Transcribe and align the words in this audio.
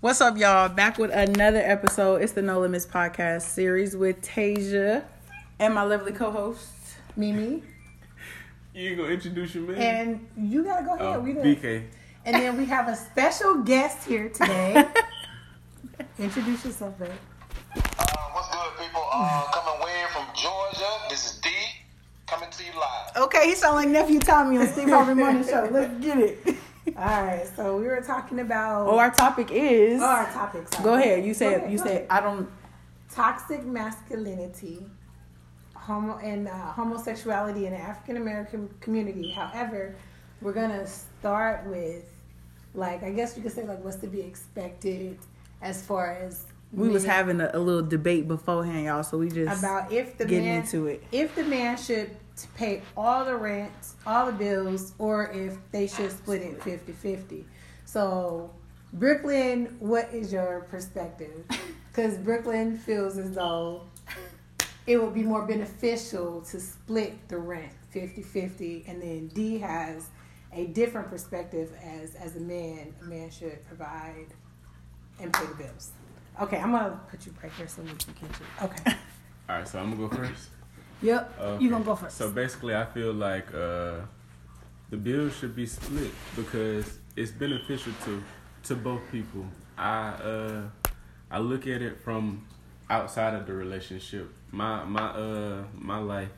What's 0.00 0.20
up, 0.20 0.36
y'all? 0.38 0.68
Back 0.68 0.98
with 0.98 1.10
another 1.10 1.58
episode. 1.58 2.22
It's 2.22 2.32
the 2.32 2.42
No 2.42 2.60
Limits 2.60 2.86
podcast 2.86 3.42
series 3.42 3.96
with 3.96 4.20
Tasia 4.22 5.04
and 5.58 5.74
my 5.74 5.82
lovely 5.82 6.12
co-host 6.12 6.68
Mimi. 7.16 7.62
You 8.74 8.90
ain't 8.90 8.96
gonna 8.98 9.10
introduce 9.10 9.54
your 9.56 9.64
man? 9.64 9.76
And 10.36 10.50
you 10.52 10.62
gotta 10.62 10.84
go 10.84 10.94
ahead. 10.94 11.16
oh, 11.16 11.20
we 11.20 11.32
done- 11.32 11.44
BK. 11.44 11.84
And 12.24 12.36
then 12.36 12.56
we 12.58 12.66
have 12.66 12.88
a 12.88 12.94
special 12.94 13.56
guest 13.62 14.06
here 14.06 14.28
today. 14.28 14.86
Introduce 16.18 16.64
yourself, 16.64 16.96
babe. 16.98 17.08
Uh, 17.74 17.80
what's 18.32 18.48
good, 18.50 18.84
people? 18.86 19.02
Uh, 19.12 19.44
coming 19.52 19.84
way 19.84 20.04
from 20.12 20.26
Georgia. 20.34 20.86
This 21.08 21.24
is 21.26 21.38
D 21.40 21.48
coming 22.26 22.50
to 22.50 22.64
you 22.64 22.70
live. 22.78 23.24
Okay, 23.24 23.46
he 23.48 23.54
sound 23.54 23.76
like 23.76 23.88
nephew 23.88 24.20
Tommy 24.20 24.58
on 24.58 24.66
Steve 24.68 24.90
Harvey 24.90 25.14
Morning 25.14 25.44
Show. 25.44 25.68
Let's 25.72 26.04
get 26.04 26.18
it. 26.18 26.56
All 26.96 27.22
right, 27.24 27.46
so 27.56 27.76
we 27.76 27.86
were 27.86 28.00
talking 28.00 28.40
about 28.40 28.86
Oh, 28.88 28.98
our 28.98 29.10
topic 29.10 29.50
is. 29.50 30.00
Oh, 30.00 30.04
our 30.06 30.26
topics. 30.32 30.70
Go 30.80 30.94
ahead. 30.94 31.24
You 31.24 31.34
said. 31.34 31.58
ahead, 31.58 31.72
You 31.72 31.78
said. 31.78 31.86
ahead. 31.86 32.06
I 32.10 32.20
don't. 32.20 32.48
toxic 33.10 33.64
masculinity, 33.64 34.82
homo 35.74 36.18
and 36.18 36.48
uh, 36.48 36.50
homosexuality 36.72 37.66
in 37.66 37.72
the 37.72 37.78
African 37.78 38.16
American 38.16 38.68
community. 38.80 39.30
However, 39.30 39.94
we're 40.40 40.52
gonna 40.52 40.86
start 40.86 41.66
with, 41.66 42.04
like, 42.74 43.02
I 43.02 43.10
guess 43.10 43.36
you 43.36 43.42
could 43.42 43.52
say, 43.52 43.66
like, 43.66 43.82
what's 43.84 43.96
to 43.96 44.06
be 44.06 44.20
expected 44.20 45.18
as 45.62 45.82
far 45.84 46.12
as 46.12 46.44
We 46.72 46.88
was 46.88 47.04
having 47.04 47.40
a, 47.40 47.50
a 47.54 47.58
little 47.58 47.82
debate 47.86 48.28
beforehand, 48.28 48.84
y'all. 48.86 49.02
So 49.02 49.18
we 49.18 49.28
just 49.30 49.58
about 49.58 49.90
if 49.92 50.16
the 50.18 50.24
getting 50.26 50.44
man 50.44 50.60
into 50.62 50.86
it. 50.86 51.02
if 51.12 51.34
the 51.34 51.44
man 51.44 51.76
should 51.76 52.10
t- 52.38 52.48
pay 52.56 52.82
all 52.96 53.24
the 53.24 53.36
rent, 53.36 53.72
all 54.06 54.26
the 54.26 54.32
bills, 54.32 54.94
or 54.98 55.30
if 55.30 55.56
they 55.72 55.86
should 55.86 56.10
split 56.10 56.42
it 56.42 56.60
50-50. 56.60 57.44
So, 57.84 58.50
Brooklyn, 58.92 59.76
what 59.80 60.12
is 60.12 60.32
your 60.32 60.66
perspective? 60.70 61.44
Because 61.90 62.16
Brooklyn 62.18 62.78
feels 62.78 63.18
as 63.18 63.32
though 63.32 63.82
it 64.86 65.02
would 65.02 65.14
be 65.14 65.24
more 65.24 65.44
beneficial 65.44 66.42
to 66.42 66.60
split 66.60 67.28
the 67.28 67.38
rent 67.38 67.72
50-50, 67.92 68.88
and 68.88 69.02
then 69.02 69.26
D 69.34 69.58
has 69.58 70.08
a 70.52 70.66
different 70.66 71.08
perspective 71.10 71.72
as 71.82 72.14
as 72.14 72.36
a 72.36 72.40
man, 72.40 72.94
a 73.02 73.04
man 73.04 73.30
should 73.30 73.64
provide 73.66 74.26
and 75.20 75.32
pay 75.32 75.46
the 75.46 75.54
bills. 75.54 75.90
Okay, 76.40 76.58
I'm 76.58 76.70
gonna 76.70 77.00
put 77.10 77.26
you 77.26 77.34
right 77.42 77.50
here 77.52 77.66
so 77.66 77.82
we 77.82 77.88
can 77.88 78.14
catch 78.14 78.40
it. 78.40 78.62
Okay. 78.62 78.96
All 79.48 79.56
right, 79.56 79.66
so 79.66 79.80
I'm 79.80 79.90
gonna 79.90 80.08
go 80.08 80.16
first. 80.16 80.50
Yep. 81.02 81.40
Okay. 81.40 81.64
You 81.64 81.70
gonna 81.70 81.84
go 81.84 81.94
first? 81.94 82.16
So 82.16 82.30
basically, 82.30 82.74
I 82.74 82.84
feel 82.84 83.12
like 83.12 83.52
uh, 83.54 83.96
the 84.90 84.96
bill 84.96 85.30
should 85.30 85.54
be 85.54 85.66
split 85.66 86.10
because 86.34 86.98
it's 87.16 87.30
beneficial 87.30 87.92
to 88.04 88.22
to 88.64 88.74
both 88.74 89.00
people. 89.12 89.46
I 89.76 90.08
uh, 90.08 90.62
I 91.30 91.38
look 91.38 91.66
at 91.66 91.82
it 91.82 92.00
from 92.00 92.46
outside 92.90 93.34
of 93.34 93.46
the 93.46 93.52
relationship. 93.52 94.30
My 94.50 94.84
my 94.84 95.08
uh 95.08 95.64
my 95.74 95.98
life 95.98 96.32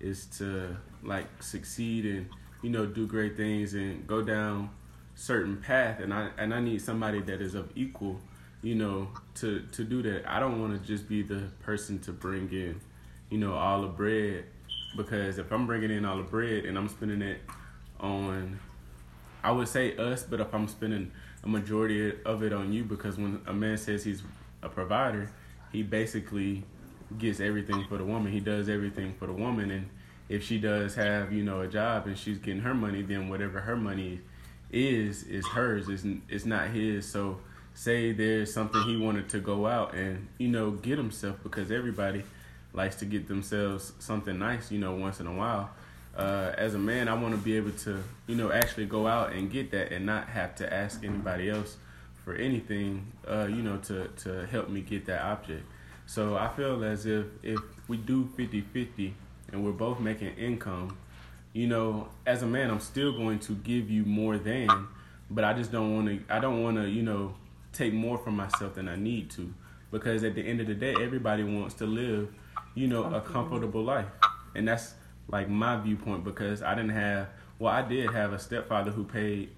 is 0.00 0.26
to 0.38 0.76
like 1.02 1.26
succeed 1.42 2.04
and 2.04 2.28
you 2.62 2.70
know 2.70 2.84
do 2.84 3.06
great 3.06 3.36
things 3.36 3.74
and 3.74 4.06
go 4.06 4.22
down 4.22 4.70
certain 5.14 5.56
path 5.56 6.00
and 6.00 6.12
I 6.12 6.30
and 6.36 6.52
I 6.52 6.60
need 6.60 6.82
somebody 6.82 7.20
that 7.22 7.40
is 7.40 7.54
of 7.54 7.70
equal 7.76 8.20
you 8.62 8.74
know 8.74 9.08
to 9.36 9.60
to 9.72 9.84
do 9.84 10.02
that. 10.02 10.28
I 10.28 10.40
don't 10.40 10.60
want 10.60 10.72
to 10.78 10.86
just 10.86 11.08
be 11.08 11.22
the 11.22 11.44
person 11.60 12.00
to 12.00 12.12
bring 12.12 12.50
in 12.52 12.80
you 13.34 13.40
know 13.40 13.54
all 13.54 13.82
the 13.82 13.88
bread 13.88 14.44
because 14.96 15.38
if 15.38 15.50
I'm 15.50 15.66
bringing 15.66 15.90
in 15.90 16.04
all 16.04 16.18
the 16.18 16.22
bread 16.22 16.66
and 16.66 16.78
I'm 16.78 16.88
spending 16.88 17.20
it 17.20 17.40
on 17.98 18.60
I 19.42 19.50
would 19.50 19.66
say 19.66 19.96
us, 19.96 20.22
but 20.22 20.40
if 20.40 20.54
I'm 20.54 20.68
spending 20.68 21.10
a 21.42 21.48
majority 21.48 22.12
of 22.24 22.44
it 22.44 22.52
on 22.52 22.72
you, 22.72 22.84
because 22.84 23.18
when 23.18 23.40
a 23.46 23.52
man 23.52 23.76
says 23.76 24.04
he's 24.04 24.22
a 24.62 24.68
provider, 24.68 25.30
he 25.72 25.82
basically 25.82 26.62
gets 27.18 27.40
everything 27.40 27.84
for 27.88 27.98
the 27.98 28.04
woman. 28.04 28.30
He 28.30 28.38
does 28.38 28.68
everything 28.68 29.14
for 29.18 29.26
the 29.26 29.32
woman, 29.32 29.72
and 29.72 29.88
if 30.28 30.44
she 30.44 30.58
does 30.58 30.94
have 30.94 31.32
you 31.32 31.42
know 31.42 31.62
a 31.62 31.66
job 31.66 32.06
and 32.06 32.16
she's 32.16 32.38
getting 32.38 32.62
her 32.62 32.72
money, 32.72 33.02
then 33.02 33.28
whatever 33.28 33.58
her 33.58 33.76
money 33.76 34.20
is 34.70 35.24
is 35.24 35.44
hers. 35.48 35.88
It's 35.88 36.04
it's 36.28 36.44
not 36.44 36.68
his. 36.68 37.04
So 37.04 37.40
say 37.74 38.12
there's 38.12 38.54
something 38.54 38.80
he 38.82 38.96
wanted 38.96 39.28
to 39.30 39.40
go 39.40 39.66
out 39.66 39.92
and 39.92 40.28
you 40.38 40.46
know 40.46 40.70
get 40.70 40.98
himself 40.98 41.36
because 41.42 41.72
everybody 41.72 42.22
likes 42.74 42.96
to 42.96 43.06
get 43.06 43.28
themselves 43.28 43.92
something 43.98 44.38
nice, 44.38 44.70
you 44.70 44.78
know, 44.78 44.94
once 44.94 45.20
in 45.20 45.26
a 45.26 45.32
while 45.32 45.70
uh, 46.16 46.52
as 46.56 46.74
a 46.74 46.78
man, 46.78 47.08
I 47.08 47.14
want 47.14 47.34
to 47.34 47.40
be 47.40 47.56
able 47.56 47.72
to, 47.72 48.02
you 48.26 48.36
know, 48.36 48.52
actually 48.52 48.86
go 48.86 49.06
out 49.06 49.32
and 49.32 49.50
get 49.50 49.70
that 49.72 49.92
and 49.92 50.06
not 50.06 50.28
have 50.28 50.54
to 50.56 50.72
ask 50.72 51.04
anybody 51.04 51.50
else 51.50 51.76
for 52.24 52.34
anything, 52.34 53.12
uh, 53.28 53.46
you 53.46 53.62
know, 53.62 53.78
to, 53.78 54.08
to 54.08 54.46
help 54.46 54.68
me 54.68 54.80
get 54.80 55.06
that 55.06 55.22
object. 55.22 55.64
So 56.06 56.36
I 56.36 56.48
feel 56.48 56.84
as 56.84 57.06
if 57.06 57.26
if 57.42 57.58
we 57.88 57.96
do 57.96 58.28
50-50 58.36 59.12
and 59.52 59.64
we're 59.64 59.72
both 59.72 59.98
making 59.98 60.34
income, 60.36 60.96
you 61.52 61.66
know, 61.66 62.08
as 62.26 62.42
a 62.42 62.46
man, 62.46 62.70
I'm 62.70 62.80
still 62.80 63.12
going 63.12 63.38
to 63.40 63.54
give 63.54 63.90
you 63.90 64.04
more 64.04 64.38
than, 64.38 64.88
but 65.30 65.44
I 65.44 65.52
just 65.52 65.72
don't 65.72 65.94
want 65.94 66.08
to, 66.08 66.34
I 66.34 66.38
don't 66.38 66.62
want 66.62 66.76
to, 66.76 66.88
you 66.88 67.02
know, 67.02 67.34
take 67.72 67.92
more 67.92 68.18
from 68.18 68.36
myself 68.36 68.74
than 68.74 68.88
I 68.88 68.96
need 68.96 69.30
to. 69.32 69.52
Because 69.90 70.24
at 70.24 70.34
the 70.34 70.42
end 70.42 70.60
of 70.60 70.66
the 70.66 70.74
day, 70.74 70.94
everybody 71.00 71.44
wants 71.44 71.74
to 71.74 71.86
live, 71.86 72.28
you 72.74 72.86
know, 72.88 73.04
a 73.04 73.20
comfortable. 73.20 73.82
life. 73.82 74.06
And 74.54 74.68
that's 74.68 74.94
like 75.28 75.48
my 75.48 75.76
viewpoint 75.76 76.24
because 76.24 76.62
I 76.62 76.74
didn't 76.74 76.90
have 76.90 77.28
well 77.58 77.72
I 77.72 77.82
did 77.82 78.10
have 78.10 78.32
a 78.32 78.38
stepfather 78.38 78.90
who 78.90 79.04
paid 79.04 79.50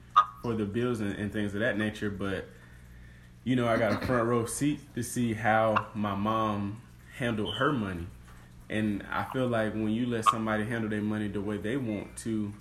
for 0.42 0.54
the 0.54 0.64
bills 0.64 1.00
and, 1.00 1.12
and 1.14 1.32
things 1.32 1.54
of 1.54 1.60
that 1.60 1.76
nature 1.76 2.10
but 2.10 2.46
you 3.44 3.56
know 3.56 3.66
I 3.66 3.76
got 3.76 4.00
a 4.00 4.06
front 4.06 4.28
row 4.28 4.46
seat 4.46 4.80
to 4.94 5.02
see 5.02 5.34
how 5.34 5.88
my 5.94 6.14
mom 6.14 6.80
handled 7.16 7.54
her 7.54 7.72
money. 7.72 8.06
And 8.68 9.04
I 9.10 9.24
feel 9.32 9.46
like 9.46 9.72
when 9.72 9.90
you 9.90 10.06
let 10.06 10.24
somebody 10.24 10.64
handle 10.64 10.90
their 10.90 11.00
money 11.00 11.28
the 11.28 11.40
way 11.40 11.56
they 11.56 11.76
want 11.76 12.16
to 12.18 12.52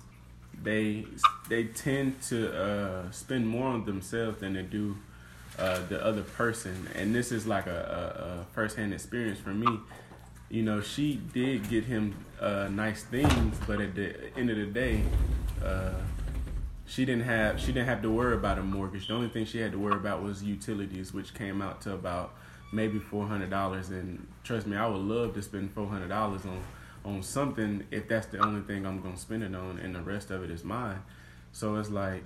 they 0.62 1.04
they 1.48 1.64
tend 1.64 2.20
to 2.22 2.56
uh, 2.56 3.10
spend 3.10 3.46
more 3.46 3.68
on 3.68 3.84
themselves 3.84 4.40
than 4.40 4.54
they 4.54 4.62
do 4.62 4.96
uh, 5.58 5.80
the 5.88 6.02
other 6.04 6.22
person. 6.22 6.88
And 6.94 7.14
this 7.14 7.32
is 7.32 7.46
like 7.46 7.66
a, 7.66 7.70
a, 7.70 8.40
a 8.40 8.44
first-hand 8.54 8.94
experience 8.94 9.38
for 9.38 9.50
me 9.50 9.80
you 10.48 10.62
know, 10.62 10.80
she 10.80 11.20
did 11.32 11.68
get 11.68 11.84
him 11.84 12.14
uh, 12.40 12.68
nice 12.70 13.02
things, 13.02 13.58
but 13.66 13.80
at 13.80 13.94
the 13.94 14.14
end 14.36 14.50
of 14.50 14.56
the 14.56 14.66
day, 14.66 15.02
uh, 15.64 15.94
she 16.86 17.04
didn't 17.04 17.24
have 17.24 17.60
she 17.60 17.68
didn't 17.68 17.88
have 17.88 18.02
to 18.02 18.10
worry 18.10 18.34
about 18.34 18.58
a 18.58 18.62
mortgage. 18.62 19.08
The 19.08 19.14
only 19.14 19.28
thing 19.28 19.44
she 19.44 19.58
had 19.58 19.72
to 19.72 19.78
worry 19.78 19.96
about 19.96 20.22
was 20.22 20.42
utilities, 20.44 21.12
which 21.12 21.34
came 21.34 21.60
out 21.60 21.80
to 21.82 21.94
about 21.94 22.34
maybe 22.72 22.98
four 22.98 23.26
hundred 23.26 23.50
dollars. 23.50 23.90
And 23.90 24.26
trust 24.44 24.66
me, 24.66 24.76
I 24.76 24.86
would 24.86 25.00
love 25.00 25.34
to 25.34 25.42
spend 25.42 25.72
four 25.72 25.88
hundred 25.88 26.08
dollars 26.08 26.42
on 26.44 26.62
on 27.04 27.22
something 27.22 27.84
if 27.90 28.08
that's 28.08 28.26
the 28.26 28.38
only 28.38 28.60
thing 28.62 28.86
I'm 28.86 29.00
gonna 29.00 29.16
spend 29.16 29.42
it 29.42 29.54
on, 29.54 29.78
and 29.78 29.94
the 29.94 30.02
rest 30.02 30.30
of 30.30 30.44
it 30.44 30.50
is 30.50 30.62
mine. 30.62 31.02
So 31.50 31.74
it's 31.76 31.90
like 31.90 32.22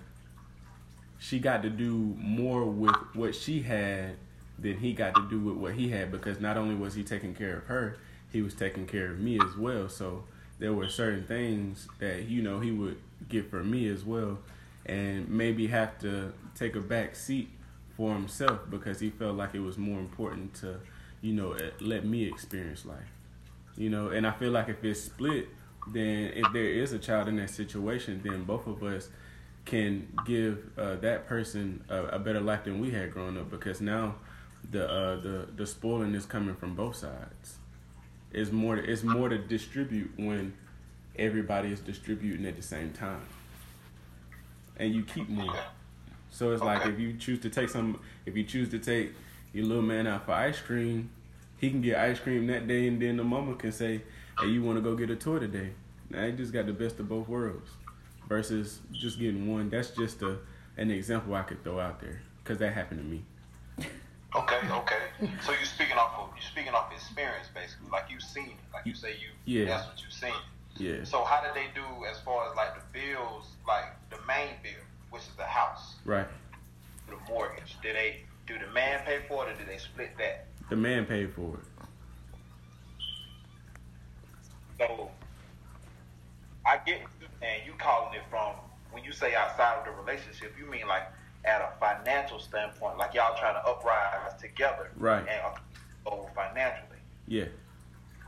she 1.18 1.38
got 1.38 1.62
to 1.62 1.70
do 1.70 2.14
more 2.18 2.64
with 2.64 2.96
what 3.14 3.34
she 3.34 3.62
had 3.62 4.16
than 4.58 4.78
he 4.78 4.92
got 4.92 5.14
to 5.14 5.28
do 5.28 5.38
with 5.38 5.56
what 5.56 5.74
he 5.74 5.88
had 5.88 6.10
because 6.10 6.40
not 6.40 6.56
only 6.56 6.74
was 6.74 6.94
he 6.94 7.02
taking 7.02 7.34
care 7.34 7.58
of 7.58 7.64
her, 7.64 7.98
he 8.32 8.42
was 8.42 8.54
taking 8.54 8.86
care 8.86 9.10
of 9.10 9.18
me 9.18 9.38
as 9.40 9.56
well. 9.56 9.88
So 9.88 10.24
there 10.58 10.72
were 10.72 10.88
certain 10.88 11.24
things 11.24 11.88
that 11.98 12.28
you 12.28 12.42
know 12.42 12.60
he 12.60 12.70
would 12.70 12.98
get 13.28 13.50
for 13.50 13.62
me 13.62 13.88
as 13.88 14.04
well, 14.04 14.38
and 14.86 15.28
maybe 15.28 15.66
have 15.68 15.98
to 16.00 16.32
take 16.54 16.76
a 16.76 16.80
back 16.80 17.14
seat 17.16 17.50
for 17.96 18.14
himself 18.14 18.60
because 18.70 19.00
he 19.00 19.10
felt 19.10 19.36
like 19.36 19.54
it 19.54 19.60
was 19.60 19.76
more 19.76 19.98
important 19.98 20.54
to, 20.54 20.80
you 21.20 21.32
know, 21.32 21.56
let 21.80 22.04
me 22.04 22.24
experience 22.24 22.86
life. 22.86 23.12
You 23.76 23.90
know, 23.90 24.08
and 24.08 24.26
I 24.26 24.32
feel 24.32 24.50
like 24.50 24.68
if 24.68 24.82
it's 24.84 25.00
split, 25.00 25.48
then 25.86 26.32
if 26.34 26.52
there 26.52 26.64
is 26.64 26.92
a 26.92 26.98
child 26.98 27.28
in 27.28 27.36
that 27.36 27.50
situation, 27.50 28.20
then 28.24 28.44
both 28.44 28.66
of 28.66 28.82
us 28.82 29.08
can 29.64 30.08
give 30.26 30.58
uh, 30.78 30.96
that 30.96 31.26
person 31.26 31.84
a, 31.88 32.04
a 32.04 32.18
better 32.18 32.40
life 32.40 32.64
than 32.64 32.80
we 32.80 32.90
had 32.90 33.12
growing 33.12 33.38
up 33.38 33.50
because 33.50 33.80
now 33.80 34.16
the 34.70 34.88
uh, 34.88 35.20
the 35.20 35.48
the 35.56 35.66
spoiling 35.66 36.14
is 36.14 36.26
coming 36.26 36.54
from 36.54 36.74
both 36.74 36.96
sides. 36.96 37.59
It's 38.32 38.52
more 38.52 38.76
to, 38.76 38.82
it's 38.82 39.02
more 39.02 39.28
to 39.28 39.38
distribute 39.38 40.12
when 40.16 40.54
everybody 41.16 41.72
is 41.72 41.80
distributing 41.80 42.46
at 42.46 42.56
the 42.56 42.62
same 42.62 42.92
time, 42.92 43.26
and 44.76 44.94
you 44.94 45.02
keep 45.02 45.28
more. 45.28 45.56
So 46.30 46.52
it's 46.52 46.62
like 46.62 46.86
if 46.86 46.98
you 46.98 47.14
choose 47.14 47.40
to 47.40 47.50
take 47.50 47.68
some, 47.68 48.00
if 48.26 48.36
you 48.36 48.44
choose 48.44 48.68
to 48.70 48.78
take 48.78 49.12
your 49.52 49.64
little 49.64 49.82
man 49.82 50.06
out 50.06 50.26
for 50.26 50.32
ice 50.32 50.60
cream, 50.60 51.10
he 51.58 51.70
can 51.70 51.80
get 51.80 51.98
ice 51.98 52.20
cream 52.20 52.46
that 52.46 52.68
day, 52.68 52.86
and 52.86 53.02
then 53.02 53.16
the 53.16 53.24
mama 53.24 53.54
can 53.56 53.72
say, 53.72 54.02
"Hey, 54.38 54.48
you 54.48 54.62
want 54.62 54.78
to 54.78 54.82
go 54.82 54.94
get 54.94 55.10
a 55.10 55.16
toy 55.16 55.40
today?" 55.40 55.70
Now 56.08 56.26
he 56.26 56.32
just 56.32 56.52
got 56.52 56.66
the 56.66 56.72
best 56.72 57.00
of 57.00 57.08
both 57.08 57.28
worlds, 57.28 57.70
versus 58.28 58.78
just 58.92 59.18
getting 59.18 59.52
one. 59.52 59.70
That's 59.70 59.90
just 59.90 60.22
a 60.22 60.38
an 60.76 60.90
example 60.90 61.34
I 61.34 61.42
could 61.42 61.62
throw 61.64 61.80
out 61.80 62.00
there 62.00 62.22
because 62.42 62.58
that 62.58 62.72
happened 62.72 63.00
to 63.00 63.06
me. 63.06 63.24
Okay, 64.34 64.60
okay. 64.70 65.02
So 65.44 65.52
you're 65.52 65.64
speaking 65.64 65.96
off 65.96 66.12
of 66.18 66.30
you're 66.36 66.42
speaking 66.42 66.72
off 66.72 66.92
experience, 66.92 67.48
basically, 67.52 67.88
like 67.90 68.04
you've 68.08 68.22
seen 68.22 68.50
it, 68.50 68.56
like 68.72 68.86
you 68.86 68.94
say 68.94 69.12
you. 69.12 69.30
Yeah. 69.44 69.66
That's 69.66 69.88
what 69.88 70.00
you've 70.02 70.12
seen. 70.12 70.40
Yeah. 70.76 71.02
So 71.04 71.24
how 71.24 71.42
did 71.42 71.54
they 71.54 71.66
do 71.74 71.84
as 72.10 72.20
far 72.20 72.48
as 72.48 72.56
like 72.56 72.74
the 72.76 72.82
bills, 72.92 73.48
like 73.66 73.84
the 74.10 74.18
main 74.28 74.54
bill, 74.62 74.72
which 75.10 75.22
is 75.22 75.34
the 75.36 75.44
house, 75.44 75.96
Right. 76.04 76.26
the 77.08 77.16
mortgage? 77.28 77.76
Did 77.82 77.96
they 77.96 78.22
do 78.46 78.54
the 78.58 78.72
man 78.72 79.04
pay 79.04 79.20
for 79.28 79.48
it 79.48 79.52
or 79.54 79.58
do 79.58 79.64
they 79.64 79.78
split 79.78 80.16
that? 80.18 80.46
The 80.68 80.76
man 80.76 81.06
paid 81.06 81.32
for 81.34 81.54
it. 81.56 81.64
So 84.78 85.10
I 86.64 86.78
get 86.86 87.00
and 87.42 87.66
you 87.66 87.72
calling 87.78 88.14
it 88.14 88.22
from 88.30 88.54
when 88.92 89.02
you 89.02 89.12
say 89.12 89.34
outside 89.34 89.78
of 89.78 89.84
the 89.86 89.90
relationship, 89.90 90.54
you 90.58 90.70
mean 90.70 90.86
like 90.86 91.02
at 91.44 91.60
a 91.60 91.70
financial 91.80 92.38
standpoint, 92.38 92.98
like 92.98 93.14
y'all 93.14 93.36
trying 93.38 93.54
to 93.54 93.66
uprise 93.66 94.38
together, 94.40 94.90
Right. 94.96 95.26
And 95.26 95.54
go 96.04 96.28
financially. 96.34 96.98
Yeah. 97.26 97.46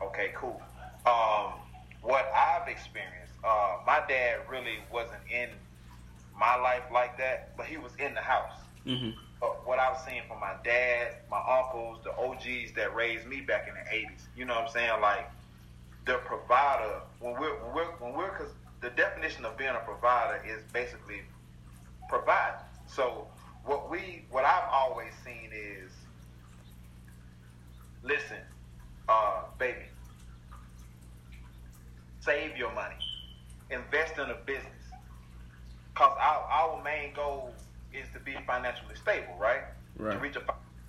Okay, 0.02 0.32
cool. 0.34 0.60
Um, 1.06 1.52
what 2.02 2.30
I've 2.34 2.68
experienced, 2.68 3.32
uh, 3.44 3.76
my 3.86 4.00
dad 4.08 4.40
really 4.48 4.78
wasn't 4.92 5.20
in 5.30 5.50
my 6.38 6.56
life 6.56 6.82
like 6.92 7.18
that, 7.18 7.56
but 7.56 7.66
he 7.66 7.76
was 7.76 7.92
in 7.98 8.14
the 8.14 8.20
house. 8.20 8.56
hmm 8.84 9.10
But 9.40 9.66
what 9.66 9.78
I've 9.78 9.98
seen 9.98 10.22
from 10.28 10.40
my 10.40 10.54
dad, 10.64 11.16
my 11.30 11.38
uncles, 11.38 11.98
the 12.04 12.12
OGs 12.16 12.72
that 12.76 12.94
raised 12.94 13.26
me 13.26 13.40
back 13.40 13.68
in 13.68 13.74
the 13.74 13.90
'80s, 13.90 14.22
you 14.36 14.44
know 14.44 14.54
what 14.54 14.64
I'm 14.64 14.70
saying? 14.70 15.00
Like 15.00 15.30
the 16.06 16.14
provider. 16.24 17.00
When 17.20 17.34
we're 17.38 17.54
when 17.64 17.74
we're 17.74 17.92
when 17.98 18.12
we're 18.14 18.30
because 18.30 18.52
the 18.80 18.90
definition 18.90 19.44
of 19.44 19.56
being 19.56 19.70
a 19.70 19.80
provider 19.84 20.42
is 20.46 20.62
basically 20.72 21.22
provide. 22.08 22.54
So 22.94 23.26
what 23.64 23.90
we 23.90 24.24
what 24.30 24.44
I've 24.44 24.68
always 24.70 25.12
seen 25.24 25.50
is 25.52 25.90
listen, 28.02 28.38
uh, 29.08 29.44
baby, 29.58 29.86
save 32.20 32.56
your 32.56 32.72
money, 32.74 32.96
invest 33.70 34.18
in 34.18 34.30
a 34.30 34.36
business. 34.46 34.66
Cause 35.94 36.16
our, 36.18 36.42
our 36.50 36.82
main 36.82 37.14
goal 37.14 37.54
is 37.92 38.06
to 38.14 38.20
be 38.20 38.34
financially 38.46 38.94
stable, 38.94 39.36
right? 39.38 39.62
Right. 39.98 40.14
To 40.14 40.18
reach 40.18 40.36
a 40.36 40.42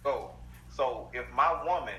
goal. 0.03 0.35
So 0.69 1.09
if 1.13 1.25
my 1.35 1.63
woman 1.63 1.95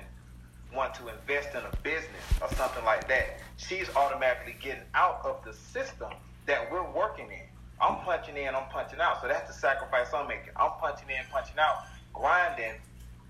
want 0.73 0.93
to 0.95 1.07
invest 1.07 1.49
in 1.51 1.61
a 1.61 1.75
business 1.83 2.25
or 2.41 2.49
something 2.55 2.83
like 2.83 3.07
that, 3.07 3.39
she's 3.57 3.87
automatically 3.95 4.55
getting 4.59 4.83
out 4.93 5.21
of 5.23 5.43
the 5.45 5.53
system 5.53 6.11
that 6.47 6.71
we're 6.71 6.91
working 6.91 7.27
in. 7.31 7.47
I'm 7.81 7.97
punching 7.97 8.37
in, 8.37 8.55
I'm 8.55 8.67
punching 8.69 8.99
out. 8.99 9.21
So 9.21 9.27
that's 9.27 9.47
the 9.47 9.53
sacrifice 9.53 10.07
I'm 10.13 10.27
making. 10.27 10.51
I'm 10.55 10.71
punching 10.79 11.09
in, 11.09 11.23
punching 11.31 11.59
out, 11.59 11.83
grinding, 12.13 12.75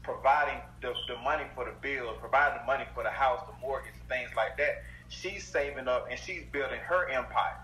providing 0.04 0.62
the, 0.82 0.94
the 1.08 1.18
money 1.24 1.44
for 1.56 1.66
the 1.66 1.74
bills, 1.82 2.18
providing 2.20 2.60
the 2.60 2.66
money 2.66 2.86
for 2.94 3.04
the 3.04 3.10
house, 3.10 3.42
the 3.48 3.60
mortgage, 3.60 3.94
things 4.08 4.30
like 4.36 4.58
that. 4.58 4.84
She's 5.10 5.44
saving 5.44 5.88
up 5.88 6.08
and 6.10 6.20
she's 6.20 6.44
building 6.52 6.80
her 6.80 7.10
empire. 7.10 7.58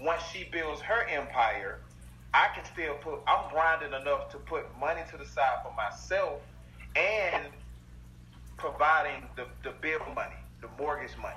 Once 0.00 0.22
she 0.32 0.44
builds 0.52 0.80
her 0.82 1.06
empire, 1.08 1.80
I 2.34 2.48
can 2.54 2.64
still 2.64 2.94
put, 2.94 3.20
I'm 3.26 3.50
grinding 3.50 3.98
enough 3.98 4.30
to 4.30 4.38
put 4.38 4.64
money 4.78 5.00
to 5.10 5.16
the 5.16 5.24
side 5.24 5.58
for 5.64 5.74
myself 5.74 6.40
and 6.94 7.46
providing 8.58 9.24
the, 9.36 9.46
the 9.64 9.74
bill 9.80 10.00
money, 10.14 10.36
the 10.60 10.68
mortgage 10.78 11.16
money. 11.16 11.34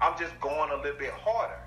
I'm 0.00 0.18
just 0.18 0.38
going 0.40 0.70
a 0.70 0.76
little 0.76 0.98
bit 0.98 1.10
harder. 1.10 1.60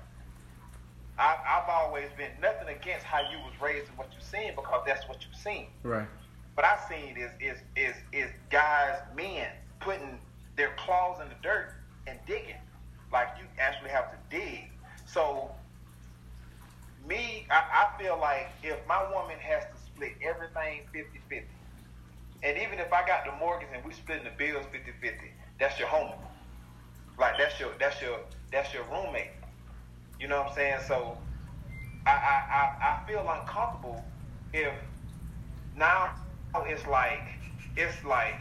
I, 1.18 1.36
I've 1.46 1.68
always 1.68 2.08
been 2.16 2.30
nothing 2.40 2.68
against 2.68 3.04
how 3.04 3.20
you 3.20 3.38
was 3.38 3.52
raised 3.60 3.88
and 3.88 3.98
what 3.98 4.08
you 4.12 4.20
seen 4.20 4.54
because 4.54 4.82
that's 4.86 5.06
what 5.08 5.24
you've 5.24 5.36
seen. 5.36 5.66
Right. 5.82 6.08
What 6.54 6.66
I 6.66 6.78
seen 6.88 7.16
is 7.16 7.30
is 7.40 7.58
is 7.76 7.94
is 8.12 8.30
guys, 8.50 8.98
men 9.16 9.48
putting 9.80 10.18
their 10.56 10.70
claws 10.76 11.20
in 11.20 11.28
the 11.28 11.34
dirt 11.42 11.74
and 12.06 12.18
digging. 12.26 12.60
Like 13.12 13.28
you 13.38 13.44
actually 13.58 13.90
have 13.90 14.10
to 14.10 14.18
dig. 14.30 14.70
So 15.06 15.50
me, 17.06 17.46
I, 17.50 17.86
I 17.96 18.02
feel 18.02 18.18
like 18.18 18.48
if 18.62 18.78
my 18.86 19.02
woman 19.12 19.36
has 19.40 19.64
to 19.64 19.82
split 19.82 20.12
everything 20.22 20.82
50-50, 20.94 21.42
and 22.42 22.56
even 22.58 22.78
if 22.78 22.92
I 22.92 23.06
got 23.06 23.24
the 23.24 23.32
mortgage 23.38 23.68
and 23.74 23.84
we 23.84 23.92
splitting 23.92 24.24
the 24.24 24.30
bills 24.36 24.64
50-50, 24.72 25.14
that's 25.58 25.78
your 25.78 25.88
homie. 25.88 26.14
Like 27.18 27.38
that's 27.38 27.58
your 27.60 27.70
that's 27.78 28.00
your 28.00 28.18
that's 28.50 28.72
your 28.72 28.84
roommate. 28.84 29.30
You 30.22 30.28
know 30.28 30.42
what 30.42 30.50
I'm 30.50 30.54
saying? 30.54 30.78
So 30.86 31.18
I 32.06 32.10
I, 32.10 32.14
I, 32.14 33.02
I 33.02 33.08
feel 33.08 33.28
uncomfortable 33.28 34.04
if 34.52 34.72
now 35.76 36.14
it's 36.54 36.86
like 36.86 37.24
it's 37.76 38.04
like 38.04 38.36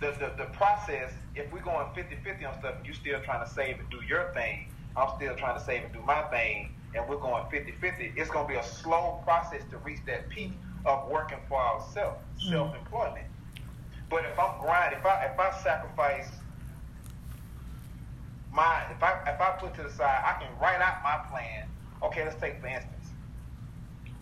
the, 0.00 0.10
the, 0.18 0.32
the 0.36 0.50
process, 0.50 1.12
if 1.36 1.52
we're 1.52 1.60
going 1.60 1.86
50-50 1.94 2.48
on 2.48 2.58
stuff, 2.58 2.74
you 2.84 2.92
still 2.92 3.20
trying 3.20 3.46
to 3.46 3.52
save 3.54 3.78
and 3.78 3.88
do 3.88 4.00
your 4.04 4.32
thing, 4.34 4.66
I'm 4.96 5.10
still 5.16 5.36
trying 5.36 5.56
to 5.56 5.64
save 5.64 5.84
and 5.84 5.92
do 5.92 6.00
my 6.02 6.22
thing, 6.22 6.74
and 6.96 7.08
we're 7.08 7.18
going 7.18 7.44
50-50, 7.44 8.14
it's 8.16 8.28
going 8.28 8.46
to 8.46 8.52
be 8.52 8.58
a 8.58 8.64
slow 8.64 9.20
process 9.22 9.62
to 9.70 9.78
reach 9.78 10.00
that 10.06 10.28
peak 10.28 10.50
of 10.84 11.08
working 11.08 11.38
for 11.48 11.60
ourselves, 11.60 12.18
mm-hmm. 12.40 12.50
self-employment. 12.50 13.26
But 14.10 14.24
if 14.24 14.36
I'm 14.38 14.60
grinding, 14.60 14.98
if 14.98 15.06
I 15.06 15.24
if 15.32 15.38
I 15.38 15.62
sacrifice 15.62 16.28
my 18.52 18.82
if 18.90 19.02
I 19.02 19.12
if 19.28 19.40
I 19.40 19.50
put 19.60 19.74
to 19.76 19.82
the 19.82 19.90
side, 19.90 20.22
I 20.24 20.42
can 20.42 20.50
write 20.60 20.80
out 20.80 21.02
my 21.04 21.16
plan. 21.30 21.66
Okay, 22.04 22.24
let's 22.24 22.40
take 22.40 22.60
for 22.60 22.68
instance, 22.68 23.14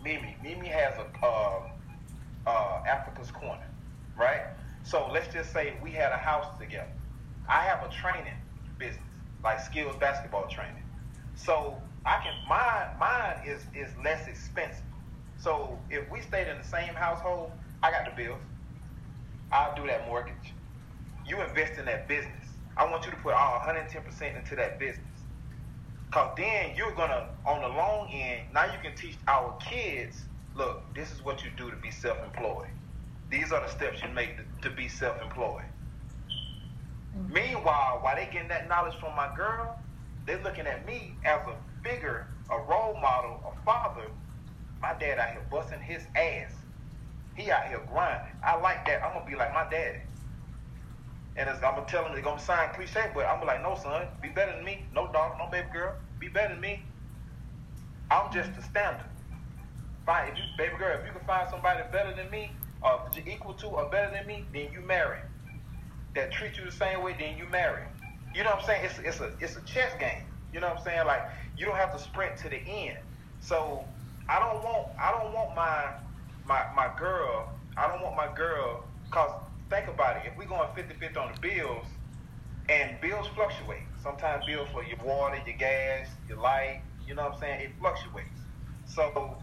Mimi. 0.03 0.37
Mimi 0.43 0.67
has 0.69 0.93
a 0.97 1.07
uh, 1.25 1.59
uh, 2.47 2.77
Africa's 2.87 3.31
Corner, 3.31 3.67
right? 4.17 4.41
So 4.83 5.09
let's 5.11 5.33
just 5.33 5.53
say 5.53 5.75
we 5.83 5.91
had 5.91 6.11
a 6.11 6.17
house 6.17 6.47
together. 6.59 6.89
I 7.49 7.63
have 7.65 7.79
a 7.83 7.89
training 7.91 8.33
business, 8.79 9.03
like 9.43 9.59
skills 9.59 9.95
basketball 9.99 10.47
training. 10.47 10.83
So 11.35 11.77
I 12.05 12.17
can 12.23 12.33
mine 12.49 12.87
mine 12.99 13.37
is 13.45 13.67
is 13.75 13.91
less 14.03 14.27
expensive. 14.27 14.85
So 15.37 15.79
if 15.89 16.09
we 16.11 16.21
stayed 16.21 16.47
in 16.47 16.57
the 16.57 16.63
same 16.67 16.93
household, 16.95 17.51
I 17.83 17.91
got 17.91 18.05
the 18.05 18.11
bills. 18.21 18.41
I'll 19.51 19.75
do 19.75 19.87
that 19.87 20.07
mortgage. 20.07 20.55
You 21.25 21.41
invest 21.41 21.73
in 21.79 21.85
that 21.85 22.07
business. 22.07 22.40
I 22.77 22.89
want 22.89 23.05
you 23.05 23.11
to 23.11 23.17
put 23.17 23.33
all 23.33 23.59
110% 23.59 24.37
into 24.37 24.55
that 24.55 24.79
business. 24.79 25.05
Cause 26.11 26.31
then 26.35 26.75
you're 26.75 26.91
gonna, 26.91 27.29
on 27.45 27.61
the 27.61 27.69
long 27.69 28.09
end, 28.11 28.41
now 28.53 28.65
you 28.65 28.77
can 28.81 28.95
teach 28.95 29.17
our 29.27 29.55
kids, 29.57 30.23
look, 30.55 30.81
this 30.93 31.11
is 31.11 31.23
what 31.23 31.43
you 31.43 31.51
do 31.57 31.69
to 31.69 31.77
be 31.77 31.89
self-employed. 31.89 32.67
These 33.29 33.53
are 33.53 33.61
the 33.61 33.69
steps 33.69 34.01
you 34.01 34.09
make 34.09 34.35
to, 34.37 34.69
to 34.69 34.75
be 34.75 34.89
self-employed. 34.89 35.63
Mm-hmm. 37.17 37.33
Meanwhile, 37.33 37.99
while 38.01 38.15
they 38.15 38.25
getting 38.25 38.49
that 38.49 38.67
knowledge 38.67 38.95
from 38.99 39.15
my 39.15 39.33
girl, 39.35 39.79
they're 40.25 40.41
looking 40.43 40.67
at 40.67 40.85
me 40.85 41.13
as 41.23 41.39
a 41.47 41.55
figure, 41.87 42.27
a 42.49 42.57
role 42.59 42.97
model, 43.01 43.41
a 43.45 43.65
father. 43.65 44.07
My 44.81 44.93
dad 44.99 45.17
out 45.17 45.31
here 45.31 45.45
busting 45.49 45.79
his 45.79 46.03
ass. 46.15 46.51
He 47.35 47.49
out 47.51 47.67
here 47.67 47.81
grinding. 47.91 48.33
I 48.43 48.59
like 48.59 48.85
that. 48.87 49.03
I'm 49.03 49.13
gonna 49.13 49.29
be 49.29 49.35
like 49.35 49.53
my 49.53 49.69
daddy. 49.69 49.99
And 51.37 51.49
I'm 51.49 51.59
gonna 51.61 51.85
tell 51.87 52.03
them 52.03 52.13
they're 52.13 52.21
gonna 52.21 52.41
sign 52.41 52.73
cliche, 52.73 53.09
but 53.13 53.25
I'm 53.25 53.45
like, 53.45 53.61
no 53.61 53.75
son, 53.75 54.07
be 54.21 54.29
better 54.29 54.53
than 54.53 54.65
me. 54.65 54.83
No 54.93 55.07
dog, 55.11 55.37
no 55.37 55.47
baby 55.47 55.67
girl, 55.71 55.95
be 56.19 56.27
better 56.27 56.53
than 56.53 56.61
me. 56.61 56.83
I'm 58.09 58.31
just 58.33 58.53
the 58.55 58.61
standard. 58.61 59.05
Fine, 60.05 60.33
if 60.33 60.37
you 60.37 60.43
baby 60.57 60.75
girl, 60.77 60.99
if 60.99 61.05
you 61.05 61.13
can 61.13 61.25
find 61.25 61.49
somebody 61.49 61.81
better 61.91 62.13
than 62.13 62.29
me, 62.29 62.51
or 62.83 63.09
equal 63.25 63.53
to 63.53 63.67
or 63.67 63.85
better 63.89 64.11
than 64.11 64.27
me, 64.27 64.45
then 64.53 64.67
you 64.73 64.81
marry. 64.81 65.19
That 66.15 66.31
treat 66.31 66.57
you 66.57 66.65
the 66.65 66.71
same 66.71 67.01
way, 67.03 67.15
then 67.17 67.37
you 67.37 67.47
marry. 67.47 67.83
You 68.35 68.43
know 68.43 68.49
what 68.49 68.59
I'm 68.59 68.65
saying? 68.65 68.85
It's 68.85 68.99
it's 68.99 69.19
a 69.21 69.31
it's 69.39 69.55
a 69.55 69.61
chess 69.61 69.93
game. 69.99 70.23
You 70.53 70.59
know 70.59 70.67
what 70.67 70.79
I'm 70.79 70.83
saying? 70.83 71.05
Like 71.05 71.21
you 71.57 71.65
don't 71.65 71.77
have 71.77 71.93
to 71.93 71.99
sprint 71.99 72.37
to 72.37 72.49
the 72.49 72.57
end. 72.57 72.97
So 73.39 73.85
I 74.27 74.39
don't 74.39 74.63
want 74.63 74.87
I 74.99 75.11
don't 75.11 75.33
want 75.33 75.55
my 75.55 75.91
my 76.45 76.65
my 76.75 76.89
girl. 76.97 77.49
I 77.77 77.87
don't 77.87 78.01
want 78.01 78.15
my 78.15 78.33
girl. 78.35 78.83
Cause 79.11 79.31
think 79.71 79.87
about 79.87 80.17
it. 80.17 80.23
If 80.27 80.37
we're 80.37 80.45
going 80.45 80.67
50-50 80.75 81.17
on 81.17 81.31
the 81.33 81.39
bills, 81.39 81.87
and 82.69 82.99
bills 83.01 83.27
fluctuate. 83.35 83.83
Sometimes 84.03 84.45
bills 84.45 84.67
for 84.71 84.83
your 84.83 84.97
water, 85.03 85.41
your 85.45 85.57
gas, 85.57 86.07
your 86.27 86.37
light. 86.37 86.81
You 87.07 87.15
know 87.15 87.23
what 87.23 87.33
I'm 87.33 87.39
saying? 87.39 87.61
It 87.61 87.71
fluctuates. 87.79 88.39
So 88.85 89.37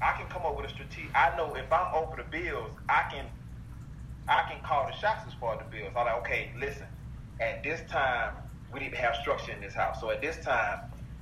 I 0.00 0.12
can 0.12 0.26
come 0.28 0.42
up 0.42 0.56
with 0.56 0.66
a 0.66 0.68
strategy. 0.68 1.08
I 1.14 1.36
know 1.36 1.54
if 1.54 1.70
I'm 1.72 1.94
over 1.94 2.16
the 2.16 2.24
bills, 2.30 2.70
I 2.88 3.04
can 3.10 3.26
I 4.26 4.48
can 4.50 4.62
call 4.62 4.86
the 4.86 4.96
shots 4.96 5.20
as 5.26 5.34
far 5.34 5.54
as 5.54 5.60
the 5.60 5.76
bills. 5.76 5.92
I'm 5.96 6.06
like, 6.06 6.16
okay, 6.20 6.50
listen, 6.58 6.86
at 7.40 7.62
this 7.62 7.80
time 7.90 8.32
we 8.72 8.80
need 8.80 8.90
to 8.92 8.98
have 8.98 9.14
structure 9.16 9.52
in 9.52 9.60
this 9.60 9.74
house. 9.74 10.00
So 10.00 10.10
at 10.10 10.22
this 10.22 10.42
time, 10.44 10.80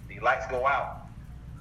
the 0.09 0.21
lights 0.21 0.47
go 0.49 0.67
out 0.67 1.02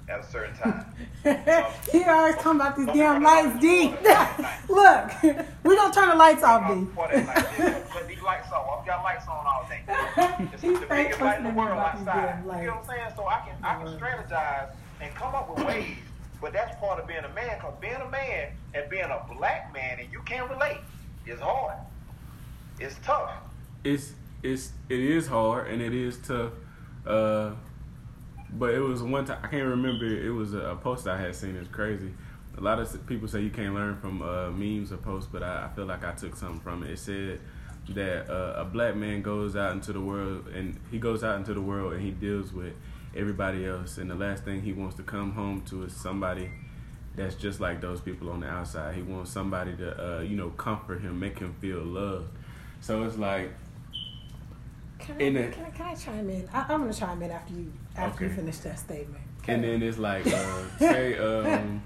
at 0.10 0.20
a 0.20 0.32
certain 0.32 0.56
time. 0.56 0.86
he 1.92 2.04
always 2.04 2.36
talking 2.36 2.60
about 2.60 2.76
these 2.76 2.88
damn 2.88 3.24
lights, 3.24 3.60
D. 3.60 3.88
Look, 4.70 5.24
we 5.64 5.76
gonna 5.76 5.94
turn 5.94 6.10
the 6.10 6.16
lights 6.16 6.44
off, 6.44 6.68
D. 6.68 6.88
Put 6.96 8.08
these 8.08 8.22
lights 8.22 8.52
on. 8.52 8.80
I've 8.80 8.86
got 8.86 9.04
lights 9.04 9.28
on 9.28 9.46
all 9.46 9.68
day. 9.70 9.82
It's 10.54 10.62
He's 10.62 10.80
the 10.80 10.86
fake 10.86 11.08
biggest 11.08 11.22
light 11.22 11.38
in 11.38 11.44
the 11.44 11.50
listening 11.50 11.56
world 11.56 11.72
about 11.74 11.98
these 11.98 12.08
outside. 12.08 12.62
You 12.62 12.68
know 12.68 12.74
what 12.74 12.82
I'm 12.82 12.86
saying? 12.86 13.14
So 13.16 13.28
I 13.28 13.40
can 13.46 13.56
I 13.64 13.84
can 13.84 14.00
strategize 14.00 14.76
and 15.02 15.16
come 15.16 15.36
up 15.36 15.56
with 15.56 15.66
ways. 15.68 15.98
But 16.42 16.54
that's 16.54 16.76
part 16.80 17.00
of 17.00 17.08
being 17.08 17.24
a 17.24 17.30
man, 17.30 17.58
because 17.58 17.76
being 17.80 17.94
a 17.94 18.10
man 18.10 18.50
and 18.74 18.90
being 18.90 19.04
a 19.04 19.26
black 19.38 19.72
man 19.74 20.00
and 20.00 20.12
you 20.12 20.22
can't 20.26 20.50
relate 20.50 20.80
is 21.28 21.40
hard. 21.40 21.78
It's 22.80 22.96
tough. 23.04 23.32
It's 23.84 24.14
it's 24.42 24.72
it 24.90 25.00
is 25.00 25.28
hard 25.28 25.68
and 25.68 25.82
it 25.82 25.94
is 25.94 26.18
tough. 26.18 26.54
Uh, 27.06 27.52
but 28.54 28.74
it 28.74 28.80
was 28.80 29.02
one 29.02 29.26
time 29.26 29.40
I 29.44 29.48
can't 29.48 29.68
remember. 29.68 30.06
It 30.06 30.32
was 30.32 30.54
a, 30.54 30.78
post 30.82 31.08
I 31.08 31.20
had 31.20 31.36
seen. 31.36 31.56
It's 31.56 31.70
crazy. 31.70 32.12
a 32.58 32.62
lot 32.62 32.80
of 32.80 33.08
people 33.08 33.28
say 33.28 33.42
you 33.42 33.50
can't 33.50 33.74
learn 33.74 33.98
from 33.98 34.22
uh, 34.22 34.50
memes 34.52 34.92
or 34.92 34.98
posts, 34.98 35.30
but 35.32 35.44
I, 35.44 35.66
I, 35.66 35.76
feel 35.76 35.86
like 35.86 36.04
I 36.04 36.12
took 36.12 36.36
something 36.36 36.60
from 36.60 36.84
it. 36.84 36.92
It 36.92 37.00
said 37.00 37.40
that 37.90 38.30
uh, 38.30 38.62
a 38.62 38.66
black 38.66 38.96
man 38.96 39.22
goes 39.22 39.56
out 39.56 39.72
into 39.72 39.94
the 39.94 40.02
world 40.02 40.48
and 40.50 40.80
he 40.92 41.00
goes 41.00 41.24
out 41.24 41.38
into 41.38 41.54
the 41.54 41.62
world 41.62 41.94
and 41.94 42.02
he 42.02 42.12
deals 42.12 42.54
with 42.54 42.74
everybody 43.16 43.66
else, 43.66 43.98
and 43.98 44.10
the 44.10 44.16
last 44.16 44.44
thing 44.44 44.62
he 44.62 44.74
wants 44.74 44.96
to 44.96 45.04
come 45.04 45.32
home 45.34 45.62
to 45.66 45.84
is 45.84 45.96
somebody 45.96 46.50
that's 47.16 47.36
just 47.36 47.60
like 47.60 47.82
those 47.82 48.00
people 48.00 48.30
on 48.30 48.40
the 48.40 48.48
outside. 48.48 48.96
He 48.96 49.02
wants 49.02 49.32
somebody 49.32 49.76
to, 49.78 50.18
uh, 50.18 50.22
you 50.22 50.38
know, 50.38 50.50
comfort 50.52 51.02
him, 51.02 51.20
make 51.20 51.40
him 51.40 51.54
feel 51.60 51.80
loved. 51.80 52.30
So 52.80 53.04
it's 53.04 53.18
like. 53.18 53.52
Can 55.00 55.16
I, 55.16 55.50
can 55.50 55.66
I, 55.66 55.70
can 55.72 55.86
I 55.88 55.96
chime 55.96 56.30
in? 56.30 56.48
I, 56.54 56.72
am 56.72 56.82
gonna 56.82 56.94
chime 56.94 57.22
in 57.24 57.32
after 57.32 57.54
you 57.54 57.74
after 57.96 58.26
okay. 58.26 58.34
you 58.34 58.40
finish 58.40 58.58
that 58.60 58.80
statement. 58.80 59.24
And 59.48 59.64
then 59.64 59.82
it's 59.82 59.98
like, 59.98 60.26
uh, 60.28 60.64
say, 60.80 61.18
um, 61.18 61.82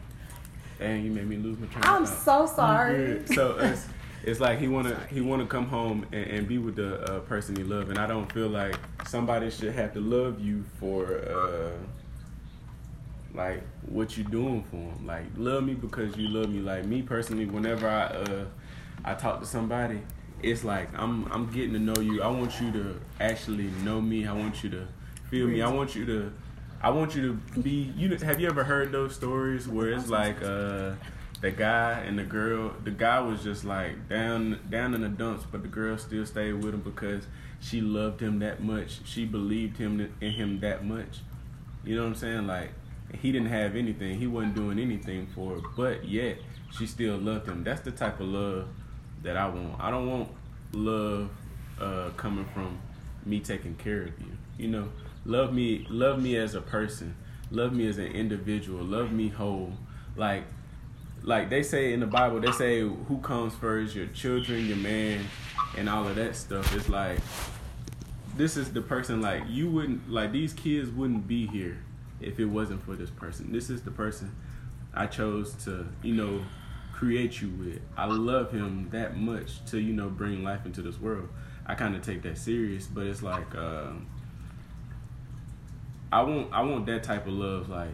and 0.79 1.05
you 1.05 1.11
made 1.11 1.27
me 1.27 1.37
lose 1.37 1.57
my 1.57 1.67
train. 1.67 1.83
I'm 1.85 2.05
so 2.05 2.45
sorry. 2.45 3.25
So 3.27 3.57
it's 3.59 3.87
it's 4.23 4.39
like 4.39 4.59
he 4.59 4.67
wanna 4.67 4.99
he 5.09 5.21
wanna 5.21 5.45
come 5.45 5.67
home 5.67 6.05
and, 6.11 6.25
and 6.25 6.47
be 6.47 6.57
with 6.57 6.75
the 6.75 7.01
uh, 7.01 7.19
person 7.21 7.55
he 7.55 7.63
love, 7.63 7.89
and 7.89 7.97
I 7.97 8.07
don't 8.07 8.31
feel 8.31 8.49
like 8.49 8.75
somebody 9.07 9.49
should 9.49 9.73
have 9.73 9.93
to 9.93 9.99
love 9.99 10.39
you 10.39 10.63
for. 10.79 11.17
Uh, 11.17 11.71
like 13.35 13.61
what 13.87 14.17
you 14.17 14.23
doing 14.23 14.63
for 14.63 14.77
them. 14.77 15.05
Like 15.05 15.25
love 15.35 15.63
me 15.63 15.73
because 15.73 16.15
you 16.17 16.29
love 16.29 16.49
me. 16.49 16.59
Like 16.59 16.85
me 16.85 17.01
personally, 17.01 17.45
whenever 17.45 17.87
I 17.87 18.03
uh 18.05 18.45
I 19.03 19.13
talk 19.13 19.39
to 19.41 19.45
somebody, 19.45 20.01
it's 20.41 20.63
like 20.63 20.89
I'm 20.97 21.31
I'm 21.31 21.51
getting 21.51 21.73
to 21.73 21.79
know 21.79 21.99
you. 22.01 22.21
I 22.21 22.27
want 22.27 22.59
you 22.61 22.71
to 22.71 22.99
actually 23.19 23.67
know 23.83 24.01
me. 24.01 24.25
I 24.25 24.33
want 24.33 24.63
you 24.63 24.69
to 24.71 24.87
feel 25.29 25.47
me. 25.47 25.61
I 25.61 25.69
want 25.69 25.95
you 25.95 26.05
to 26.05 26.31
I 26.81 26.89
want 26.89 27.15
you 27.15 27.39
to 27.53 27.59
be 27.61 27.93
you 27.97 28.15
have 28.17 28.39
you 28.39 28.47
ever 28.47 28.63
heard 28.63 28.91
those 28.91 29.15
stories 29.15 29.67
where 29.67 29.89
it's 29.89 30.09
like 30.09 30.41
uh 30.41 30.91
the 31.41 31.51
guy 31.51 31.99
and 32.05 32.17
the 32.17 32.23
girl 32.23 32.73
the 32.83 32.91
guy 32.91 33.19
was 33.19 33.43
just 33.43 33.65
like 33.65 34.07
down 34.09 34.59
down 34.69 34.93
in 34.93 35.01
the 35.01 35.09
dumps 35.09 35.45
but 35.51 35.61
the 35.61 35.67
girl 35.67 35.97
still 35.97 36.25
stayed 36.25 36.53
with 36.53 36.73
him 36.73 36.81
because 36.81 37.27
she 37.59 37.81
loved 37.81 38.21
him 38.21 38.39
that 38.39 38.61
much. 38.61 38.99
She 39.05 39.25
believed 39.25 39.77
him 39.77 40.13
in 40.21 40.31
him 40.31 40.59
that 40.59 40.85
much. 40.85 41.19
You 41.83 41.95
know 41.95 42.03
what 42.03 42.09
I'm 42.09 42.15
saying? 42.15 42.47
Like 42.47 42.71
he 43.21 43.31
didn't 43.31 43.49
have 43.49 43.75
anything. 43.75 44.19
He 44.19 44.27
wasn't 44.27 44.55
doing 44.55 44.79
anything 44.79 45.27
for 45.33 45.55
her, 45.55 45.61
but 45.75 46.05
yet 46.05 46.37
she 46.77 46.85
still 46.85 47.17
loved 47.17 47.47
him. 47.47 47.63
That's 47.63 47.81
the 47.81 47.91
type 47.91 48.19
of 48.19 48.27
love 48.27 48.67
that 49.23 49.37
I 49.37 49.47
want. 49.47 49.79
I 49.79 49.89
don't 49.89 50.07
want 50.07 50.29
love 50.73 51.29
uh, 51.79 52.09
coming 52.17 52.45
from 52.53 52.79
me 53.25 53.39
taking 53.39 53.75
care 53.75 54.03
of 54.03 54.19
you. 54.19 54.37
You 54.57 54.67
know, 54.69 54.89
love 55.25 55.53
me, 55.53 55.85
love 55.89 56.21
me 56.21 56.37
as 56.37 56.55
a 56.55 56.61
person. 56.61 57.15
Love 57.51 57.73
me 57.73 57.87
as 57.87 57.97
an 57.97 58.07
individual. 58.07 58.83
Love 58.83 59.11
me 59.11 59.29
whole. 59.29 59.73
Like, 60.15 60.43
like 61.21 61.49
they 61.49 61.63
say 61.63 61.93
in 61.93 61.99
the 61.99 62.07
Bible, 62.07 62.39
they 62.39 62.51
say 62.51 62.81
who 62.81 63.19
comes 63.21 63.53
first, 63.55 63.95
your 63.95 64.07
children, 64.07 64.65
your 64.67 64.77
man, 64.77 65.25
and 65.77 65.89
all 65.89 66.07
of 66.07 66.15
that 66.15 66.35
stuff. 66.35 66.75
It's 66.75 66.89
like 66.89 67.19
this 68.35 68.57
is 68.57 68.71
the 68.71 68.81
person. 68.81 69.21
Like 69.21 69.43
you 69.47 69.69
wouldn't 69.69 70.09
like 70.09 70.31
these 70.31 70.53
kids 70.53 70.89
wouldn't 70.89 71.27
be 71.27 71.47
here 71.47 71.77
if 72.21 72.39
it 72.39 72.45
wasn't 72.45 72.83
for 72.83 72.95
this 72.95 73.09
person. 73.09 73.51
This 73.51 73.69
is 73.69 73.81
the 73.81 73.91
person 73.91 74.35
I 74.93 75.07
chose 75.07 75.53
to, 75.65 75.87
you 76.01 76.13
know, 76.13 76.41
create 76.93 77.41
you 77.41 77.49
with. 77.49 77.81
I 77.97 78.05
love 78.05 78.51
him 78.51 78.89
that 78.91 79.17
much 79.17 79.65
to, 79.65 79.79
you 79.79 79.93
know, 79.93 80.09
bring 80.09 80.43
life 80.43 80.65
into 80.65 80.81
this 80.81 80.99
world. 80.99 81.29
I 81.65 81.75
kind 81.75 81.95
of 81.95 82.03
take 82.03 82.21
that 82.23 82.37
serious, 82.37 82.87
but 82.87 83.05
it's 83.05 83.21
like 83.21 83.55
uh, 83.55 83.93
I 86.11 86.23
want 86.23 86.53
I 86.53 86.61
want 86.61 86.85
that 86.87 87.03
type 87.03 87.27
of 87.27 87.33
love 87.33 87.69
like 87.69 87.91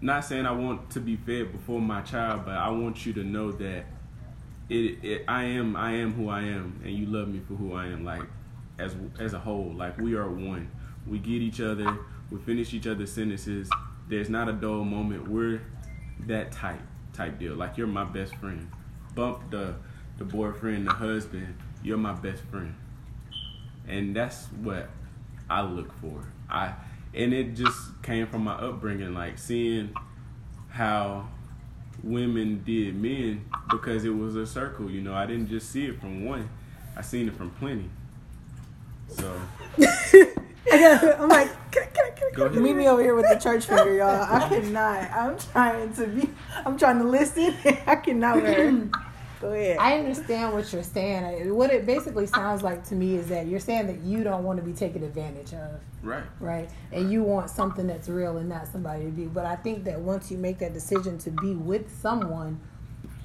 not 0.00 0.24
saying 0.24 0.46
I 0.46 0.52
want 0.52 0.90
to 0.90 1.00
be 1.00 1.16
fed 1.16 1.50
before 1.50 1.80
my 1.80 2.02
child, 2.02 2.44
but 2.44 2.54
I 2.54 2.68
want 2.70 3.04
you 3.04 3.12
to 3.14 3.24
know 3.24 3.50
that 3.52 3.84
it, 4.68 5.04
it 5.04 5.24
I 5.26 5.44
am 5.44 5.76
I 5.76 5.92
am 5.92 6.12
who 6.12 6.28
I 6.28 6.42
am 6.42 6.80
and 6.84 6.92
you 6.92 7.06
love 7.06 7.28
me 7.28 7.40
for 7.46 7.54
who 7.54 7.74
I 7.74 7.86
am 7.86 8.04
like 8.04 8.24
as 8.78 8.94
as 9.18 9.32
a 9.32 9.38
whole 9.38 9.72
like 9.76 9.98
we 9.98 10.14
are 10.14 10.28
one. 10.28 10.70
We 11.06 11.18
get 11.18 11.42
each 11.42 11.60
other 11.60 11.98
we 12.30 12.38
finish 12.38 12.74
each 12.74 12.86
other's 12.86 13.12
sentences. 13.12 13.70
There's 14.08 14.28
not 14.28 14.48
a 14.48 14.52
dull 14.52 14.84
moment. 14.84 15.28
We're 15.28 15.62
that 16.26 16.52
type 16.52 16.80
type 17.12 17.38
deal. 17.38 17.54
Like 17.54 17.76
you're 17.76 17.86
my 17.86 18.04
best 18.04 18.34
friend. 18.36 18.70
Bump 19.14 19.50
the 19.50 19.74
the 20.18 20.24
boyfriend, 20.24 20.86
the 20.86 20.92
husband. 20.92 21.58
You're 21.82 21.98
my 21.98 22.12
best 22.12 22.42
friend, 22.44 22.74
and 23.86 24.14
that's 24.14 24.46
what 24.62 24.90
I 25.48 25.62
look 25.62 25.92
for. 26.00 26.24
I 26.50 26.74
and 27.14 27.32
it 27.32 27.54
just 27.54 28.02
came 28.02 28.26
from 28.26 28.44
my 28.44 28.54
upbringing, 28.54 29.14
like 29.14 29.38
seeing 29.38 29.94
how 30.70 31.28
women 32.02 32.62
did 32.64 32.94
men 32.94 33.44
because 33.70 34.04
it 34.04 34.10
was 34.10 34.36
a 34.36 34.46
circle. 34.46 34.90
You 34.90 35.00
know, 35.00 35.14
I 35.14 35.26
didn't 35.26 35.48
just 35.48 35.70
see 35.70 35.86
it 35.86 36.00
from 36.00 36.24
one. 36.24 36.48
I 36.96 37.02
seen 37.02 37.28
it 37.28 37.36
from 37.36 37.50
plenty. 37.50 37.90
So 39.08 39.40
I'm 40.70 41.28
like, 41.28 41.50
can, 41.70 41.88
can, 41.94 42.50
can, 42.52 42.62
meet 42.62 42.76
me 42.76 42.88
over 42.88 43.02
here 43.02 43.14
with 43.14 43.28
the 43.28 43.36
church 43.36 43.66
finger, 43.66 43.94
y'all. 43.96 44.22
I 44.22 44.48
cannot. 44.48 45.10
I'm 45.10 45.38
trying 45.38 45.92
to 45.94 46.06
be. 46.06 46.30
I'm 46.64 46.78
trying 46.78 46.98
to 46.98 47.04
listen. 47.04 47.54
I 47.86 47.96
cannot. 47.96 48.42
Learn. 48.42 48.92
Go 49.40 49.52
ahead. 49.52 49.78
I 49.78 49.98
understand 49.98 50.52
what 50.52 50.72
you're 50.72 50.82
saying. 50.82 51.54
What 51.54 51.70
it 51.70 51.86
basically 51.86 52.26
sounds 52.26 52.62
like 52.62 52.84
to 52.88 52.94
me 52.94 53.16
is 53.16 53.28
that 53.28 53.46
you're 53.46 53.60
saying 53.60 53.86
that 53.86 54.00
you 54.00 54.24
don't 54.24 54.44
want 54.44 54.58
to 54.58 54.64
be 54.64 54.72
taken 54.72 55.04
advantage 55.04 55.52
of. 55.54 55.80
Right. 56.02 56.24
Right. 56.40 56.70
And 56.92 57.10
you 57.10 57.22
want 57.22 57.50
something 57.50 57.86
that's 57.86 58.08
real 58.08 58.36
and 58.38 58.48
not 58.48 58.66
somebody 58.68 59.04
to 59.04 59.10
be. 59.10 59.26
But 59.26 59.46
I 59.46 59.56
think 59.56 59.84
that 59.84 60.00
once 60.00 60.30
you 60.30 60.38
make 60.38 60.58
that 60.58 60.74
decision 60.74 61.18
to 61.18 61.30
be 61.30 61.54
with 61.54 62.00
someone 62.00 62.60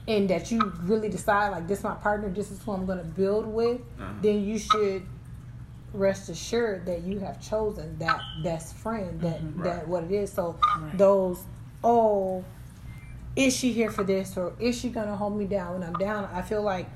and 0.07 0.29
that 0.29 0.51
you 0.51 0.59
really 0.81 1.09
decide 1.09 1.49
like 1.49 1.67
this 1.67 1.79
is 1.79 1.83
my 1.83 1.95
partner, 1.95 2.29
this 2.29 2.51
is 2.51 2.61
who 2.61 2.73
I'm 2.73 2.85
gonna 2.85 3.03
build 3.03 3.47
with, 3.47 3.81
uh-huh. 3.99 4.13
then 4.21 4.43
you 4.43 4.59
should 4.59 5.03
rest 5.93 6.29
assured 6.29 6.85
that 6.87 7.03
you 7.03 7.19
have 7.19 7.39
chosen 7.39 7.97
that 7.99 8.19
best 8.43 8.75
friend 8.75 9.21
that 9.21 9.39
mm-hmm. 9.39 9.61
right. 9.61 9.75
that 9.75 9.87
what 9.87 10.03
it 10.03 10.11
is 10.11 10.31
so 10.31 10.57
right. 10.81 10.97
those 10.97 11.43
oh 11.83 12.43
is 13.35 13.55
she 13.55 13.71
here 13.71 13.89
for 13.89 14.03
this 14.03 14.37
or 14.37 14.53
is 14.59 14.77
she 14.77 14.89
gonna 14.89 15.15
hold 15.15 15.37
me 15.37 15.45
down 15.45 15.73
when 15.73 15.83
i'm 15.83 15.93
down? 15.93 16.25
I 16.25 16.41
feel 16.41 16.61
like 16.61 16.87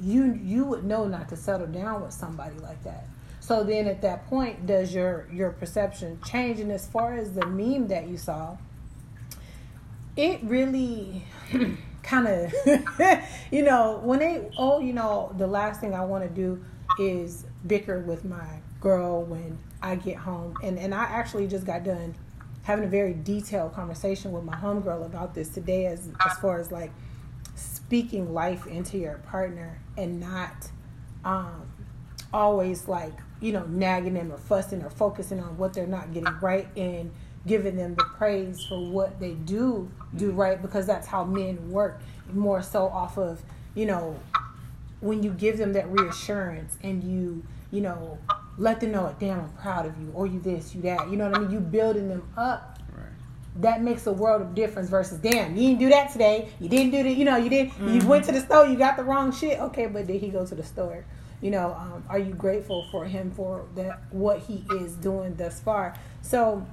you 0.00 0.38
you 0.42 0.64
would 0.64 0.84
know 0.84 1.06
not 1.06 1.28
to 1.28 1.36
settle 1.36 1.66
down 1.66 2.02
with 2.02 2.12
somebody 2.12 2.58
like 2.58 2.82
that. 2.84 3.06
So 3.40 3.64
then 3.64 3.86
at 3.86 4.02
that 4.02 4.26
point 4.28 4.66
does 4.66 4.94
your 4.94 5.26
your 5.32 5.50
perception 5.50 6.20
change? 6.24 6.60
And 6.60 6.72
as 6.72 6.86
far 6.86 7.14
as 7.14 7.32
the 7.32 7.46
meme 7.46 7.88
that 7.88 8.08
you 8.08 8.16
saw 8.16 8.56
it 10.16 10.40
really 10.42 11.24
kind 12.02 12.26
of 12.26 12.52
you 13.50 13.62
know 13.62 14.00
when 14.02 14.18
they 14.18 14.50
oh 14.58 14.80
you 14.80 14.92
know 14.92 15.32
the 15.38 15.46
last 15.46 15.80
thing 15.80 15.94
i 15.94 16.04
want 16.04 16.24
to 16.24 16.30
do 16.30 16.62
is 16.98 17.46
bicker 17.66 18.00
with 18.00 18.24
my 18.24 18.58
girl 18.80 19.22
when 19.22 19.58
I 19.82 19.96
get 19.96 20.16
home. 20.16 20.54
And 20.62 20.78
and 20.78 20.94
I 20.94 21.04
actually 21.04 21.46
just 21.46 21.66
got 21.66 21.84
done 21.84 22.14
having 22.62 22.84
a 22.84 22.88
very 22.88 23.14
detailed 23.14 23.74
conversation 23.74 24.32
with 24.32 24.44
my 24.44 24.56
homegirl 24.56 25.04
about 25.04 25.34
this 25.34 25.48
today 25.48 25.86
as 25.86 26.08
as 26.24 26.38
far 26.38 26.58
as 26.58 26.70
like 26.70 26.92
speaking 27.54 28.32
life 28.32 28.66
into 28.66 28.98
your 28.98 29.14
partner 29.18 29.80
and 29.96 30.20
not 30.20 30.70
um, 31.24 31.68
always 32.32 32.88
like 32.88 33.14
you 33.40 33.52
know 33.52 33.64
nagging 33.66 34.14
them 34.14 34.32
or 34.32 34.38
fussing 34.38 34.82
or 34.82 34.90
focusing 34.90 35.40
on 35.40 35.56
what 35.56 35.72
they're 35.72 35.86
not 35.86 36.12
getting 36.12 36.34
right 36.40 36.68
and 36.76 37.10
giving 37.46 37.76
them 37.76 37.94
the 37.94 38.04
praise 38.04 38.62
for 38.68 38.78
what 38.90 39.18
they 39.18 39.32
do 39.32 39.90
do 40.14 40.30
right 40.30 40.60
because 40.60 40.86
that's 40.86 41.06
how 41.06 41.24
men 41.24 41.70
work 41.70 42.00
more 42.32 42.62
so 42.62 42.86
off 42.88 43.16
of 43.18 43.42
you 43.74 43.86
know 43.86 44.14
when 45.00 45.22
you 45.22 45.30
give 45.30 45.58
them 45.58 45.72
that 45.72 45.90
reassurance 45.90 46.76
and 46.82 47.02
you, 47.02 47.42
you 47.70 47.80
know, 47.80 48.18
let 48.60 48.78
them 48.78 48.92
know, 48.92 49.14
damn, 49.18 49.40
I'm 49.40 49.48
proud 49.54 49.86
of 49.86 49.98
you, 49.98 50.12
or 50.14 50.26
you 50.26 50.38
this, 50.38 50.74
you 50.74 50.82
that. 50.82 51.10
You 51.10 51.16
know 51.16 51.30
what 51.30 51.38
I 51.38 51.40
mean? 51.40 51.50
You 51.50 51.60
building 51.60 52.08
them 52.08 52.28
up. 52.36 52.78
Right. 52.94 53.06
That 53.56 53.82
makes 53.82 54.06
a 54.06 54.12
world 54.12 54.42
of 54.42 54.54
difference 54.54 54.90
versus 54.90 55.18
damn, 55.18 55.56
you 55.56 55.68
didn't 55.68 55.80
do 55.80 55.88
that 55.88 56.12
today. 56.12 56.50
You 56.60 56.68
didn't 56.68 56.92
do 56.92 57.02
that. 57.02 57.14
You 57.16 57.24
know, 57.24 57.36
you 57.36 57.48
didn't. 57.48 57.72
Mm-hmm. 57.72 58.00
You 58.00 58.06
went 58.06 58.26
to 58.26 58.32
the 58.32 58.40
store. 58.40 58.66
You 58.66 58.76
got 58.76 58.98
the 58.98 59.02
wrong 59.02 59.32
shit. 59.32 59.58
Okay, 59.58 59.86
but 59.86 60.06
did 60.06 60.20
he 60.20 60.28
go 60.28 60.44
to 60.44 60.54
the 60.54 60.62
store? 60.62 61.06
You 61.40 61.50
know, 61.50 61.72
um, 61.72 62.04
are 62.10 62.18
you 62.18 62.34
grateful 62.34 62.86
for 62.90 63.06
him 63.06 63.30
for 63.30 63.64
that 63.76 64.02
what 64.10 64.40
he 64.40 64.62
is 64.72 64.92
doing 64.92 65.36
thus 65.36 65.58
far? 65.58 65.94
So 66.20 66.66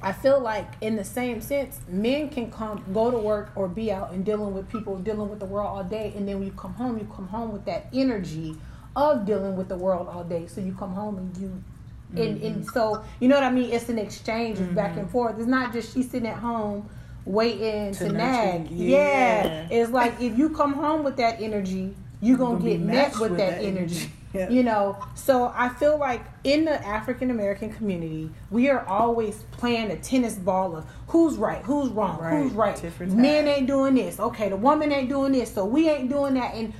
I 0.00 0.12
feel 0.12 0.38
like 0.38 0.74
in 0.80 0.94
the 0.94 1.04
same 1.04 1.40
sense, 1.40 1.80
men 1.88 2.28
can 2.28 2.52
come 2.52 2.84
go 2.94 3.10
to 3.10 3.18
work 3.18 3.50
or 3.56 3.66
be 3.66 3.90
out 3.90 4.12
and 4.12 4.24
dealing 4.24 4.54
with 4.54 4.68
people, 4.68 4.96
dealing 4.98 5.28
with 5.28 5.40
the 5.40 5.46
world 5.46 5.66
all 5.66 5.82
day, 5.82 6.12
and 6.14 6.28
then 6.28 6.38
when 6.38 6.46
you 6.46 6.52
come 6.52 6.74
home, 6.74 6.98
you 6.98 7.10
come 7.12 7.26
home 7.26 7.52
with 7.52 7.64
that 7.64 7.88
energy 7.92 8.56
of 8.96 9.26
dealing 9.26 9.56
with 9.56 9.68
the 9.68 9.76
world 9.76 10.08
all 10.08 10.24
day. 10.24 10.46
So 10.46 10.60
you 10.60 10.74
come 10.74 10.94
home 10.94 11.18
and 11.18 11.36
you 11.36 11.62
and, 12.10 12.36
mm-hmm. 12.36 12.46
and 12.46 12.66
so 12.70 13.04
you 13.20 13.28
know 13.28 13.34
what 13.36 13.44
I 13.44 13.50
mean? 13.50 13.70
It's 13.70 13.88
an 13.88 13.98
exchange 13.98 14.58
mm-hmm. 14.58 14.74
back 14.74 14.96
and 14.96 15.08
forth. 15.10 15.38
It's 15.38 15.46
not 15.46 15.72
just 15.72 15.94
she's 15.94 16.10
sitting 16.10 16.28
at 16.28 16.38
home 16.38 16.88
waiting 17.24 17.92
to, 17.92 18.08
to 18.08 18.12
nag. 18.12 18.70
Yeah. 18.70 18.98
yeah. 18.98 19.68
It's 19.70 19.90
like 19.90 20.20
if 20.20 20.38
you 20.38 20.50
come 20.50 20.72
home 20.72 21.04
with 21.04 21.16
that 21.16 21.40
energy, 21.40 21.94
you're 22.22 22.38
gonna, 22.38 22.58
gonna 22.58 22.70
get 22.70 22.80
met 22.80 23.12
with, 23.12 23.30
with, 23.32 23.38
that, 23.38 23.58
that 23.58 23.64
energy. 23.64 23.96
energy. 23.96 24.12
Yeah. 24.34 24.50
You 24.50 24.64
know, 24.64 25.02
so 25.14 25.50
I 25.54 25.70
feel 25.70 25.96
like 25.96 26.20
in 26.44 26.66
the 26.66 26.84
African 26.86 27.30
American 27.30 27.72
community, 27.72 28.28
we 28.50 28.68
are 28.68 28.84
always 28.84 29.44
playing 29.52 29.90
a 29.90 29.96
tennis 29.96 30.34
ball 30.34 30.76
of 30.76 30.84
who's 31.06 31.36
right, 31.36 31.62
who's 31.62 31.88
wrong, 31.88 32.20
right. 32.20 32.42
who's 32.42 32.52
right. 32.52 32.78
Different 32.78 33.14
Men 33.14 33.48
ain't 33.48 33.66
doing 33.66 33.94
this. 33.94 34.20
Okay, 34.20 34.50
the 34.50 34.56
woman 34.56 34.92
ain't 34.92 35.08
doing 35.08 35.32
this, 35.32 35.54
so 35.54 35.64
we 35.64 35.88
ain't 35.88 36.10
doing 36.10 36.34
that. 36.34 36.54
And 36.54 36.74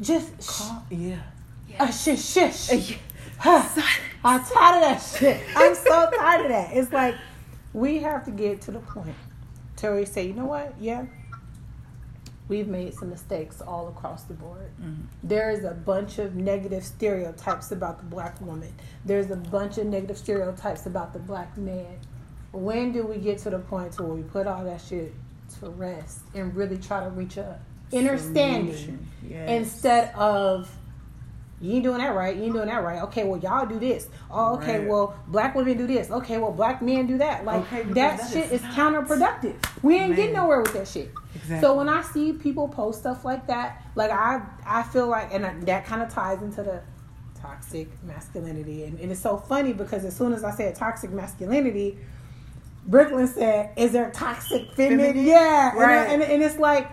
just 0.00 0.48
Call, 0.48 0.86
yeah, 0.90 1.18
yeah. 1.72 1.84
Uh, 1.84 1.90
shush, 1.90 2.24
shush. 2.24 2.72
Uh, 2.72 2.76
yeah. 2.76 2.96
Huh. 3.38 3.82
I'm 4.24 4.44
tired 4.44 4.76
of 4.76 4.82
that 4.82 4.98
shit. 4.98 5.40
I'm 5.56 5.74
so 5.74 6.10
tired 6.16 6.46
of 6.46 6.48
that. 6.50 6.76
It's 6.76 6.92
like 6.92 7.16
we 7.72 7.98
have 7.98 8.24
to 8.26 8.30
get 8.30 8.60
to 8.62 8.70
the 8.70 8.78
point 8.78 9.16
to 9.76 9.86
where 9.88 9.96
we 9.96 10.04
say, 10.04 10.26
you 10.26 10.34
know 10.34 10.44
what? 10.44 10.74
Yeah, 10.78 11.06
we've 12.48 12.68
made 12.68 12.94
some 12.94 13.10
mistakes 13.10 13.60
all 13.60 13.88
across 13.88 14.24
the 14.24 14.34
board. 14.34 14.70
Mm-hmm. 14.80 15.02
There 15.22 15.50
is 15.50 15.64
a 15.64 15.72
bunch 15.72 16.18
of 16.18 16.36
negative 16.36 16.84
stereotypes 16.84 17.72
about 17.72 17.98
the 17.98 18.04
black 18.04 18.40
woman. 18.40 18.72
There's 19.04 19.30
a 19.30 19.36
bunch 19.36 19.78
of 19.78 19.86
negative 19.86 20.18
stereotypes 20.18 20.86
about 20.86 21.12
the 21.12 21.18
black 21.18 21.56
man. 21.56 21.98
When 22.52 22.92
do 22.92 23.04
we 23.04 23.16
get 23.16 23.38
to 23.38 23.50
the 23.50 23.58
point 23.58 23.98
where 23.98 24.08
we 24.08 24.22
put 24.22 24.46
all 24.46 24.64
that 24.64 24.82
shit 24.82 25.14
to 25.60 25.70
rest 25.70 26.20
and 26.34 26.54
really 26.54 26.76
try 26.76 27.02
to 27.02 27.10
reach 27.10 27.38
a 27.38 27.58
understanding 27.92 29.06
yes. 29.26 29.50
instead 29.50 30.14
of 30.14 30.70
you 31.62 31.74
ain't 31.74 31.84
doing 31.84 31.98
that 31.98 32.14
right. 32.14 32.36
You 32.36 32.42
ain't 32.42 32.54
doing 32.54 32.66
that 32.66 32.82
right. 32.82 33.00
Okay, 33.02 33.22
well 33.22 33.38
y'all 33.38 33.66
do 33.66 33.78
this. 33.78 34.08
Oh, 34.30 34.56
okay, 34.56 34.80
right. 34.80 34.88
well 34.88 35.16
black 35.28 35.54
women 35.54 35.78
do 35.78 35.86
this. 35.86 36.10
Okay, 36.10 36.36
well 36.36 36.50
black 36.50 36.82
men 36.82 37.06
do 37.06 37.18
that. 37.18 37.44
Like 37.44 37.62
okay, 37.62 37.84
that, 37.84 38.18
that, 38.18 38.30
shit 38.32 38.46
is, 38.46 38.60
is 38.60 38.62
counterproductive. 38.62 39.54
We 39.82 39.94
ain't 39.94 40.08
Man. 40.08 40.16
getting 40.16 40.34
nowhere 40.34 40.60
with 40.60 40.72
that 40.72 40.88
shit. 40.88 41.12
Exactly. 41.36 41.60
So 41.60 41.76
when 41.76 41.88
I 41.88 42.02
see 42.02 42.32
people 42.32 42.66
post 42.66 42.98
stuff 42.98 43.24
like 43.24 43.46
that, 43.46 43.80
like 43.94 44.10
I 44.10 44.42
I 44.66 44.82
feel 44.82 45.06
like, 45.06 45.32
and 45.32 45.62
that 45.62 45.86
kind 45.86 46.02
of 46.02 46.12
ties 46.12 46.42
into 46.42 46.64
the 46.64 46.82
toxic 47.40 47.88
masculinity, 48.02 48.84
and, 48.84 48.98
and 48.98 49.12
it's 49.12 49.20
so 49.20 49.36
funny 49.36 49.72
because 49.72 50.04
as 50.04 50.16
soon 50.16 50.32
as 50.32 50.42
I 50.42 50.50
said 50.50 50.74
toxic 50.74 51.12
masculinity, 51.12 51.96
Brooklyn 52.86 53.28
said, 53.28 53.70
"Is 53.76 53.92
there 53.92 54.10
toxic 54.10 54.72
femininity?" 54.72 55.20
Yeah, 55.20 55.76
right. 55.76 56.08
And, 56.08 56.22
and, 56.22 56.32
and 56.32 56.42
it's 56.42 56.58
like 56.58 56.90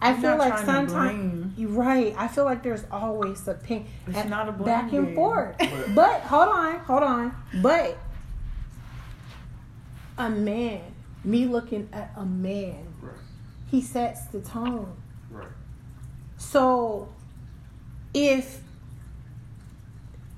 I 0.00 0.14
feel 0.14 0.36
like 0.36 0.58
sometimes 0.58 1.58
you're 1.58 1.70
right. 1.70 2.14
I 2.16 2.28
feel 2.28 2.44
like 2.44 2.62
there's 2.62 2.84
always 2.90 3.46
a 3.48 3.54
pink 3.54 3.86
it's 4.06 4.28
not 4.28 4.48
a 4.48 4.52
back 4.52 4.92
and 4.92 5.14
forth. 5.14 5.56
But, 5.58 5.70
but 5.94 6.20
hold 6.22 6.48
on, 6.48 6.78
hold 6.80 7.02
on. 7.02 7.34
But 7.60 7.98
a 10.16 10.30
man, 10.30 10.82
me 11.24 11.46
looking 11.46 11.88
at 11.92 12.12
a 12.16 12.24
man, 12.24 12.94
right. 13.02 13.12
he 13.70 13.82
sets 13.82 14.26
the 14.26 14.40
tone. 14.40 14.96
Right. 15.30 15.48
So 16.36 17.08
if 18.14 18.60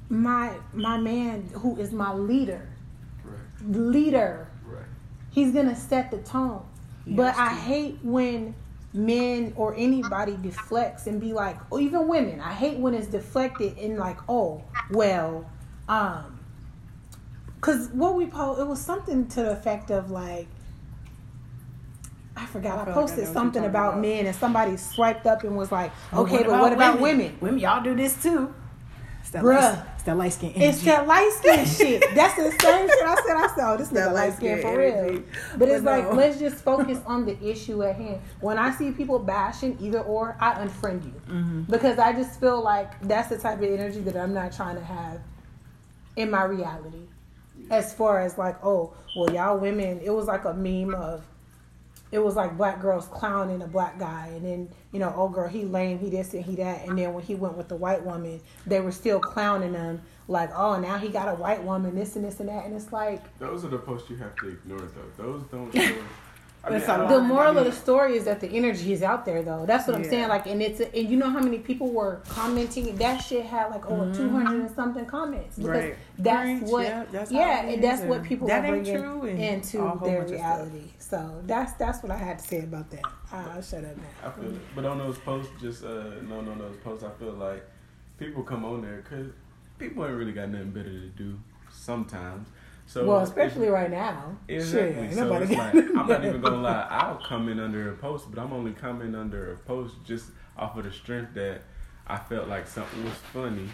my 0.09 0.53
my 0.73 0.97
man 0.97 1.51
who 1.55 1.77
is 1.77 1.93
my 1.93 2.15
leader, 2.15 2.67
right. 3.25 3.71
leader, 3.71 4.49
right. 4.65 4.85
he's 5.31 5.53
gonna 5.53 5.77
set 5.77 6.11
the 6.11 6.19
tone. 6.19 6.65
He 7.05 7.13
but 7.13 7.37
I 7.37 7.55
hate 7.55 7.99
when 8.03 8.55
men 8.93 9.53
or 9.57 9.75
anybody 9.77 10.37
deflects 10.41 11.07
and 11.07 11.21
be 11.21 11.33
like, 11.33 11.57
or 11.71 11.81
even 11.81 12.09
women. 12.09 12.41
I 12.41 12.53
hate 12.53 12.79
when 12.79 12.95
it's 12.95 13.07
deflected 13.07 13.79
and 13.79 13.99
like, 13.99 14.19
oh, 14.29 14.65
well, 14.91 15.49
um, 15.89 16.41
because 17.57 17.89
what 17.89 18.15
we 18.15 18.27
post, 18.27 18.61
it 18.61 18.67
was 18.67 18.81
something 18.81 19.29
to 19.29 19.43
the 19.43 19.53
effect 19.53 19.91
of 19.91 20.11
like, 20.11 20.49
I 22.37 22.47
forgot. 22.47 22.89
I, 22.89 22.91
I 22.91 22.95
posted 22.95 23.21
like 23.21 23.29
I 23.29 23.33
something 23.33 23.65
about, 23.65 23.91
about, 23.91 24.01
men, 24.01 24.27
and 24.27 24.35
somebody 24.35 24.77
swiped 24.77 25.27
up 25.27 25.45
and 25.45 25.57
was 25.57 25.71
like, 25.71 25.93
"Okay, 26.13 26.39
what 26.39 26.47
but 26.47 26.61
what 26.61 26.73
about 26.73 27.01
women? 27.01 27.19
women? 27.19 27.39
Women, 27.41 27.61
y'all 27.61 27.83
do 27.83 27.95
this 27.95 28.21
too." 28.23 28.55
It's 29.31 29.35
that 29.35 29.45
Bruh, 29.45 29.77
light, 29.77 29.87
it's 29.95 30.03
that 30.03 30.17
light 30.17 30.33
skin. 30.33 30.53
It's 30.57 30.83
that 30.83 31.07
light 31.07 31.31
skin 31.33 31.65
shit. 32.01 32.15
That's 32.17 32.35
the 32.35 32.51
same 32.51 32.89
shit 32.89 33.07
I 33.07 33.15
said. 33.25 33.37
I 33.37 33.55
said, 33.55 33.73
oh, 33.73 33.77
this 33.77 33.91
nigga 33.91 34.13
light 34.13 34.33
skin 34.35 34.61
for 34.61 34.77
real. 34.77 35.23
But, 35.53 35.59
but 35.61 35.69
it's 35.69 35.85
no. 35.85 35.91
like 35.93 36.13
let's 36.15 36.41
just 36.41 36.57
focus 36.57 36.99
on 37.07 37.27
the 37.27 37.41
issue 37.41 37.81
at 37.85 37.95
hand. 37.95 38.21
When 38.41 38.59
I 38.59 38.73
see 38.73 38.91
people 38.91 39.21
bashing 39.21 39.79
either 39.81 40.01
or, 40.01 40.37
I 40.41 40.55
unfriend 40.55 41.05
you 41.05 41.15
mm-hmm. 41.29 41.63
because 41.63 42.01
I 42.01 42.13
just 42.13 42.41
feel 42.41 42.61
like 42.61 43.01
that's 43.03 43.29
the 43.29 43.39
type 43.39 43.59
of 43.59 43.71
energy 43.71 44.01
that 44.01 44.17
I'm 44.17 44.35
not 44.35 44.53
trying 44.53 44.75
to 44.75 44.83
have 44.83 45.21
in 46.17 46.29
my 46.29 46.43
reality. 46.43 47.07
As 47.71 47.95
far 47.95 48.21
as 48.21 48.37
like, 48.37 48.57
oh, 48.65 48.95
well, 49.15 49.33
y'all 49.33 49.59
women, 49.59 50.01
it 50.03 50.11
was 50.11 50.27
like 50.27 50.45
a 50.45 50.55
meme 50.55 50.93
of 50.93 51.25
it 52.13 52.19
was 52.19 52.37
like 52.37 52.57
black 52.57 52.81
girls 52.81 53.07
clowning 53.07 53.63
a 53.63 53.67
black 53.67 53.99
guy 53.99 54.29
and 54.29 54.45
then 54.45 54.69
you 54.93 54.99
know 54.99 55.13
oh 55.17 55.29
girl 55.29 55.49
he 55.49 55.65
lame 55.65 55.99
he 55.99 56.11
this 56.11 56.35
and 56.35 56.45
he 56.45 56.57
that 56.57 56.87
and 56.87 56.99
then 56.99 57.13
when 57.15 57.25
he 57.25 57.35
went 57.35 57.57
with 57.57 57.69
the 57.69 57.77
white 57.77 58.05
woman 58.05 58.41
they 58.67 58.81
were 58.81 58.93
still 58.93 59.21
clowning 59.21 59.75
him 59.75 60.01
like 60.29 60.51
oh 60.55 60.79
now 60.79 60.99
he 60.99 61.09
got 61.09 61.29
a 61.29 61.35
white 61.35 61.63
woman 61.63 61.95
this 61.95 62.17
and 62.17 62.25
this 62.25 62.41
and 62.41 62.49
that 62.49 62.65
and 62.65 62.75
it's 62.75 62.93
like 62.93 63.39
those 63.39 63.65
are 63.65 63.69
the 63.69 63.79
posts 63.79 64.11
you 64.11 64.17
have 64.17 64.35
to 64.37 64.49
ignore 64.49 64.79
though. 64.79 65.23
Those 65.25 65.43
don't 65.51 65.75
I 66.63 66.71
mean, 66.71 66.81
the 67.09 67.21
moral 67.21 67.57
of 67.57 67.65
the 67.65 67.73
story 67.73 68.17
is 68.17 68.25
that 68.25 68.41
the 68.41 68.49
energy 68.49 68.93
is 68.93 69.03
out 69.03 69.25
there, 69.25 69.43
though. 69.43 69.65
That's 69.65 69.87
what 69.87 69.99
yeah. 69.99 70.05
I'm 70.05 70.11
saying. 70.11 70.29
Like, 70.29 70.47
and 70.47 70.61
it's 70.61 70.81
a, 70.81 70.95
and 70.95 71.09
you 71.09 71.17
know 71.17 71.31
how 71.31 71.41
many 71.41 71.59
people 71.59 71.91
were 71.91 72.21
commenting. 72.29 72.95
That 72.97 73.19
shit 73.19 73.47
had 73.47 73.71
like 73.71 73.87
over 73.91 74.05
mm-hmm. 74.05 74.29
200 74.29 74.61
and 74.61 74.71
something 74.77 75.07
comments 75.07 75.57
because 75.57 75.71
right. 75.71 75.97
that's 76.19 76.47
Range, 76.47 76.63
what, 76.71 76.85
yeah, 76.85 77.05
that's, 77.11 77.33
yeah, 77.33 77.63
and 77.65 77.83
that's 77.83 78.03
what 78.03 78.23
people 78.23 78.47
that 78.49 78.65
are 78.65 78.77
bringing 78.77 79.39
into 79.39 79.99
their 80.05 80.27
reality. 80.27 80.91
So 80.99 81.43
that's 81.47 81.73
that's 81.75 82.03
what 82.03 82.13
I 82.13 82.17
had 82.17 82.39
to 82.41 82.47
say 82.47 82.61
about 82.61 82.91
that. 82.91 83.05
I'll 83.33 83.63
shut 83.63 83.85
up 83.85 83.97
now. 83.97 84.29
I 84.29 84.31
feel 84.31 84.55
it, 84.55 84.61
but 84.75 84.85
on 84.85 84.99
those 84.99 85.19
posts, 85.19 85.51
just 85.61 85.83
uh, 85.83 86.21
no, 86.29 86.43
no, 86.43 86.55
those 86.57 86.77
posts, 86.85 87.05
I 87.05 87.11
feel 87.19 87.33
like 87.33 87.65
people 88.19 88.43
come 88.43 88.67
on 88.67 88.83
there 88.83 88.99
because 88.99 89.33
people 89.79 90.05
ain't 90.05 90.15
really 90.15 90.33
got 90.33 90.51
nothing 90.51 90.73
better 90.73 90.91
to 90.91 91.09
do 91.09 91.39
sometimes. 91.73 92.49
So 92.91 93.07
well, 93.07 93.21
especially 93.21 93.69
right 93.69 93.89
now. 93.89 94.37
Exactly. 94.49 95.07
Shit, 95.07 95.15
so 95.15 95.33
it's 95.35 95.53
like 95.53 95.75
I'm 95.75 96.09
not 96.09 96.25
even 96.25 96.41
gonna 96.41 96.57
lie. 96.57 96.87
I'll 96.91 97.23
come 97.25 97.49
in 97.49 97.61
under 97.61 97.93
a 97.93 97.95
post, 97.95 98.29
but 98.29 98.43
I'm 98.43 98.53
only 98.53 98.73
coming 98.73 99.15
under 99.15 99.53
a 99.53 99.57
post 99.59 99.95
just 100.05 100.33
off 100.57 100.77
of 100.77 100.83
the 100.83 100.91
strength 100.91 101.35
that 101.35 101.63
I 102.09 102.19
felt 102.19 102.49
like 102.49 102.67
something 102.67 103.05
was 103.05 103.15
funny, 103.33 103.69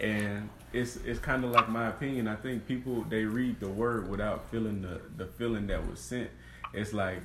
and 0.00 0.48
it's 0.72 0.96
it's 1.04 1.20
kind 1.20 1.44
of 1.44 1.50
like 1.50 1.68
my 1.68 1.88
opinion. 1.88 2.28
I 2.28 2.36
think 2.36 2.66
people 2.66 3.04
they 3.10 3.26
read 3.26 3.60
the 3.60 3.68
word 3.68 4.08
without 4.08 4.50
feeling 4.50 4.80
the 4.80 5.02
the 5.18 5.26
feeling 5.26 5.66
that 5.66 5.86
was 5.86 6.00
sent. 6.00 6.30
It's 6.72 6.94
like 6.94 7.24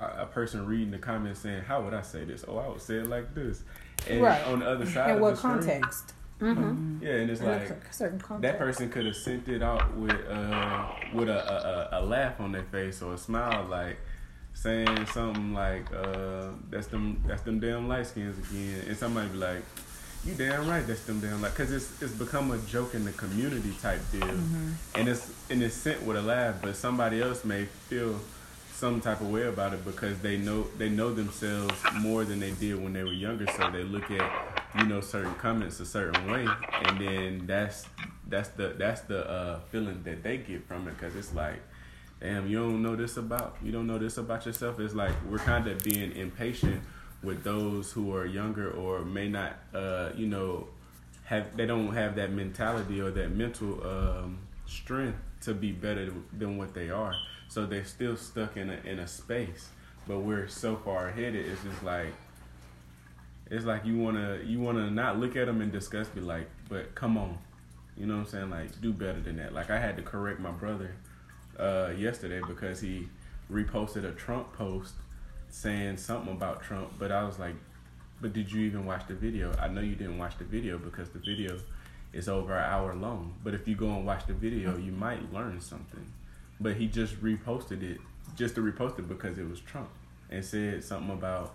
a, 0.00 0.22
a 0.22 0.26
person 0.26 0.64
reading 0.64 0.92
the 0.92 0.98
comments 0.98 1.40
saying, 1.40 1.64
"How 1.64 1.82
would 1.82 1.92
I 1.92 2.00
say 2.00 2.24
this? 2.24 2.42
Oh, 2.48 2.56
I 2.56 2.68
would 2.68 2.80
say 2.80 2.94
it 2.94 3.10
like 3.10 3.34
this." 3.34 3.64
And 4.08 4.22
right. 4.22 4.42
on 4.46 4.60
the 4.60 4.66
other 4.70 4.86
side, 4.86 5.16
in 5.16 5.20
what 5.20 5.36
context? 5.36 6.08
Screen, 6.08 6.23
Mm-hmm. 6.40 7.02
Yeah, 7.02 7.14
and 7.14 7.30
it's 7.30 7.40
like 7.40 7.68
that 8.40 8.58
person 8.58 8.90
could 8.90 9.06
have 9.06 9.16
sent 9.16 9.48
it 9.48 9.62
out 9.62 9.96
with 9.96 10.26
uh 10.28 10.86
with 11.14 11.28
a, 11.28 11.92
a, 11.94 12.00
a 12.00 12.02
laugh 12.04 12.40
on 12.40 12.52
their 12.52 12.64
face 12.64 13.02
or 13.02 13.14
a 13.14 13.18
smile, 13.18 13.64
like 13.70 13.98
saying 14.52 15.06
something 15.06 15.54
like 15.54 15.92
uh 15.92 16.48
that's 16.70 16.88
them 16.88 17.22
that's 17.26 17.42
them 17.42 17.60
damn 17.60 17.88
light 17.88 18.06
skins 18.06 18.36
again, 18.38 18.84
and 18.88 18.96
somebody 18.96 19.28
be 19.28 19.38
like. 19.38 19.62
You 20.26 20.32
damn 20.32 20.66
right, 20.66 20.86
that's 20.86 21.04
them 21.04 21.20
damn 21.20 21.42
like, 21.42 21.54
cause 21.54 21.70
it's 21.70 22.00
it's 22.00 22.14
become 22.14 22.50
a 22.50 22.56
joke 22.56 22.94
in 22.94 23.04
the 23.04 23.12
community 23.12 23.74
type 23.82 24.00
deal, 24.10 24.22
mm-hmm. 24.22 24.70
and 24.94 25.06
it's 25.06 25.30
and 25.50 25.62
it's 25.62 25.74
sent 25.74 26.02
with 26.02 26.16
a 26.16 26.22
laugh, 26.22 26.62
but 26.62 26.76
somebody 26.76 27.20
else 27.20 27.44
may 27.44 27.66
feel 27.66 28.18
some 28.72 29.00
type 29.00 29.20
of 29.20 29.30
way 29.30 29.46
about 29.46 29.74
it 29.74 29.84
because 29.84 30.18
they 30.20 30.36
know 30.38 30.66
they 30.78 30.88
know 30.88 31.12
themselves 31.12 31.74
more 32.00 32.24
than 32.24 32.40
they 32.40 32.52
did 32.52 32.82
when 32.82 32.94
they 32.94 33.04
were 33.04 33.12
younger, 33.12 33.46
so 33.56 33.70
they 33.70 33.84
look 33.84 34.10
at 34.10 34.53
you 34.78 34.86
know 34.86 35.00
certain 35.00 35.34
comments 35.34 35.80
a 35.80 35.86
certain 35.86 36.30
way, 36.30 36.46
and 36.82 37.00
then 37.00 37.46
that's 37.46 37.86
that's 38.26 38.48
the 38.50 38.74
that's 38.78 39.02
the 39.02 39.28
uh, 39.28 39.60
feeling 39.70 40.02
that 40.04 40.22
they 40.22 40.38
get 40.38 40.66
from 40.66 40.88
it 40.88 40.98
because 40.98 41.14
it's 41.14 41.34
like, 41.34 41.60
damn, 42.20 42.46
you 42.46 42.58
don't 42.58 42.82
know 42.82 42.96
this 42.96 43.16
about 43.16 43.56
you 43.62 43.72
don't 43.72 43.86
know 43.86 43.98
this 43.98 44.18
about 44.18 44.46
yourself. 44.46 44.80
It's 44.80 44.94
like 44.94 45.12
we're 45.30 45.38
kind 45.38 45.66
of 45.66 45.82
being 45.84 46.12
impatient 46.12 46.82
with 47.22 47.42
those 47.42 47.92
who 47.92 48.14
are 48.14 48.26
younger 48.26 48.70
or 48.70 49.04
may 49.04 49.28
not, 49.28 49.54
uh, 49.72 50.10
you 50.14 50.26
know, 50.26 50.68
have 51.24 51.56
they 51.56 51.66
don't 51.66 51.94
have 51.94 52.16
that 52.16 52.32
mentality 52.32 53.00
or 53.00 53.10
that 53.10 53.30
mental 53.30 53.86
um, 53.86 54.38
strength 54.66 55.18
to 55.42 55.54
be 55.54 55.72
better 55.72 56.12
than 56.36 56.58
what 56.58 56.74
they 56.74 56.90
are. 56.90 57.14
So 57.48 57.66
they're 57.66 57.84
still 57.84 58.16
stuck 58.16 58.56
in 58.56 58.70
a 58.70 58.78
in 58.84 58.98
a 58.98 59.06
space. 59.06 59.68
But 60.06 60.18
we're 60.20 60.48
so 60.48 60.76
far 60.76 61.08
ahead. 61.08 61.34
It's 61.34 61.62
just 61.62 61.82
like 61.82 62.12
it's 63.54 63.64
like 63.64 63.84
you 63.84 63.96
wanna 63.96 64.40
you 64.44 64.60
wanna 64.60 64.90
not 64.90 65.18
look 65.18 65.36
at 65.36 65.46
them 65.46 65.60
in 65.60 65.70
disgust, 65.70 66.14
be 66.14 66.20
like, 66.20 66.48
but 66.68 66.94
come 66.94 67.16
on, 67.16 67.38
you 67.96 68.06
know 68.06 68.14
what 68.14 68.20
I'm 68.20 68.26
saying? 68.26 68.50
Like, 68.50 68.80
do 68.80 68.92
better 68.92 69.20
than 69.20 69.36
that. 69.36 69.54
Like 69.54 69.70
I 69.70 69.78
had 69.78 69.96
to 69.96 70.02
correct 70.02 70.40
my 70.40 70.50
brother 70.50 70.94
uh, 71.58 71.92
yesterday 71.96 72.40
because 72.46 72.80
he 72.80 73.08
reposted 73.50 74.04
a 74.04 74.12
Trump 74.12 74.52
post 74.54 74.94
saying 75.48 75.96
something 75.96 76.32
about 76.32 76.62
Trump, 76.62 76.88
but 76.98 77.12
I 77.12 77.22
was 77.22 77.38
like, 77.38 77.54
but 78.20 78.32
did 78.32 78.50
you 78.50 78.62
even 78.62 78.86
watch 78.86 79.06
the 79.06 79.14
video? 79.14 79.54
I 79.60 79.68
know 79.68 79.80
you 79.80 79.94
didn't 79.94 80.18
watch 80.18 80.36
the 80.38 80.44
video 80.44 80.78
because 80.78 81.10
the 81.10 81.18
video 81.18 81.58
is 82.12 82.28
over 82.28 82.56
an 82.56 82.64
hour 82.64 82.94
long. 82.94 83.34
But 83.42 83.54
if 83.54 83.68
you 83.68 83.74
go 83.74 83.88
and 83.88 84.06
watch 84.06 84.26
the 84.26 84.34
video, 84.34 84.76
you 84.76 84.92
might 84.92 85.32
learn 85.32 85.60
something. 85.60 86.06
But 86.60 86.76
he 86.76 86.86
just 86.86 87.22
reposted 87.22 87.82
it 87.82 88.00
just 88.36 88.54
to 88.54 88.60
repost 88.62 88.98
it 88.98 89.08
because 89.08 89.38
it 89.38 89.48
was 89.48 89.60
Trump 89.60 89.90
and 90.30 90.44
said 90.44 90.82
something 90.82 91.10
about 91.10 91.54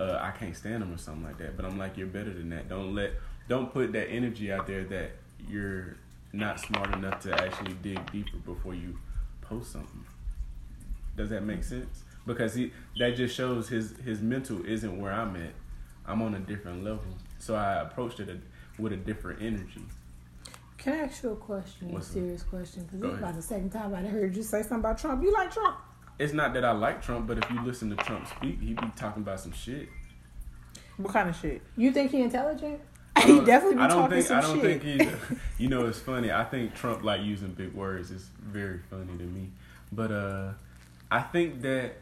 uh, 0.00 0.18
I 0.20 0.30
can't 0.30 0.56
stand 0.56 0.82
him 0.82 0.94
or 0.94 0.98
something 0.98 1.24
like 1.24 1.38
that. 1.38 1.56
But 1.56 1.66
I'm 1.66 1.78
like, 1.78 1.96
you're 1.96 2.06
better 2.06 2.32
than 2.32 2.50
that. 2.50 2.68
Don't 2.68 2.94
let, 2.94 3.12
don't 3.48 3.72
put 3.72 3.92
that 3.92 4.08
energy 4.08 4.50
out 4.50 4.66
there 4.66 4.84
that 4.84 5.10
you're 5.48 5.96
not 6.32 6.58
smart 6.58 6.94
enough 6.94 7.20
to 7.20 7.34
actually 7.34 7.74
dig 7.82 8.10
deeper 8.10 8.38
before 8.38 8.74
you 8.74 8.98
post 9.42 9.72
something. 9.72 10.04
Does 11.16 11.28
that 11.30 11.42
make 11.42 11.62
sense? 11.62 12.04
Because 12.26 12.54
he 12.54 12.72
that 12.98 13.16
just 13.16 13.34
shows 13.34 13.68
his 13.68 13.96
his 14.04 14.20
mental 14.20 14.64
isn't 14.64 15.00
where 15.00 15.12
I'm 15.12 15.34
at. 15.36 15.52
I'm 16.06 16.22
on 16.22 16.34
a 16.34 16.38
different 16.38 16.84
level, 16.84 17.02
so 17.38 17.54
I 17.54 17.82
approached 17.82 18.20
it 18.20 18.28
a, 18.28 18.38
with 18.80 18.92
a 18.92 18.96
different 18.96 19.42
energy. 19.42 19.82
Can 20.78 20.94
I 20.94 20.96
ask 20.98 21.22
you 21.22 21.30
a 21.30 21.36
question? 21.36 21.92
What's 21.92 22.10
a 22.10 22.12
serious 22.12 22.42
question? 22.42 22.84
Because 22.84 22.98
it's 22.98 23.04
ahead. 23.04 23.18
about 23.18 23.36
the 23.36 23.42
second 23.42 23.70
time 23.70 23.94
I 23.94 24.02
heard 24.02 24.36
you 24.36 24.42
say 24.42 24.62
something 24.62 24.78
about 24.78 24.98
Trump. 24.98 25.22
You 25.22 25.32
like 25.32 25.52
Trump? 25.52 25.76
It's 26.20 26.34
not 26.34 26.52
that 26.52 26.66
I 26.66 26.72
like 26.72 27.02
Trump, 27.02 27.26
but 27.26 27.38
if 27.38 27.50
you 27.50 27.62
listen 27.64 27.88
to 27.88 27.96
Trump 27.96 28.28
speak, 28.28 28.60
he 28.60 28.74
be 28.74 28.92
talking 28.94 29.22
about 29.22 29.40
some 29.40 29.52
shit. 29.52 29.88
What 30.98 31.14
kind 31.14 31.30
of 31.30 31.34
shit? 31.34 31.62
You 31.78 31.92
think 31.92 32.10
he 32.10 32.20
intelligent? 32.20 32.78
he 33.24 33.40
definitely 33.40 33.76
be 33.76 33.80
I 33.80 33.88
don't 33.88 34.02
talking 34.02 34.16
think 34.16 34.26
some 34.26 34.38
I 34.38 34.40
don't 34.42 34.60
shit. 34.60 34.82
think 34.82 35.00
he's. 35.00 35.38
You 35.58 35.68
know, 35.68 35.86
it's 35.86 35.98
funny. 35.98 36.30
I 36.30 36.44
think 36.44 36.74
Trump 36.74 37.02
like 37.04 37.22
using 37.22 37.52
big 37.52 37.72
words. 37.72 38.10
is 38.10 38.28
very 38.38 38.80
funny 38.90 39.16
to 39.16 39.24
me. 39.24 39.48
But 39.92 40.12
uh, 40.12 40.52
I 41.10 41.22
think 41.22 41.62
that 41.62 41.96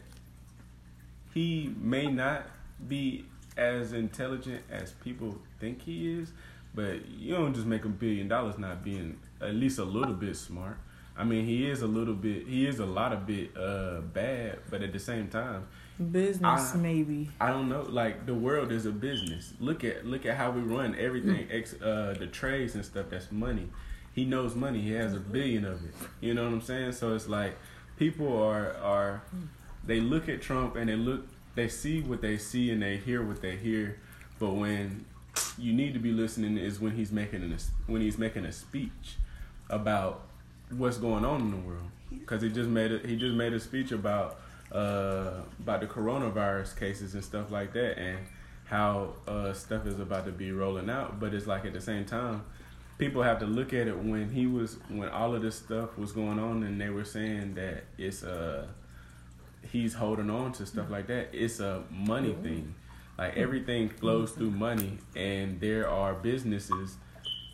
he 1.33 1.73
may 1.79 2.07
not 2.07 2.45
be 2.89 3.25
as 3.55 3.93
intelligent 3.93 4.63
as 4.69 4.91
people 4.91 5.37
think 5.61 5.81
he 5.81 6.19
is. 6.19 6.33
But 6.75 7.07
you 7.07 7.35
don't 7.35 7.53
just 7.53 7.67
make 7.67 7.85
a 7.85 7.89
billion 7.89 8.27
dollars 8.27 8.57
not 8.57 8.83
being 8.83 9.17
at 9.39 9.55
least 9.55 9.79
a 9.79 9.85
little 9.85 10.13
bit 10.13 10.35
smart. 10.35 10.77
I 11.19 11.25
mean, 11.25 11.45
he 11.45 11.69
is 11.69 11.81
a 11.81 11.87
little 11.87 12.13
bit. 12.13 12.47
He 12.47 12.65
is 12.65 12.79
a 12.79 12.85
lot 12.85 13.11
of 13.11 13.27
bit 13.27 13.55
uh, 13.57 13.99
bad, 14.01 14.59
but 14.69 14.81
at 14.81 14.93
the 14.93 14.99
same 14.99 15.27
time, 15.27 15.67
Business, 16.11 16.73
I- 16.73 16.77
maybe. 16.77 17.29
I 17.41 17.49
don't 17.49 17.67
know. 17.67 17.81
Like 17.81 18.25
the 18.25 18.33
world 18.33 18.71
is 18.71 18.85
a 18.85 18.91
business. 18.91 19.53
Look 19.59 19.83
at 19.83 20.05
look 20.05 20.25
at 20.25 20.37
how 20.37 20.49
we 20.51 20.61
run 20.61 20.95
everything. 20.97 21.47
Mm. 21.47 21.53
Ex, 21.59 21.73
uh, 21.81 22.15
the 22.17 22.27
trades 22.27 22.75
and 22.75 22.85
stuff. 22.85 23.07
That's 23.09 23.31
money. 23.33 23.67
He 24.13 24.23
knows 24.23 24.55
money. 24.55 24.79
He 24.79 24.91
has 24.91 25.13
a 25.13 25.19
billion 25.19 25.65
of 25.65 25.83
it. 25.83 25.93
You 26.21 26.33
know 26.33 26.45
what 26.45 26.53
I'm 26.53 26.61
saying? 26.61 26.93
So 26.93 27.13
it's 27.15 27.27
like 27.27 27.57
people 27.97 28.41
are 28.41 28.77
are 28.77 29.23
they 29.85 29.99
look 29.99 30.29
at 30.29 30.41
Trump 30.41 30.77
and 30.77 30.89
they 30.89 30.95
look 30.95 31.27
they 31.55 31.67
see 31.67 32.01
what 32.01 32.21
they 32.21 32.37
see 32.37 32.71
and 32.71 32.81
they 32.81 32.95
hear 32.95 33.21
what 33.21 33.41
they 33.41 33.57
hear. 33.57 33.99
But 34.39 34.51
when 34.51 35.03
you 35.57 35.73
need 35.73 35.93
to 35.95 35.99
be 35.99 36.13
listening 36.13 36.57
is 36.57 36.79
when 36.79 36.93
he's 36.95 37.11
making 37.11 37.43
a 37.51 37.57
when 37.91 38.01
he's 38.01 38.17
making 38.17 38.45
a 38.45 38.53
speech 38.53 39.17
about 39.69 40.28
what's 40.71 40.97
going 40.97 41.25
on 41.25 41.41
in 41.41 41.51
the 41.51 41.57
world. 41.57 41.89
Because 42.11 42.41
he 42.41 42.49
just 42.49 42.69
made 42.69 42.91
a, 42.91 42.99
he 42.99 43.15
just 43.15 43.35
made 43.35 43.53
a 43.53 43.59
speech 43.59 43.91
about 43.91 44.39
uh, 44.71 45.41
about 45.59 45.81
the 45.81 45.87
coronavirus 45.87 46.77
cases 46.77 47.13
and 47.13 47.23
stuff 47.23 47.51
like 47.51 47.73
that 47.73 47.97
and 47.97 48.19
how 48.65 49.13
uh, 49.27 49.51
stuff 49.53 49.85
is 49.87 49.99
about 49.99 50.25
to 50.25 50.31
be 50.31 50.51
rolling 50.51 50.89
out. 50.89 51.19
But 51.19 51.33
it's 51.33 51.47
like 51.47 51.65
at 51.65 51.73
the 51.73 51.81
same 51.81 52.05
time 52.05 52.43
people 52.99 53.23
have 53.23 53.39
to 53.39 53.45
look 53.45 53.73
at 53.73 53.87
it 53.87 53.97
when 53.97 54.29
he 54.29 54.45
was 54.45 54.77
when 54.89 55.09
all 55.09 55.33
of 55.33 55.41
this 55.41 55.55
stuff 55.55 55.97
was 55.97 56.11
going 56.11 56.37
on 56.37 56.63
and 56.63 56.79
they 56.79 56.89
were 56.89 57.05
saying 57.05 57.55
that 57.55 57.83
it's 57.97 58.23
uh 58.23 58.67
he's 59.71 59.93
holding 59.93 60.29
on 60.29 60.51
to 60.51 60.65
stuff 60.65 60.89
like 60.89 61.07
that 61.07 61.29
it's 61.33 61.59
a 61.59 61.83
money 61.89 62.35
thing. 62.43 62.75
Like 63.17 63.35
everything 63.35 63.89
flows 63.89 64.31
through 64.31 64.51
money 64.51 64.97
and 65.15 65.59
there 65.59 65.89
are 65.89 66.13
businesses 66.13 66.97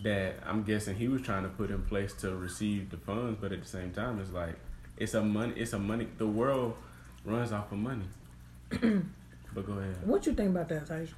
that 0.05 0.35
I'm 0.45 0.61
guessing 0.61 0.95
he 0.95 1.07
was 1.07 1.23
trying 1.23 1.41
to 1.43 1.49
put 1.49 1.71
in 1.71 1.81
place 1.81 2.13
to 2.21 2.35
receive 2.35 2.91
the 2.91 2.97
funds, 2.97 3.39
but 3.41 3.51
at 3.51 3.63
the 3.63 3.67
same 3.67 3.91
time, 3.91 4.19
it's 4.19 4.31
like 4.31 4.53
it's 4.97 5.15
a 5.15 5.23
money. 5.23 5.53
It's 5.57 5.73
a 5.73 5.79
money. 5.79 6.07
The 6.19 6.27
world 6.27 6.75
runs 7.25 7.51
off 7.51 7.71
of 7.71 7.79
money. 7.79 8.05
but 8.69 9.65
go 9.65 9.73
ahead, 9.73 9.97
What 10.05 10.25
you 10.27 10.33
think 10.35 10.51
about 10.51 10.69
that, 10.69 10.85
Taisha? 10.85 11.09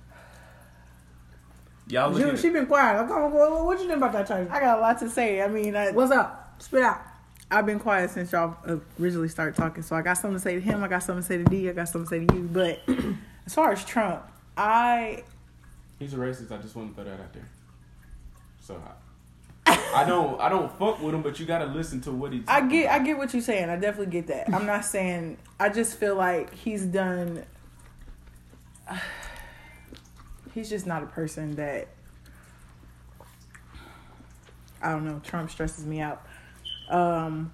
y'all. 1.88 2.12
Look 2.12 2.22
You, 2.22 2.30
at 2.30 2.40
she 2.40 2.50
been 2.50 2.66
quiet. 2.66 3.02
I'm 3.02 3.08
going, 3.10 3.34
what, 3.34 3.66
what 3.66 3.80
you 3.80 3.88
think 3.88 3.98
about 3.98 4.14
that, 4.14 4.28
Taisha? 4.28 4.50
I 4.50 4.60
got 4.62 4.78
a 4.78 4.82
lot 4.82 4.98
to 5.00 5.10
say. 5.10 5.42
I 5.42 5.50
mean, 5.50 5.76
I, 5.76 5.92
What's 5.92 6.12
up? 6.14 6.56
Spit 6.60 6.82
out. 6.82 7.02
I've 7.52 7.66
been 7.66 7.80
quiet 7.80 8.10
since 8.10 8.32
y'all 8.32 8.56
originally 9.00 9.28
started 9.30 9.56
talking. 9.56 9.84
So 9.84 9.98
I 9.98 10.02
got 10.02 10.14
something 10.16 10.38
to 10.38 10.42
say 10.42 10.56
to 10.56 10.62
him. 10.62 10.82
I 10.82 10.88
got 10.88 11.04
something 11.04 11.24
to 11.24 11.28
say 11.28 11.38
to 11.38 11.44
D. 11.44 11.70
I 11.70 11.74
got 11.74 11.90
something 11.90 12.06
to 12.06 12.10
say 12.10 12.26
to 12.26 12.36
you. 12.36 12.50
But 12.52 12.82
as 13.46 13.54
far 13.54 13.72
as 13.74 13.84
Trump, 13.84 14.24
I 14.56 15.24
He's 16.00 16.14
a 16.14 16.18
racist. 16.18 16.52
I 16.52 16.58
just 16.62 16.76
want 16.76 16.96
to 16.96 17.04
throw 17.04 17.12
that 17.12 17.20
out 17.22 17.34
there. 17.34 17.48
So 18.68 18.84
I, 19.66 20.02
I 20.02 20.04
don't. 20.04 20.42
I 20.42 20.50
don't 20.50 20.70
fuck 20.78 21.02
with 21.02 21.16
him, 21.16 21.22
but 21.22 21.40
you 21.40 21.46
got 21.46 21.60
to 21.60 21.68
listen 21.68 22.02
to 22.02 22.12
what 22.12 22.34
he. 22.34 22.44
I 22.50 22.68
get 22.68 22.92
I 22.92 23.00
get 23.00 23.18
what 23.18 23.32
you're 23.32 23.42
saying. 23.42 23.70
I 23.70 23.78
definitely 23.78 24.12
get 24.12 24.28
that. 24.28 24.54
I'm 24.54 24.66
not 24.66 24.84
saying 24.84 25.38
I 25.58 25.70
just 25.70 25.98
feel 25.98 26.16
like 26.16 26.54
he's 26.54 26.86
done 26.86 27.46
he's 30.54 30.70
just 30.70 30.86
not 30.86 31.02
a 31.02 31.06
person 31.06 31.56
that 31.56 31.88
I 34.82 34.92
don't 34.92 35.06
know, 35.06 35.22
Trump 35.24 35.50
stresses 35.50 35.86
me 35.86 36.02
out. 36.02 36.26
Um 36.90 37.54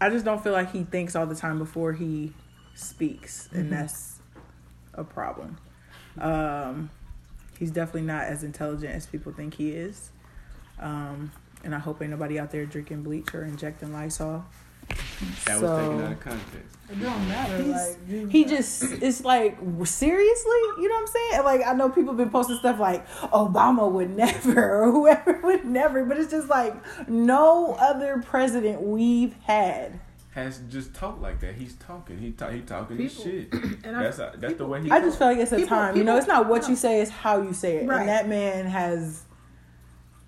I 0.00 0.10
just 0.10 0.24
don't 0.24 0.42
feel 0.42 0.52
like 0.52 0.72
he 0.72 0.82
thinks 0.82 1.14
all 1.14 1.26
the 1.26 1.36
time 1.36 1.60
before 1.60 1.92
he 1.92 2.32
speaks 2.74 3.48
and 3.52 3.70
that's 3.70 4.18
a 4.94 5.04
problem. 5.04 5.58
Um 6.20 6.90
he's 7.56 7.70
definitely 7.70 8.02
not 8.02 8.24
as 8.24 8.42
intelligent 8.42 8.92
as 8.92 9.06
people 9.06 9.32
think 9.32 9.54
he 9.54 9.70
is. 9.70 10.10
Um 10.78 11.32
and 11.62 11.74
I 11.74 11.78
hope 11.78 12.02
ain't 12.02 12.10
nobody 12.10 12.38
out 12.38 12.50
there 12.50 12.66
drinking 12.66 13.02
bleach 13.02 13.34
or 13.34 13.44
injecting 13.44 13.92
Lysol. 13.92 14.44
That 15.46 15.60
was 15.60 15.60
So- 15.60 15.78
taken 15.80 16.04
out 16.04 16.12
of 16.12 16.20
context. 16.20 16.76
It 16.90 17.00
don't 17.00 17.28
matter. 17.28 17.62
He's- 17.62 17.96
Like, 18.10 18.30
he 18.30 18.44
just 18.44 18.82
it's 19.02 19.24
like 19.24 19.56
seriously 19.84 20.52
you 20.78 20.88
know 20.88 20.94
what 20.96 21.00
i'm 21.00 21.06
saying 21.06 21.44
like 21.44 21.66
i 21.66 21.72
know 21.72 21.88
people 21.88 22.12
been 22.12 22.28
posting 22.28 22.56
stuff 22.58 22.78
like 22.78 23.08
obama 23.32 23.90
would 23.90 24.14
never 24.14 24.82
or 24.82 24.92
whoever 24.92 25.40
would 25.42 25.64
never 25.64 26.04
but 26.04 26.18
it's 26.18 26.30
just 26.30 26.48
like 26.50 26.74
no 27.08 27.74
other 27.80 28.22
president 28.26 28.82
we've 28.82 29.34
had 29.44 29.98
Has 30.34 30.58
just 30.68 30.92
talked 30.94 31.22
like 31.22 31.40
that. 31.40 31.54
He's 31.54 31.74
talking. 31.76 32.18
He 32.18 32.32
talk. 32.32 32.52
He 32.52 32.60
talking 32.60 32.96
his 32.98 33.14
People- 33.14 33.30
shit. 33.32 33.52
and 33.84 33.96
I- 33.96 34.02
That's 34.10 34.18
that's 34.38 34.54
the 34.54 34.66
way 34.66 34.82
he. 34.82 34.90
i 34.90 35.00
just 35.00 35.16
feel 35.18 35.28
like 35.28 35.38
it's 35.38 35.52
a 35.52 35.56
People- 35.56 35.68
time 35.76 35.96
you 35.96 36.04
know 36.04 36.16
it's 36.18 36.26
not 36.28 36.48
what 36.48 36.68
you 36.68 36.76
say 36.76 37.00
it's 37.00 37.10
how 37.10 37.40
you 37.40 37.54
say 37.54 37.78
it 37.78 37.88
Right. 37.88 38.00
and 38.00 38.08
that 38.10 38.28
man 38.28 38.66
has 38.66 39.22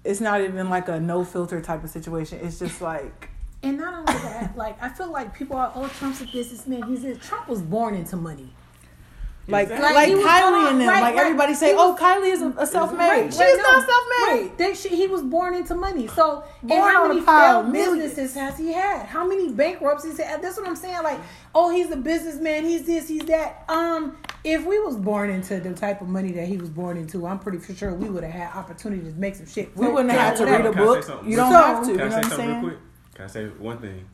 it's 0.06 0.20
not 0.20 0.40
even 0.40 0.68
like 0.70 0.88
a 0.88 0.98
no 1.00 1.24
filter 1.24 1.60
type 1.60 1.82
of 1.84 1.90
situation 1.90 2.38
it's 2.42 2.58
just 2.58 2.80
like 2.80 3.30
And 3.62 3.78
not 3.78 3.94
only 3.94 4.12
that, 4.22 4.56
like 4.56 4.80
I 4.80 4.88
feel 4.88 5.10
like 5.10 5.34
people 5.34 5.56
are, 5.56 5.72
oh, 5.74 5.88
Trump's 5.88 6.20
a 6.20 6.26
businessman. 6.26 6.82
He's 6.84 7.04
a, 7.04 7.16
Trump 7.16 7.48
was 7.48 7.62
born 7.62 7.94
into 7.94 8.16
money. 8.16 8.50
Like 9.48 9.64
Exactly. 9.70 9.94
like 9.94 10.08
he 10.08 10.14
was 10.16 10.24
kylie 10.24 10.50
born- 10.50 10.66
and 10.72 10.80
them 10.80 10.88
right, 10.88 11.00
like 11.02 11.14
right. 11.14 11.24
everybody 11.24 11.54
say 11.54 11.74
was- 11.74 11.98
oh 12.00 12.02
kylie 12.02 12.32
is 12.32 12.42
a, 12.42 12.48
a 12.58 12.66
self-made 12.66 12.98
Right, 12.98 13.26
she's 13.32 13.38
right, 13.38 13.56
not 13.62 13.86
self-made 13.86 14.42
Right. 14.42 14.58
They, 14.58 14.74
she, 14.74 14.88
he 14.88 15.06
was 15.06 15.22
born 15.22 15.54
into 15.54 15.74
money. 15.74 16.08
So, 16.08 16.42
and 16.62 16.68
Born 16.68 16.92
how 16.92 17.06
many 17.08 17.20
pile 17.22 17.60
of 17.60 17.64
failed 17.66 17.72
millions. 17.72 18.10
businesses 18.14 18.34
has 18.34 18.58
he 18.58 18.72
had? 18.72 19.06
How 19.06 19.24
many 19.26 19.50
bankruptcies? 19.52 20.18
Had, 20.18 20.42
that's 20.42 20.56
what 20.56 20.66
I'm 20.66 20.74
saying. 20.74 21.00
Like, 21.04 21.20
oh, 21.54 21.70
he's 21.70 21.90
a 21.92 21.96
businessman. 21.96 22.64
He's 22.64 22.84
this. 22.84 23.06
He's 23.06 23.22
that. 23.26 23.64
Um, 23.68 24.16
if 24.42 24.64
we 24.66 24.80
was 24.80 24.96
born 24.96 25.30
into 25.30 25.60
the 25.60 25.74
type 25.74 26.00
of 26.00 26.08
money 26.08 26.32
that 26.32 26.48
he 26.48 26.56
was 26.56 26.70
born 26.70 26.96
into, 26.96 27.24
I'm 27.26 27.38
pretty 27.38 27.60
sure 27.74 27.92
we 27.94 28.08
would 28.08 28.24
have 28.24 28.32
had 28.32 28.52
opportunity 28.56 29.02
to 29.10 29.16
make 29.16 29.36
some 29.36 29.46
shit. 29.46 29.76
we 29.76 29.86
wouldn't 29.86 30.10
have 30.10 30.20
had 30.20 30.36
to 30.38 30.44
read 30.46 30.66
a 30.66 30.72
can 30.72 30.80
I 30.80 30.84
book 30.84 31.04
something? 31.04 31.30
you 31.30 31.36
don't 31.36 31.52
So- 31.52 31.58
have 31.62 31.84
to 31.84 31.92
you 31.92 31.98
Can 31.98 32.08
know 32.08 32.14
I 32.16 32.18
what 32.18 32.24
say 32.24 32.30
i'm 32.30 32.30
something 32.30 32.46
real 32.46 32.54
saying 32.54 32.64
quick? 32.64 32.78
Can 33.14 33.24
I 33.24 33.28
say 33.28 33.46
one 33.46 33.78
thing? 33.78 34.04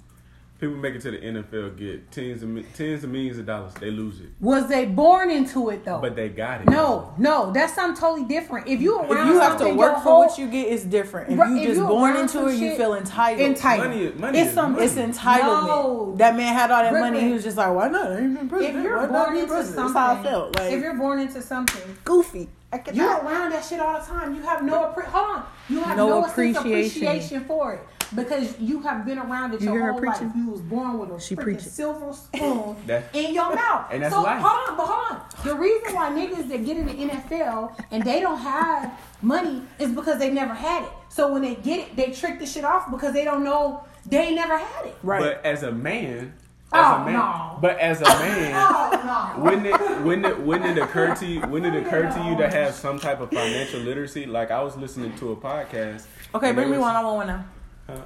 People 0.62 0.76
make 0.76 0.94
it 0.94 1.00
to 1.00 1.10
the 1.10 1.18
NFL, 1.18 1.76
get 1.76 2.08
tens 2.12 2.40
of 2.44 2.76
tens 2.76 3.02
of 3.02 3.10
millions 3.10 3.36
of 3.36 3.46
dollars. 3.46 3.74
They 3.80 3.90
lose 3.90 4.20
it, 4.20 4.28
Was 4.38 4.68
they 4.68 4.84
born 4.86 5.28
into 5.28 5.70
it 5.70 5.84
though? 5.84 5.98
but 6.00 6.14
they 6.14 6.28
got 6.28 6.60
it. 6.60 6.68
no, 6.68 7.12
no, 7.18 7.50
that's 7.52 7.74
something 7.74 8.00
totally 8.00 8.28
different. 8.28 8.68
If 8.68 8.80
you 8.80 9.02
If 9.02 9.08
you 9.10 9.40
have 9.40 9.58
to 9.58 9.74
work 9.74 9.94
for 9.96 10.00
whole- 10.02 10.18
what 10.20 10.38
you 10.38 10.46
get, 10.46 10.68
it's 10.68 10.84
different. 10.84 11.32
If 11.32 11.38
Right, 11.40 11.50
you 11.50 11.56
if 11.56 11.62
just 11.64 11.80
you 11.80 11.86
born 11.88 12.14
into 12.14 12.28
some 12.34 12.48
it, 12.48 12.54
you 12.58 12.76
feel 12.76 12.94
entitled. 12.94 13.40
entitled. 13.44 13.88
money. 13.90 14.12
Money 14.16 14.38
It's 14.38 14.48
is 14.50 14.54
some- 14.54 14.72
money. 14.74 14.84
It's 14.84 14.94
entitlement. 14.94 15.66
No. 15.66 16.14
That 16.18 16.36
man 16.36 16.54
had 16.54 16.70
all 16.70 16.82
that 16.84 16.92
money. 16.92 17.20
He 17.22 17.32
was 17.32 17.42
just 17.42 17.56
like, 17.56 17.74
why 17.74 17.88
not? 17.88 18.12
I 18.12 18.18
ain't 18.18 18.48
been 18.48 18.62
if 18.62 18.74
you're 18.84 18.98
Why 18.98 19.06
born 19.06 19.32
be 19.32 19.40
into 19.40 19.50
president? 19.52 19.74
something, 19.74 19.94
That's 19.94 20.06
how 20.06 20.14
I 20.14 20.22
felt. 20.22 20.56
Like 20.60 20.72
if 20.74 20.80
you're 20.80 20.94
born 20.94 21.18
into 21.18 21.42
something, 21.42 21.82
goofy. 22.04 22.48
You're 22.94 23.08
around 23.16 23.50
that 23.50 23.64
shit 23.64 23.80
all 23.80 23.98
the 23.98 24.06
time. 24.06 24.32
You 24.36 24.42
have 24.42 24.62
no 24.62 24.74
appre- 24.94 25.06
hold 25.06 25.38
on. 25.38 25.42
You 25.68 25.80
have 25.80 25.96
No 25.96 26.08
no, 26.08 26.24
appreciation. 26.24 27.02
appreciation 27.02 27.44
for 27.46 27.72
it 27.74 27.80
because 28.14 28.58
you 28.60 28.80
have 28.82 29.04
been 29.04 29.18
around 29.18 29.54
it 29.54 29.60
You 29.60 29.66
your 29.68 29.74
hear 29.76 29.86
her 29.86 29.92
whole 29.92 30.02
life. 30.02 30.18
preaching? 30.18 30.32
You 30.36 30.50
was 30.50 30.60
born 30.60 30.98
with 30.98 31.10
a 31.10 31.20
She 31.20 31.34
freaking 31.36 31.42
preaching. 31.42 31.60
silver 31.70 32.12
spoon 32.12 32.76
in 33.14 33.34
your 33.34 33.54
mouth. 33.54 33.86
and 33.90 34.02
that's 34.02 34.14
so 34.14 34.22
life. 34.22 34.40
hold 34.42 34.68
on, 34.70 34.76
but 34.76 34.86
hold 34.86 35.20
on. 35.20 35.26
The 35.44 35.54
reason 35.54 35.94
why 35.94 36.10
niggas 36.10 36.48
that 36.48 36.64
get 36.64 36.76
in 36.76 36.86
the 36.86 36.92
NFL 36.94 37.84
and 37.90 38.02
they 38.04 38.20
don't 38.20 38.38
have 38.38 38.98
money 39.22 39.62
is 39.78 39.90
because 39.92 40.18
they 40.18 40.30
never 40.30 40.54
had 40.54 40.84
it. 40.84 40.90
So 41.08 41.32
when 41.32 41.42
they 41.42 41.54
get 41.56 41.80
it, 41.80 41.96
they 41.96 42.10
trick 42.10 42.38
the 42.38 42.46
shit 42.46 42.64
off 42.64 42.90
because 42.90 43.12
they 43.12 43.24
don't 43.24 43.44
know 43.44 43.84
they 44.06 44.34
never 44.34 44.56
had 44.58 44.86
it. 44.86 44.96
right. 45.02 45.20
But 45.20 45.44
as 45.46 45.62
a 45.62 45.70
man, 45.72 46.32
as 46.74 46.84
Oh, 46.86 47.02
a 47.02 47.04
man, 47.04 47.12
no. 47.14 47.58
but 47.60 47.78
as 47.78 48.00
a 48.00 48.04
man, 48.04 48.52
Oh 48.74 49.32
no. 49.36 49.42
wouldn't 49.44 49.66
it 49.66 50.00
wouldn't 50.02 50.26
it 50.26 50.40
wouldn't 50.40 50.76
it 50.78 50.82
occur 50.82 51.14
to 51.14 51.26
you 51.26 51.40
wouldn't 51.42 51.74
it 51.76 51.86
occur 51.86 52.10
to 52.10 52.22
you 52.24 52.36
to 52.38 52.48
have 52.50 52.74
some 52.74 52.98
type 52.98 53.20
of 53.20 53.30
financial 53.30 53.80
literacy? 53.80 54.24
Like 54.26 54.50
I 54.50 54.62
was 54.62 54.76
listening 54.76 55.14
to 55.18 55.32
a 55.32 55.36
podcast. 55.36 56.06
okay, 56.34 56.52
bring 56.52 56.68
me 56.70 56.78
was- 56.78 56.80
one. 56.80 56.96
I 56.96 57.02
want 57.04 57.16
one 57.16 57.26
now. 57.26 57.44
Huh? 57.86 58.02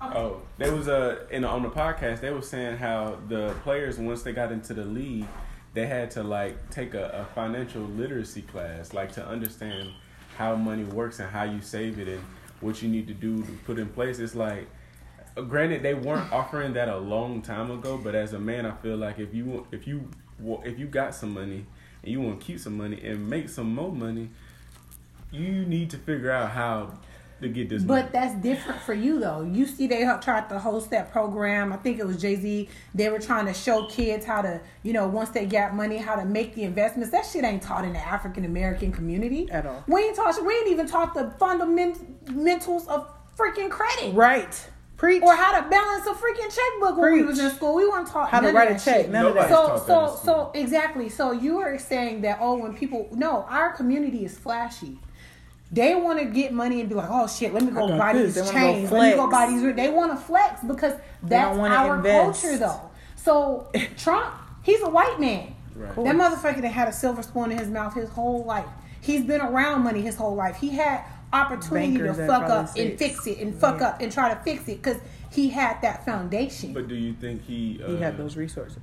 Oh, 0.00 0.42
there 0.58 0.72
was 0.72 0.86
a 0.86 1.26
in 1.30 1.44
on 1.44 1.62
the 1.62 1.70
podcast 1.70 2.20
they 2.20 2.30
were 2.30 2.42
saying 2.42 2.76
how 2.76 3.18
the 3.28 3.52
players 3.64 3.98
once 3.98 4.22
they 4.22 4.32
got 4.32 4.52
into 4.52 4.72
the 4.72 4.84
league, 4.84 5.26
they 5.74 5.86
had 5.86 6.10
to 6.12 6.22
like 6.22 6.70
take 6.70 6.94
a, 6.94 7.08
a 7.08 7.34
financial 7.34 7.82
literacy 7.82 8.42
class, 8.42 8.92
like 8.92 9.12
to 9.12 9.26
understand 9.26 9.90
how 10.36 10.54
money 10.54 10.84
works 10.84 11.18
and 11.18 11.28
how 11.28 11.42
you 11.42 11.60
save 11.60 11.98
it 11.98 12.06
and 12.06 12.22
what 12.60 12.80
you 12.80 12.88
need 12.88 13.08
to 13.08 13.14
do 13.14 13.42
to 13.42 13.52
put 13.66 13.78
in 13.78 13.88
place. 13.88 14.20
It's 14.20 14.36
like, 14.36 14.68
uh, 15.36 15.42
granted, 15.42 15.82
they 15.82 15.94
weren't 15.94 16.32
offering 16.32 16.74
that 16.74 16.88
a 16.88 16.96
long 16.96 17.42
time 17.42 17.72
ago, 17.72 17.98
but 17.98 18.14
as 18.14 18.32
a 18.34 18.38
man, 18.38 18.66
I 18.66 18.76
feel 18.76 18.96
like 18.96 19.18
if 19.18 19.34
you 19.34 19.66
if 19.72 19.86
you 19.86 20.08
if 20.64 20.78
you 20.78 20.86
got 20.86 21.12
some 21.12 21.34
money 21.34 21.66
and 22.04 22.12
you 22.12 22.20
want 22.20 22.40
to 22.40 22.46
keep 22.46 22.60
some 22.60 22.76
money 22.76 23.00
and 23.02 23.28
make 23.28 23.48
some 23.48 23.74
more 23.74 23.90
money, 23.90 24.30
you 25.32 25.64
need 25.66 25.90
to 25.90 25.98
figure 25.98 26.30
out 26.30 26.52
how 26.52 26.92
to 27.40 27.48
get 27.48 27.68
this. 27.68 27.82
But 27.82 27.94
money. 27.94 28.08
that's 28.12 28.34
different 28.42 28.80
for 28.82 28.94
you 28.94 29.20
though. 29.20 29.42
You 29.42 29.66
see, 29.66 29.86
they 29.86 30.02
tried 30.22 30.48
to 30.48 30.58
host 30.58 30.90
that 30.90 31.12
program. 31.12 31.72
I 31.72 31.76
think 31.76 31.98
it 31.98 32.06
was 32.06 32.20
Jay 32.20 32.36
Z. 32.36 32.68
They 32.94 33.08
were 33.08 33.18
trying 33.18 33.46
to 33.46 33.54
show 33.54 33.86
kids 33.86 34.24
how 34.24 34.42
to, 34.42 34.60
you 34.82 34.92
know, 34.92 35.06
once 35.08 35.30
they 35.30 35.46
got 35.46 35.74
money, 35.74 35.96
how 35.98 36.16
to 36.16 36.24
make 36.24 36.54
the 36.54 36.64
investments. 36.64 37.10
That 37.10 37.24
shit 37.24 37.44
ain't 37.44 37.62
taught 37.62 37.84
in 37.84 37.92
the 37.92 37.98
African 37.98 38.44
American 38.44 38.92
community 38.92 39.50
At 39.50 39.66
all. 39.66 39.84
We 39.86 40.00
ain't 40.02 40.16
taught. 40.16 40.44
We 40.44 40.54
ain't 40.54 40.68
even 40.68 40.86
taught 40.86 41.14
the 41.14 41.30
fundamentals 41.38 42.86
of 42.88 43.08
freaking 43.36 43.70
credit, 43.70 44.14
Right. 44.14 44.68
Preach. 44.96 45.22
or 45.22 45.32
how 45.36 45.60
to 45.60 45.68
balance 45.70 46.06
a 46.08 46.10
freaking 46.12 46.52
checkbook 46.52 46.98
when 46.98 47.12
we 47.12 47.22
was 47.22 47.38
in 47.38 47.50
school. 47.50 47.76
We 47.76 47.88
weren't 47.88 48.08
taught 48.08 48.30
How 48.30 48.40
to 48.40 48.50
write 48.50 48.72
of 48.72 48.78
a 48.78 48.80
check. 48.80 49.02
shit. 49.02 49.10
None 49.10 49.26
of 49.26 49.34
Nobody's 49.36 49.50
that. 49.50 49.56
So 49.56 49.68
taught 49.68 49.86
that 49.86 50.18
so 50.18 50.24
so 50.24 50.50
exactly. 50.54 51.08
So 51.08 51.30
you 51.30 51.58
are 51.60 51.78
saying 51.78 52.22
that 52.22 52.38
oh, 52.40 52.56
when 52.58 52.74
people 52.74 53.08
no, 53.12 53.44
our 53.48 53.72
community 53.74 54.24
is 54.24 54.36
flashy. 54.36 54.98
They 55.70 55.94
want 55.94 56.18
to 56.18 56.24
get 56.24 56.52
money 56.52 56.80
and 56.80 56.88
be 56.88 56.94
like, 56.94 57.10
oh 57.10 57.26
shit, 57.26 57.52
let 57.52 57.62
me 57.62 57.70
go 57.70 57.88
buy 57.98 58.14
this. 58.14 58.34
these 58.34 58.34
They 58.34 58.40
wanna 58.40 58.52
go 58.52 58.72
chains. 58.72 58.92
Let 58.92 59.10
me 59.10 59.16
go 59.16 59.30
buy 59.30 59.46
these. 59.48 59.76
They 59.76 59.90
want 59.90 60.12
to 60.12 60.16
flex 60.16 60.64
because 60.64 60.94
that's 61.22 61.58
our 61.58 61.96
invest. 61.96 62.42
culture, 62.42 62.58
though. 62.58 62.90
So 63.16 63.70
Trump, 63.98 64.34
he's 64.62 64.80
a 64.80 64.88
white 64.88 65.20
man. 65.20 65.54
Right. 65.74 65.94
That 65.94 66.16
motherfucker 66.16 66.62
that 66.62 66.68
had 66.68 66.88
a 66.88 66.92
silver 66.92 67.22
spoon 67.22 67.52
in 67.52 67.58
his 67.58 67.68
mouth 67.68 67.94
his 67.94 68.08
whole 68.08 68.44
life. 68.44 68.66
He's 69.00 69.24
been 69.24 69.40
around 69.40 69.82
money 69.84 70.00
his 70.00 70.16
whole 70.16 70.34
life. 70.34 70.56
He 70.56 70.70
had 70.70 71.04
opportunity 71.32 71.98
Bankers 71.98 72.16
to 72.16 72.26
fuck 72.26 72.42
up 72.44 72.68
say 72.70 72.88
and 72.88 72.98
fix 72.98 73.26
it 73.26 73.38
and 73.38 73.54
fuck 73.54 73.82
up 73.82 74.00
and 74.00 74.10
try 74.10 74.32
to 74.32 74.40
fix 74.40 74.62
it 74.68 74.82
because 74.82 74.96
he 75.30 75.50
had 75.50 75.80
that 75.82 76.04
foundation. 76.04 76.72
But 76.72 76.88
do 76.88 76.94
you 76.94 77.12
think 77.12 77.44
he 77.44 77.80
uh, 77.84 77.88
He 77.90 77.96
had 77.98 78.16
those 78.16 78.36
resources. 78.36 78.78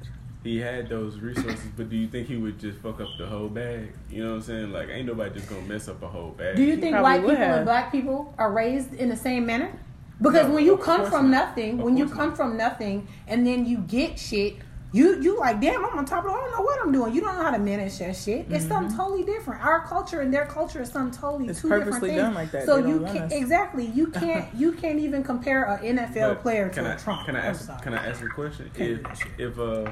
He 0.46 0.60
had 0.60 0.88
those 0.88 1.18
resources, 1.20 1.60
but 1.76 1.90
do 1.90 1.98
you 1.98 2.08
think 2.08 2.28
he 2.28 2.38
would 2.38 2.60
just 2.60 2.78
fuck 2.80 3.02
up 3.02 3.10
the 3.18 3.26
whole 3.26 3.50
bag? 3.50 3.92
You 4.10 4.24
know 4.24 4.30
what 4.30 4.36
I'm 4.38 4.42
saying? 4.44 4.72
Like, 4.72 4.90
ain't 4.90 5.08
nobody 5.08 5.34
just 5.36 5.50
gonna 5.50 5.64
mess 5.64 5.88
up 5.90 6.02
a 6.04 6.08
whole 6.08 6.30
bag. 6.32 6.56
Do 6.56 6.64
you 6.64 6.78
think 6.78 6.96
white 7.02 7.22
people 7.22 7.36
have. 7.36 7.56
and 7.58 7.66
black 7.66 7.92
people 7.92 8.34
are 8.38 8.52
raised 8.52 8.94
in 8.94 9.10
the 9.10 9.16
same 9.18 9.46
manner? 9.46 9.72
Because 10.22 10.48
No, 10.48 10.54
when 10.54 10.64
you 10.66 10.78
come 10.78 11.10
from 11.10 11.30
not. 11.32 11.48
nothing, 11.50 11.80
Of 11.80 11.86
when 11.86 11.98
you 11.98 12.08
come 12.08 12.30
not. 12.30 12.38
from 12.38 12.56
nothing, 12.56 13.08
and 13.28 13.46
then 13.46 13.66
you 13.66 13.80
get 13.80 14.18
shit, 14.18 14.56
you 14.96 15.22
you 15.22 15.38
like, 15.38 15.60
damn, 15.60 15.84
I'm 15.84 15.98
on 15.98 16.06
top 16.06 16.24
of 16.24 16.30
it. 16.32 16.34
I 16.34 16.38
don't 16.40 16.52
know 16.54 16.62
what 16.62 16.80
I'm 16.82 16.92
doing. 16.94 17.14
You 17.14 17.20
don't 17.22 17.36
know 17.36 17.44
how 17.44 17.52
to 17.52 17.60
manage 17.60 17.98
that 18.00 18.16
shit. 18.16 18.46
It's 18.50 18.66
something 18.66 18.96
totally 18.96 19.24
different. 19.24 19.62
Our 19.64 19.86
culture 19.86 20.22
and 20.22 20.34
their 20.34 20.46
culture 20.46 20.82
is 20.82 20.90
something 20.90 21.20
totally 21.20 21.50
It's 21.50 21.62
two 21.62 21.68
different 21.68 21.86
purposely 21.86 22.10
things. 22.12 22.22
done 22.22 22.34
like 22.34 22.52
that. 22.52 22.66
So 22.66 22.82
They 22.82 22.88
you 22.88 22.94
don't 22.96 23.04
want 23.04 23.16
can 23.18 23.24
us. 23.24 23.32
exactly 23.34 23.86
you 23.88 24.08
can't 24.08 24.54
you 24.62 24.72
can't 24.72 25.00
even 25.00 25.22
compare 25.24 25.66
an 25.66 25.98
NFL 25.98 26.36
But 26.36 26.42
player 26.42 26.70
can 26.70 26.86
to 26.86 26.92
I, 26.92 26.94
a 26.94 27.00
Trump. 27.00 27.26
Can 27.26 27.36
I 27.36 27.46
ask? 27.48 27.66
sorry. 27.66 27.82
Can 27.82 27.94
I 27.94 28.08
ask 28.08 28.24
a 28.24 28.28
question? 28.30 28.72
If 28.76 29.40
if 29.40 29.60
uh 29.60 29.92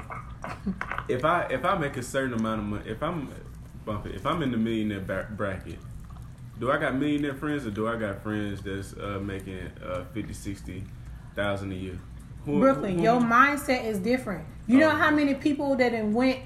if 1.08 1.24
I 1.24 1.42
if 1.50 1.64
I 1.64 1.76
make 1.76 1.96
a 1.98 2.02
certain 2.02 2.32
amount 2.32 2.60
of 2.60 2.66
money, 2.66 2.88
if 2.90 3.02
I'm 3.02 3.30
bump 3.84 4.06
if 4.06 4.24
I'm 4.24 4.42
in 4.42 4.50
the 4.52 4.56
millionaire 4.56 5.00
bracket, 5.36 5.78
do 6.58 6.70
I 6.70 6.78
got 6.78 6.94
millionaire 6.94 7.34
friends 7.34 7.66
or 7.66 7.70
do 7.70 7.88
I 7.88 7.96
got 7.96 8.22
friends 8.22 8.62
that's 8.62 8.94
uh, 8.94 9.20
making 9.22 9.58
uh, 9.84 10.04
50, 10.14 10.32
60 10.32 10.84
thousand 11.34 11.72
a 11.72 11.74
year? 11.74 11.98
Who- 12.44 12.60
Brooklyn, 12.60 12.96
who- 12.98 13.02
your 13.02 13.20
mindset 13.20 13.84
is 13.86 13.98
different. 13.98 14.44
You 14.66 14.78
know 14.78 14.88
Oh. 14.88 14.96
how 14.96 15.10
many 15.10 15.34
people 15.34 15.76
that 15.76 15.92
went, 16.06 16.38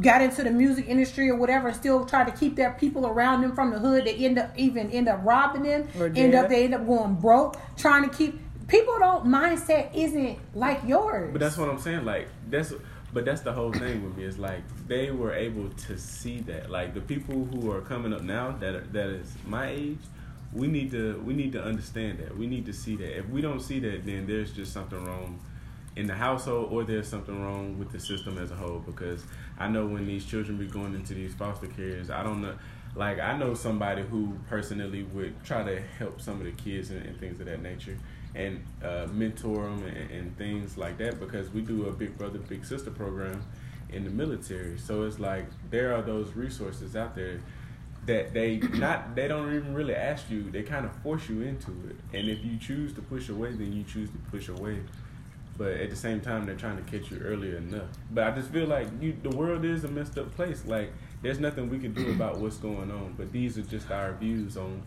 got 0.00 0.22
into 0.22 0.42
the 0.42 0.50
music 0.50 0.86
industry 0.88 1.28
or 1.28 1.36
whatever, 1.36 1.72
still 1.72 2.04
try 2.04 2.24
to 2.24 2.30
keep 2.32 2.56
their 2.56 2.72
people 2.72 3.06
around 3.06 3.42
them 3.42 3.54
from 3.54 3.70
the 3.70 3.78
hood. 3.78 4.04
They 4.06 4.14
end 4.16 4.38
up 4.38 4.50
even 4.56 4.90
end 4.90 5.08
up 5.08 5.20
robbing 5.24 5.62
them. 5.64 5.86
End 6.16 6.34
up 6.34 6.48
they 6.48 6.64
end 6.64 6.74
up 6.74 6.86
going 6.86 7.14
broke 7.16 7.56
trying 7.76 8.08
to 8.08 8.14
keep. 8.16 8.40
People 8.66 8.98
don't 8.98 9.26
mindset 9.26 9.88
isn't 9.94 10.38
like 10.54 10.80
yours. 10.86 11.30
But 11.32 11.40
that's 11.40 11.56
what 11.58 11.68
I'm 11.68 11.78
saying. 11.78 12.04
Like 12.04 12.28
that's, 12.50 12.72
but 13.12 13.24
that's 13.24 13.40
the 13.42 13.52
whole 13.52 13.72
thing 13.72 14.04
with 14.04 14.16
me. 14.16 14.24
It's 14.24 14.38
like 14.38 14.60
they 14.88 15.10
were 15.10 15.32
able 15.34 15.68
to 15.70 15.98
see 15.98 16.40
that. 16.40 16.70
Like 16.70 16.94
the 16.94 17.00
people 17.00 17.44
who 17.46 17.70
are 17.70 17.80
coming 17.80 18.12
up 18.12 18.22
now 18.22 18.52
that 18.60 18.74
are, 18.74 18.86
that 18.92 19.08
is 19.10 19.32
my 19.46 19.68
age, 19.68 19.98
we 20.52 20.66
need 20.66 20.90
to 20.92 21.20
we 21.24 21.34
need 21.34 21.52
to 21.52 21.62
understand 21.62 22.18
that. 22.18 22.36
We 22.36 22.46
need 22.46 22.66
to 22.66 22.72
see 22.72 22.96
that. 22.96 23.18
If 23.18 23.28
we 23.28 23.40
don't 23.40 23.60
see 23.60 23.80
that, 23.80 24.06
then 24.06 24.26
there's 24.26 24.52
just 24.52 24.72
something 24.72 25.02
wrong 25.04 25.40
in 25.96 26.06
the 26.06 26.14
household, 26.14 26.72
or 26.72 26.84
there's 26.84 27.08
something 27.08 27.42
wrong 27.42 27.78
with 27.78 27.90
the 27.90 28.00
system 28.00 28.38
as 28.38 28.50
a 28.50 28.54
whole. 28.54 28.78
Because 28.78 29.24
I 29.58 29.68
know 29.68 29.86
when 29.86 30.06
these 30.06 30.24
children 30.24 30.56
be 30.56 30.66
going 30.66 30.94
into 30.94 31.14
these 31.14 31.34
foster 31.34 31.66
cares, 31.66 32.10
I 32.10 32.22
don't 32.22 32.40
know. 32.40 32.54
Like 32.94 33.20
I 33.20 33.36
know 33.36 33.54
somebody 33.54 34.02
who 34.02 34.34
personally 34.48 35.02
would 35.02 35.44
try 35.44 35.62
to 35.62 35.80
help 35.98 36.20
some 36.20 36.40
of 36.40 36.44
the 36.44 36.52
kids 36.52 36.90
and, 36.90 37.04
and 37.04 37.18
things 37.20 37.38
of 37.40 37.46
that 37.46 37.62
nature, 37.62 37.98
and 38.34 38.64
uh, 38.82 39.06
mentor 39.12 39.64
them 39.64 39.84
and, 39.84 40.10
and 40.10 40.38
things 40.38 40.78
like 40.78 40.96
that. 40.98 41.20
Because 41.20 41.50
we 41.50 41.60
do 41.60 41.86
a 41.86 41.92
big 41.92 42.16
brother, 42.16 42.38
big 42.38 42.64
sister 42.64 42.90
program 42.90 43.42
in 43.90 44.04
the 44.04 44.10
military, 44.10 44.78
so 44.78 45.04
it's 45.04 45.18
like 45.18 45.46
there 45.70 45.94
are 45.94 46.02
those 46.02 46.32
resources 46.32 46.94
out 46.94 47.14
there 47.14 47.40
that 48.08 48.32
they 48.32 48.56
not 48.56 49.14
they 49.14 49.28
don't 49.28 49.54
even 49.54 49.74
really 49.74 49.94
ask 49.94 50.30
you. 50.30 50.50
They 50.50 50.62
kind 50.62 50.84
of 50.84 50.92
force 51.02 51.28
you 51.28 51.42
into 51.42 51.70
it, 51.88 51.96
and 52.16 52.28
if 52.28 52.44
you 52.44 52.56
choose 52.58 52.92
to 52.94 53.02
push 53.02 53.28
away, 53.28 53.52
then 53.52 53.72
you 53.72 53.84
choose 53.84 54.10
to 54.10 54.18
push 54.30 54.48
away. 54.48 54.80
But 55.58 55.72
at 55.72 55.90
the 55.90 55.96
same 55.96 56.20
time, 56.20 56.46
they're 56.46 56.56
trying 56.56 56.82
to 56.82 56.90
catch 56.90 57.10
you 57.10 57.18
earlier 57.18 57.56
enough. 57.56 57.88
But 58.10 58.24
I 58.24 58.30
just 58.30 58.50
feel 58.50 58.66
like 58.66 58.88
you, 59.00 59.14
the 59.22 59.36
world 59.36 59.64
is 59.64 59.84
a 59.84 59.88
messed 59.88 60.16
up 60.16 60.34
place. 60.34 60.64
Like 60.64 60.92
there's 61.22 61.38
nothing 61.38 61.68
we 61.68 61.78
can 61.78 61.92
do 61.92 62.10
about 62.16 62.38
what's 62.38 62.56
going 62.56 62.90
on. 62.90 63.14
But 63.16 63.30
these 63.30 63.58
are 63.58 63.62
just 63.62 63.90
our 63.90 64.14
views 64.14 64.56
on 64.56 64.82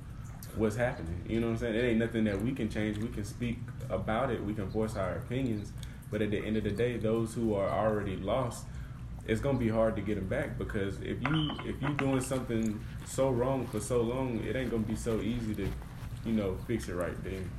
what's 0.56 0.76
happening. 0.76 1.22
You 1.28 1.42
know 1.42 1.48
what 1.48 1.54
I'm 1.54 1.60
saying? 1.60 1.76
It 1.76 1.84
ain't 1.84 2.00
nothing 2.00 2.24
that 2.24 2.42
we 2.42 2.54
can 2.54 2.70
change. 2.70 2.98
We 2.98 3.10
can 3.10 3.24
speak 3.24 3.60
about 3.90 4.32
it. 4.32 4.44
We 4.44 4.54
can 4.56 4.68
voice 4.68 4.96
our 4.96 5.14
opinions. 5.14 5.72
But 6.10 6.22
at 6.22 6.32
the 6.32 6.40
end 6.40 6.58
of 6.58 6.64
the 6.64 6.72
day, 6.72 6.98
those 6.98 7.34
who 7.36 7.54
are 7.54 7.70
already 7.70 8.18
lost, 8.18 8.66
it's 9.28 9.42
gonna 9.42 9.58
be 9.58 9.70
hard 9.70 9.96
to 9.96 10.02
get 10.02 10.16
them 10.16 10.28
back 10.28 10.58
because 10.58 10.98
if 11.02 11.22
you 11.22 11.52
if 11.66 11.82
you 11.82 11.90
doing 11.96 12.22
something 12.22 12.80
so 13.12 13.30
wrong 13.30 13.68
for 13.68 13.80
so 13.80 14.02
long, 14.02 14.42
it 14.44 14.56
ain't 14.56 14.72
gonna 14.72 14.84
be 14.84 14.96
so 14.96 15.20
easy 15.20 15.54
to, 15.56 15.68
you 16.26 16.34
know, 16.34 16.58
fix 16.66 16.88
it 16.88 16.94
right 16.94 17.22
then. 17.24 17.50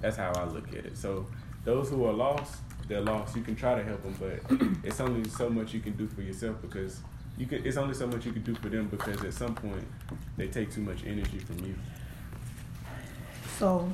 That's 0.00 0.16
how 0.16 0.32
I 0.32 0.44
look 0.44 0.68
at 0.68 0.84
it. 0.84 0.98
So 0.98 1.26
those 1.64 1.88
who 1.88 2.04
are 2.04 2.12
lost, 2.12 2.56
they're 2.88 3.00
lost. 3.00 3.36
You 3.36 3.42
can 3.42 3.54
try 3.54 3.76
to 3.76 3.84
help 3.84 4.02
them, 4.02 4.16
but 4.18 4.84
it's 4.84 5.00
only 5.00 5.28
so 5.28 5.48
much 5.48 5.72
you 5.72 5.80
can 5.80 5.92
do 5.96 6.06
for 6.08 6.22
yourself 6.22 6.60
because 6.60 7.00
you 7.38 7.46
can. 7.46 7.64
It's 7.64 7.76
only 7.76 7.94
so 7.94 8.06
much 8.06 8.26
you 8.26 8.32
can 8.32 8.42
do 8.42 8.54
for 8.56 8.68
them 8.68 8.88
because 8.88 9.22
at 9.22 9.32
some 9.32 9.54
point 9.54 9.84
they 10.36 10.48
take 10.48 10.72
too 10.72 10.80
much 10.80 11.04
energy 11.04 11.38
from 11.38 11.58
you. 11.60 11.74
So, 13.58 13.90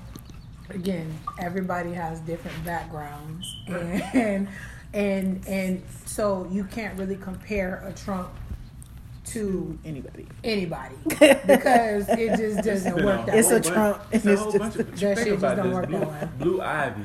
again, 0.70 1.18
everybody 1.38 1.92
has 1.92 2.20
different 2.20 2.64
backgrounds, 2.64 3.54
and 3.68 4.48
and 4.94 5.46
and 5.46 5.82
so 6.06 6.48
you 6.50 6.64
can't 6.64 6.98
really 6.98 7.16
compare 7.16 7.82
a 7.86 7.92
Trump 7.92 8.30
to 9.24 9.78
Anybody. 9.84 10.26
anybody 10.42 10.94
because 11.06 12.08
it 12.08 12.36
just 12.36 12.64
doesn't 12.64 13.04
work 13.04 13.26
that 13.26 13.36
It's 13.36 13.48
way. 13.50 13.56
a 13.56 13.60
Trump, 13.60 14.02
It's 14.10 14.24
and 14.24 14.34
a 14.34 14.36
whole 14.36 14.52
just- 14.52 14.58
bunch 14.58 14.76
of. 14.76 15.00
That 15.00 15.18
shit 15.18 15.40
just 15.40 15.56
don't 15.56 15.72
work 15.72 15.86
Blue, 15.88 16.00
that 16.00 16.08
way. 16.10 16.28
Blue 16.38 16.60
Ivy, 16.60 17.02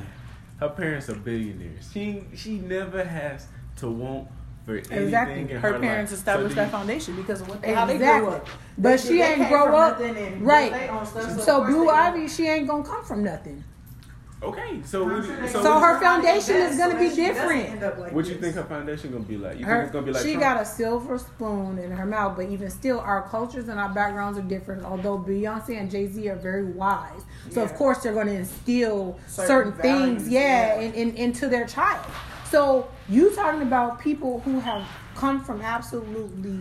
her 0.60 0.68
parents 0.70 1.08
are 1.08 1.14
billionaires. 1.14 1.88
She 1.92 2.24
she 2.34 2.58
never 2.58 3.04
has 3.04 3.46
to 3.76 3.88
want 3.90 4.28
for 4.66 4.74
anything 4.76 4.98
Exactly. 5.04 5.40
in 5.42 5.48
her, 5.48 5.58
Her 5.60 5.72
life. 5.72 5.80
parents 5.80 6.10
So 6.12 6.16
established 6.16 6.48
do 6.50 6.54
that 6.56 6.70
foundation 6.70 7.16
because 7.16 7.40
of 7.40 7.48
what 7.48 7.62
they, 7.62 7.72
how 7.72 7.86
they 7.86 7.96
grew 7.98 8.28
up. 8.28 8.46
But 8.76 8.90
They- 8.90 8.96
she 8.98 9.18
they 9.18 9.34
ain't 9.34 9.48
grow 9.48 9.74
up 9.76 9.98
right. 9.98 10.70
built 10.70 10.72
their 10.82 10.90
own 10.92 11.06
stuff, 11.06 11.30
of 11.38 11.40
So 11.42 11.64
Blue 11.64 11.88
Ivy, 11.88 12.28
she 12.28 12.46
ain't 12.48 12.66
gonna 12.68 12.84
come 12.84 13.04
from 13.04 13.22
nothing. 13.22 13.64
Okay, 14.40 14.80
so 14.84 15.02
what 15.04 15.24
you- 15.24 15.48
So, 15.48 15.62
what 15.64 15.82
her 15.82 16.00
foundation 16.00 16.56
is 16.56 16.78
gonna 16.78 16.92
so 16.92 16.98
be 16.98 17.08
that 17.08 17.14
she 17.16 17.26
doesn't 17.26 17.34
different. 17.34 17.68
end 17.70 17.82
up 17.82 17.98
like 17.98 18.10
you- 18.10 18.16
what 18.16 18.26
you 18.26 18.34
think 18.36 18.54
her 18.54 18.62
foundation 18.62 19.10
gonna 19.10 19.24
be 19.24 19.36
like? 19.36 19.58
You 19.58 19.64
Her, 19.66 19.74
think 19.78 19.84
it's 19.86 19.92
gonna 19.92 20.06
be 20.06 20.12
like 20.12 20.22
she 20.22 20.34
Trump? 20.34 20.42
got 20.44 20.62
a 20.62 20.64
silver 20.64 21.18
spoon 21.18 21.78
in 21.78 21.90
her 21.90 22.06
mouth, 22.06 22.36
but 22.36 22.46
even 22.48 22.70
still, 22.70 23.00
our 23.00 23.22
cultures 23.22 23.68
and 23.68 23.80
our 23.80 23.88
backgrounds 23.88 24.38
are 24.38 24.42
different. 24.42 24.84
Although 24.84 25.18
Beyonce 25.18 25.80
and 25.80 25.90
Jay 25.90 26.06
Z 26.06 26.28
are 26.28 26.36
very 26.36 26.64
wise, 26.64 27.22
so 27.50 27.62
of 27.62 27.74
course 27.74 27.98
they're 27.98 28.14
going 28.14 28.28
to 28.28 28.34
instill 28.36 29.18
certain, 29.26 29.48
Certain 29.48 29.72
things, 29.72 30.28
yeah, 30.28 30.76
yeah. 30.76 30.80
In, 30.82 30.92
in, 30.94 31.16
into 31.16 31.48
their 31.48 31.66
child. 31.66 32.06
So 32.48 32.86
you 33.08 33.34
talking 33.34 33.62
about 33.62 34.00
people 34.00 34.40
who 34.44 34.60
have 34.60 34.86
come 35.16 35.42
from 35.42 35.60
absolutely 35.62 36.60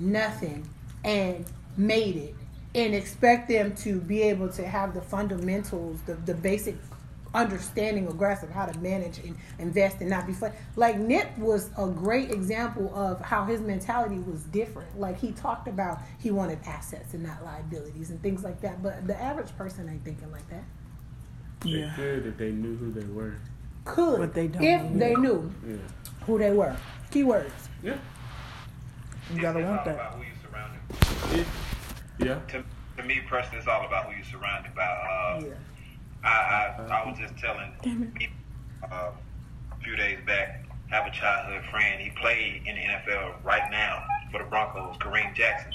nothing 0.00 0.68
and 1.04 1.44
made 1.76 2.16
it, 2.16 2.34
and 2.74 2.94
expect 2.94 3.48
them 3.48 3.74
to 3.76 4.00
be 4.00 4.22
able 4.22 4.48
to 4.48 4.66
have 4.66 4.92
the 4.94 5.00
fundamentals, 5.02 6.00
the 6.06 6.14
the 6.14 6.34
basic 6.34 6.74
understanding 7.34 8.06
aggressive, 8.08 8.50
how 8.50 8.66
to 8.66 8.78
manage 8.80 9.18
and 9.18 9.36
invest 9.58 10.00
and 10.00 10.10
not 10.10 10.26
be 10.26 10.32
fun. 10.32 10.52
Like 10.76 10.98
Nip 10.98 11.36
was 11.38 11.70
a 11.78 11.86
great 11.88 12.30
example 12.30 12.92
of 12.94 13.20
how 13.20 13.44
his 13.44 13.60
mentality 13.60 14.18
was 14.18 14.42
different. 14.44 14.98
Like 15.00 15.18
he 15.18 15.32
talked 15.32 15.68
about 15.68 16.00
he 16.18 16.30
wanted 16.30 16.58
assets 16.66 17.14
and 17.14 17.22
not 17.22 17.42
liabilities 17.44 18.10
and 18.10 18.20
things 18.22 18.44
like 18.44 18.60
that. 18.60 18.82
But 18.82 19.06
the 19.06 19.20
average 19.20 19.56
person 19.56 19.88
ain't 19.88 20.04
thinking 20.04 20.30
like 20.30 20.48
that. 20.50 20.64
They 21.60 21.70
Yeah. 21.70 21.94
could 21.94 22.26
if 22.26 22.36
they 22.36 22.50
knew 22.52 22.76
who 22.76 22.90
they 22.90 23.06
were. 23.06 23.34
Could 23.84 24.18
But 24.18 24.34
they 24.34 24.48
don't 24.48 24.62
if 24.62 24.82
know. 24.82 24.98
they 24.98 25.14
knew 25.14 25.52
Yeah, 25.66 25.76
who 26.26 26.38
they 26.38 26.52
were. 26.52 26.76
Keywords. 27.10 27.50
yeah. 27.82 27.96
You 29.32 29.40
gotta 29.40 29.60
it's, 29.60 29.66
want 29.68 29.78
all 29.80 29.84
that. 29.86 29.94
about 29.94 30.14
who 30.14 30.22
you 30.22 30.28
surrounded. 30.42 31.46
Yeah. 32.18 32.38
To, 32.48 32.64
to 32.98 33.02
me 33.04 33.20
personally, 33.28 33.58
it's 33.58 33.66
all 33.68 33.86
about 33.86 34.06
who 34.06 34.14
you're 34.16 34.24
surrounded 34.24 34.74
by. 34.74 34.82
Uh, 34.82 35.40
Yeah. 35.44 35.54
I, 36.24 36.28
I 36.28 37.02
I 37.02 37.08
was 37.08 37.18
just 37.18 37.36
telling 37.38 37.72
me 38.14 38.28
uh, 38.90 39.10
a 39.72 39.84
few 39.84 39.96
days 39.96 40.18
back. 40.26 40.64
I 40.90 40.96
Have 40.96 41.06
a 41.06 41.10
childhood 41.10 41.64
friend. 41.70 42.00
He 42.00 42.10
played 42.10 42.62
in 42.66 42.76
the 42.76 42.82
NFL 42.82 43.42
right 43.44 43.70
now 43.70 44.04
for 44.30 44.38
the 44.38 44.44
Broncos, 44.44 44.96
Kareem 44.98 45.34
Jackson, 45.34 45.72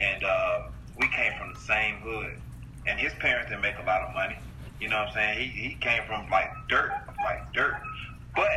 and 0.00 0.24
uh, 0.24 0.62
we 0.98 1.08
came 1.08 1.32
from 1.38 1.52
the 1.54 1.60
same 1.60 1.96
hood. 1.96 2.38
And 2.86 2.98
his 2.98 3.12
parents 3.14 3.48
didn't 3.48 3.62
make 3.62 3.78
a 3.78 3.86
lot 3.86 4.02
of 4.02 4.14
money. 4.14 4.36
You 4.80 4.88
know 4.88 4.98
what 4.98 5.08
I'm 5.08 5.14
saying? 5.14 5.50
He 5.50 5.68
he 5.68 5.74
came 5.76 6.02
from 6.06 6.28
like 6.30 6.50
dirt, 6.68 6.92
like 7.24 7.52
dirt. 7.52 7.80
But 8.34 8.50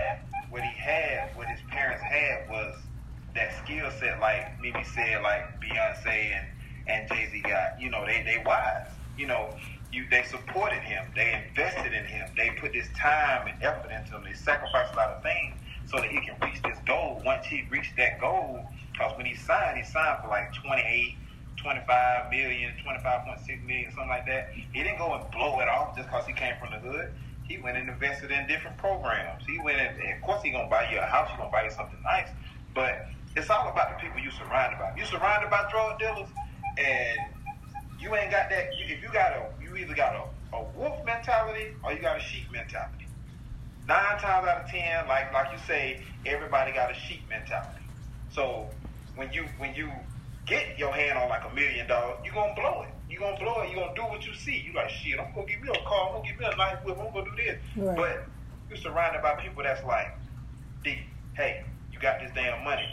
what 0.49 0.63
he 0.63 0.79
had, 0.79 1.35
what 1.35 1.47
his 1.47 1.59
parents 1.69 2.01
had, 2.01 2.49
was 2.49 2.75
that 3.35 3.53
skill 3.63 3.91
set. 3.99 4.19
Like 4.19 4.59
Mimi 4.59 4.83
said, 4.83 5.21
like 5.21 5.61
Beyonce 5.61 6.07
and 6.07 6.47
and 6.87 7.07
Jay 7.09 7.29
Z 7.31 7.41
got. 7.41 7.79
You 7.79 7.91
know, 7.91 8.03
they 8.05 8.23
they 8.23 8.41
wise. 8.43 8.87
You 9.17 9.27
know, 9.27 9.49
you 9.95 10.05
they 10.11 10.23
supported 10.23 10.81
him. 10.81 11.05
They 11.15 11.41
invested 11.47 11.93
in 11.93 12.05
him. 12.05 12.29
They 12.35 12.51
put 12.59 12.73
this 12.73 12.87
time 12.97 13.47
and 13.47 13.63
effort 13.63 13.91
into 13.91 14.17
him. 14.17 14.23
They 14.23 14.33
sacrificed 14.33 14.93
a 14.93 14.97
lot 14.97 15.09
of 15.09 15.23
things 15.23 15.55
so 15.89 15.97
that 15.97 16.09
he 16.09 16.19
can 16.19 16.35
reach 16.41 16.61
this 16.61 16.77
goal. 16.85 17.21
Once 17.25 17.45
he 17.45 17.63
reached 17.71 17.95
that 17.97 18.19
goal, 18.19 18.65
because 18.91 19.15
when 19.17 19.25
he 19.25 19.35
signed, 19.35 19.77
he 19.77 19.83
signed 19.83 20.21
for 20.21 20.27
like 20.27 20.53
28, 20.53 21.15
25 21.57 22.31
million, 22.31 22.71
25.6 22.85 23.65
million, 23.65 23.91
something 23.91 24.09
like 24.09 24.25
that. 24.27 24.51
He 24.53 24.83
didn't 24.83 24.97
go 24.97 25.13
and 25.15 25.23
blow 25.31 25.59
it 25.61 25.69
off 25.69 25.95
just 25.95 26.09
because 26.09 26.25
he 26.25 26.33
came 26.33 26.55
from 26.59 26.71
the 26.71 26.79
hood. 26.79 27.11
He 27.43 27.57
went 27.57 27.77
and 27.77 27.89
invested 27.89 28.31
in 28.31 28.47
different 28.47 28.77
programs. 28.77 29.45
He 29.45 29.59
went 29.63 29.79
and, 29.79 29.95
of 30.17 30.21
course, 30.21 30.41
he 30.43 30.51
gonna 30.51 30.69
buy 30.69 30.89
you 30.91 30.99
a 30.99 31.05
house. 31.05 31.29
He 31.31 31.37
gonna 31.37 31.51
buy 31.51 31.63
you 31.63 31.71
something 31.71 32.01
nice. 32.03 32.29
But 32.73 33.07
it's 33.35 33.49
all 33.49 33.69
about 33.69 33.95
the 33.95 34.01
people 34.01 34.19
you 34.19 34.31
surrounded 34.31 34.79
by. 34.79 34.93
You 34.97 35.05
surrounded 35.05 35.49
by 35.49 35.69
drug 35.71 35.99
dealers, 35.99 36.29
and 36.77 37.19
you 37.99 38.15
ain't 38.15 38.31
got 38.31 38.49
that. 38.49 38.65
If 38.73 39.01
you 39.01 39.09
got 39.13 39.33
a, 39.33 39.45
you 39.75 39.83
either 39.83 39.95
got 39.95 40.15
a, 40.15 40.55
a 40.55 40.63
wolf 40.77 41.05
mentality 41.05 41.73
or 41.83 41.93
you 41.93 42.01
got 42.01 42.17
a 42.17 42.21
sheep 42.21 42.45
mentality. 42.51 43.07
Nine 43.87 44.17
times 44.19 44.47
out 44.47 44.63
of 44.63 44.69
ten, 44.69 45.07
like 45.07 45.31
like 45.33 45.51
you 45.51 45.59
say, 45.67 46.01
everybody 46.25 46.71
got 46.71 46.91
a 46.91 46.95
sheep 46.95 47.21
mentality. 47.29 47.83
So 48.31 48.67
when 49.15 49.31
you 49.31 49.45
when 49.57 49.75
you 49.75 49.91
get 50.45 50.77
your 50.79 50.91
hand 50.91 51.17
on 51.17 51.29
like 51.29 51.43
a 51.49 51.53
million 51.53 51.87
dollars, 51.87 52.17
you're 52.23 52.33
gonna 52.33 52.55
blow 52.55 52.83
it. 52.83 52.89
You're 53.09 53.19
gonna 53.19 53.37
blow 53.37 53.61
it. 53.61 53.71
you're 53.71 53.81
gonna 53.81 53.95
do 53.95 54.01
what 54.03 54.25
you 54.25 54.33
see. 54.33 54.63
You 54.65 54.73
like 54.73 54.89
shit. 54.89 55.19
I'm 55.19 55.33
gonna 55.35 55.45
give 55.45 55.61
me 55.61 55.69
a 55.69 55.87
car. 55.87 56.07
I'm 56.07 56.13
gonna 56.15 56.27
give 56.27 56.39
me 56.39 56.45
a 56.45 56.55
nice 56.55 56.77
whip. 56.83 56.97
I'm 56.99 57.13
gonna 57.13 57.29
do 57.29 57.35
this. 57.35 57.59
Right. 57.75 57.95
But 57.95 58.25
you're 58.69 58.79
surrounded 58.79 59.21
by 59.21 59.35
people 59.35 59.61
that's 59.61 59.83
like, 59.85 60.17
D, 60.83 60.99
hey, 61.35 61.63
you 61.93 61.99
got 61.99 62.19
this 62.19 62.31
damn 62.33 62.63
money. 62.63 62.89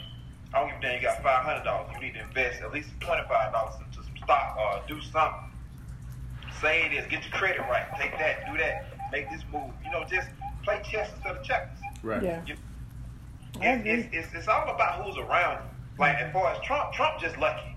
I 0.53 0.59
don't 0.59 0.69
give 0.69 0.77
a 0.77 0.81
damn. 0.81 0.95
You 0.95 1.01
got 1.01 1.23
five 1.23 1.43
hundred 1.43 1.63
dollars. 1.63 1.89
You 1.95 2.01
need 2.01 2.13
to 2.13 2.21
invest 2.21 2.61
at 2.61 2.71
least 2.71 2.89
twenty 2.99 3.23
five 3.27 3.51
dollars 3.51 3.75
into 3.81 4.03
some 4.03 4.17
stock 4.23 4.57
or 4.57 4.81
do 4.87 5.01
something. 5.01 5.49
Say 6.63 6.87
this. 6.89 7.05
Get 7.11 7.23
your 7.23 7.33
credit 7.33 7.59
right. 7.69 7.85
Take 7.99 8.17
that. 8.17 8.49
Do 8.49 8.57
that. 8.57 8.85
Make 9.11 9.29
this 9.29 9.41
move. 9.51 9.69
You 9.83 9.91
know, 9.91 10.05
just 10.09 10.29
play 10.63 10.81
chess 10.89 11.09
instead 11.13 11.35
of 11.35 11.43
checkers. 11.43 11.77
Right. 12.01 12.23
Yeah. 12.23 12.41
You, 12.47 12.55
I 13.61 13.65
it's, 13.75 14.07
it's, 14.15 14.27
it's, 14.27 14.33
it's 14.33 14.47
all 14.47 14.63
about 14.73 15.03
who's 15.03 15.17
around 15.17 15.57
you. 15.63 15.69
Like 15.99 16.15
as 16.17 16.31
far 16.31 16.53
as 16.53 16.59
Trump, 16.63 16.93
Trump 16.93 17.19
just 17.19 17.37
lucky. 17.37 17.75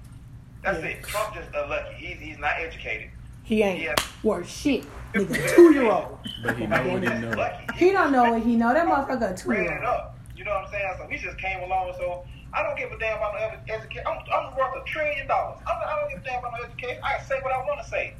That's 0.62 0.78
Yeah. 0.80 0.86
it. 0.90 1.02
Trump 1.02 1.34
just 1.34 1.52
uh, 1.54 1.66
lucky. 1.68 1.94
He's 1.96 2.18
he's 2.18 2.38
not 2.38 2.52
educated. 2.60 3.10
He 3.42 3.62
ain't 3.62 3.82
Yeah. 3.82 3.94
worth 4.22 4.48
shit. 4.48 4.84
Nigga, 5.12 5.54
two 5.56 5.72
year 5.74 5.90
old. 5.90 6.18
But 6.44 6.56
he 6.56 6.66
know 6.66 6.76
what 6.88 7.02
he 7.02 7.08
know. 7.08 7.58
He 7.74 7.90
don't 7.92 8.12
know 8.12 8.30
what 8.32 8.42
he 8.42 8.54
know. 8.56 8.72
That 8.72 8.86
motherfucker 8.86 9.32
a 9.32 9.36
two 9.36 9.52
year 9.52 9.64
it 9.64 9.76
old. 9.78 9.84
up. 9.84 10.16
You 10.36 10.44
know 10.44 10.52
what 10.52 10.64
I'm 10.66 10.70
saying? 10.70 10.90
So 10.98 11.06
he 11.08 11.18
just 11.18 11.38
came 11.38 11.60
along. 11.64 11.92
So 11.98 12.24
I 12.54 12.62
don't 12.62 12.78
give 12.78 12.92
a 12.92 12.98
damn 12.98 13.18
about 13.18 13.34
no 13.34 13.74
education. 13.74 14.04
I'm, 14.06 14.18
I'm 14.32 14.56
worth 14.56 14.80
a 14.80 14.84
trillion 14.86 15.26
dollars. 15.26 15.58
I'm, 15.66 15.76
I 15.76 16.00
don't 16.00 16.10
give 16.10 16.20
a 16.20 16.24
damn 16.24 16.38
about 16.38 16.52
no 16.58 16.64
education. 16.68 17.02
I 17.02 17.20
say 17.24 17.40
what 17.42 17.52
I 17.52 17.58
want 17.66 17.82
to 17.82 17.88
say. 17.90 18.14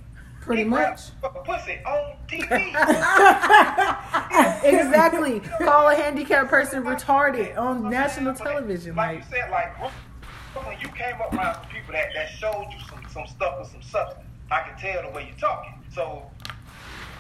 Pretty 0.47 0.63
He 0.63 0.69
much. 0.69 1.01
pussy 1.45 1.79
on 1.85 2.15
TV. 2.29 2.49
exactly. 4.65 5.41
Call 5.65 5.89
a 5.89 5.95
handicapped 5.97 6.49
person 6.49 6.85
retarded 6.85 7.59
on 7.59 7.91
national 7.91 8.33
television. 8.33 8.95
Like 8.95 9.09
Like, 9.09 9.19
you 9.19 9.25
said, 9.39 9.51
like 9.51 9.77
when 10.65 10.79
you 10.81 10.87
came 10.89 11.21
up 11.21 11.35
around 11.35 11.55
some 11.57 11.67
people 11.67 11.93
that, 11.95 12.11
that 12.15 12.29
showed 12.31 12.67
you 12.71 12.79
some, 12.89 13.01
some 13.11 13.27
stuff 13.27 13.59
with 13.59 13.71
some 13.73 13.83
substance, 13.83 14.25
I 14.53 14.61
can 14.63 14.79
tell 14.79 15.03
the 15.03 15.11
way 15.17 15.27
you're 15.29 15.37
talking. 15.39 15.75
So 15.93 16.23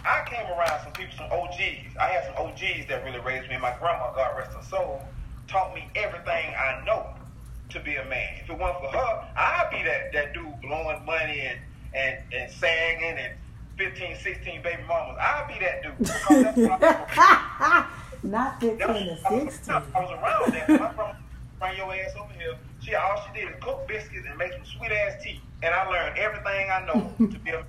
I 0.04 0.22
came 0.26 0.46
around 0.46 0.84
some 0.84 0.92
people, 0.92 1.14
some 1.16 1.32
OGs. 1.32 1.96
I 2.00 2.06
had 2.06 2.26
some 2.26 2.36
OGs 2.46 2.86
that 2.88 3.02
really 3.04 3.18
raised 3.18 3.48
me. 3.48 3.54
And 3.54 3.62
my 3.62 3.74
grandma, 3.80 4.12
God 4.14 4.36
rest 4.38 4.56
her 4.56 4.62
soul, 4.62 5.02
taught 5.48 5.74
me 5.74 5.88
everything 5.96 6.54
I 6.54 6.80
know 6.86 7.08
to 7.70 7.80
be 7.80 7.96
a 7.96 8.04
man. 8.04 8.34
If 8.40 8.48
it 8.50 8.56
weren't 8.56 8.78
for 8.78 8.96
her, 8.96 9.24
I'd 9.36 9.68
be 9.72 9.82
that, 9.82 10.12
that 10.12 10.32
dude 10.32 10.60
blowing 10.62 11.04
money 11.04 11.40
and, 11.40 11.58
and, 11.96 12.18
and 12.32 12.50
sagging 12.52 13.18
and 13.18 13.32
15, 13.78 14.16
16 14.16 14.62
baby 14.62 14.82
mamas. 14.88 15.16
I'd 15.20 15.48
be 15.48 15.64
that 15.64 15.82
dude. 15.82 15.98
Because 15.98 16.42
that's 16.42 16.56
what 16.58 16.82
I 17.18 17.86
Not 18.22 18.60
15 18.60 18.78
that 18.78 18.88
was, 18.88 18.96
to 18.96 19.28
I 19.28 19.32
was, 19.44 19.54
16. 19.54 19.74
I 19.74 20.00
was 20.00 20.10
around 20.10 20.52
that. 20.54 20.68
My 20.68 20.76
grandma 20.76 21.12
bring 21.60 21.76
your 21.76 21.94
ass 21.94 22.12
over 22.18 22.32
here. 22.34 22.54
She 22.80 22.94
all 22.94 23.22
she 23.26 23.40
did 23.40 23.48
is 23.50 23.54
cook 23.62 23.86
biscuits 23.88 24.26
and 24.28 24.36
make 24.38 24.52
some 24.52 24.64
sweet 24.64 24.92
ass 24.92 25.22
tea. 25.22 25.40
And 25.62 25.74
I 25.74 25.86
learned 25.88 26.18
everything 26.18 26.70
I 26.70 26.84
know 26.86 27.12
to 27.18 27.38
be 27.38 27.50
a 27.50 27.64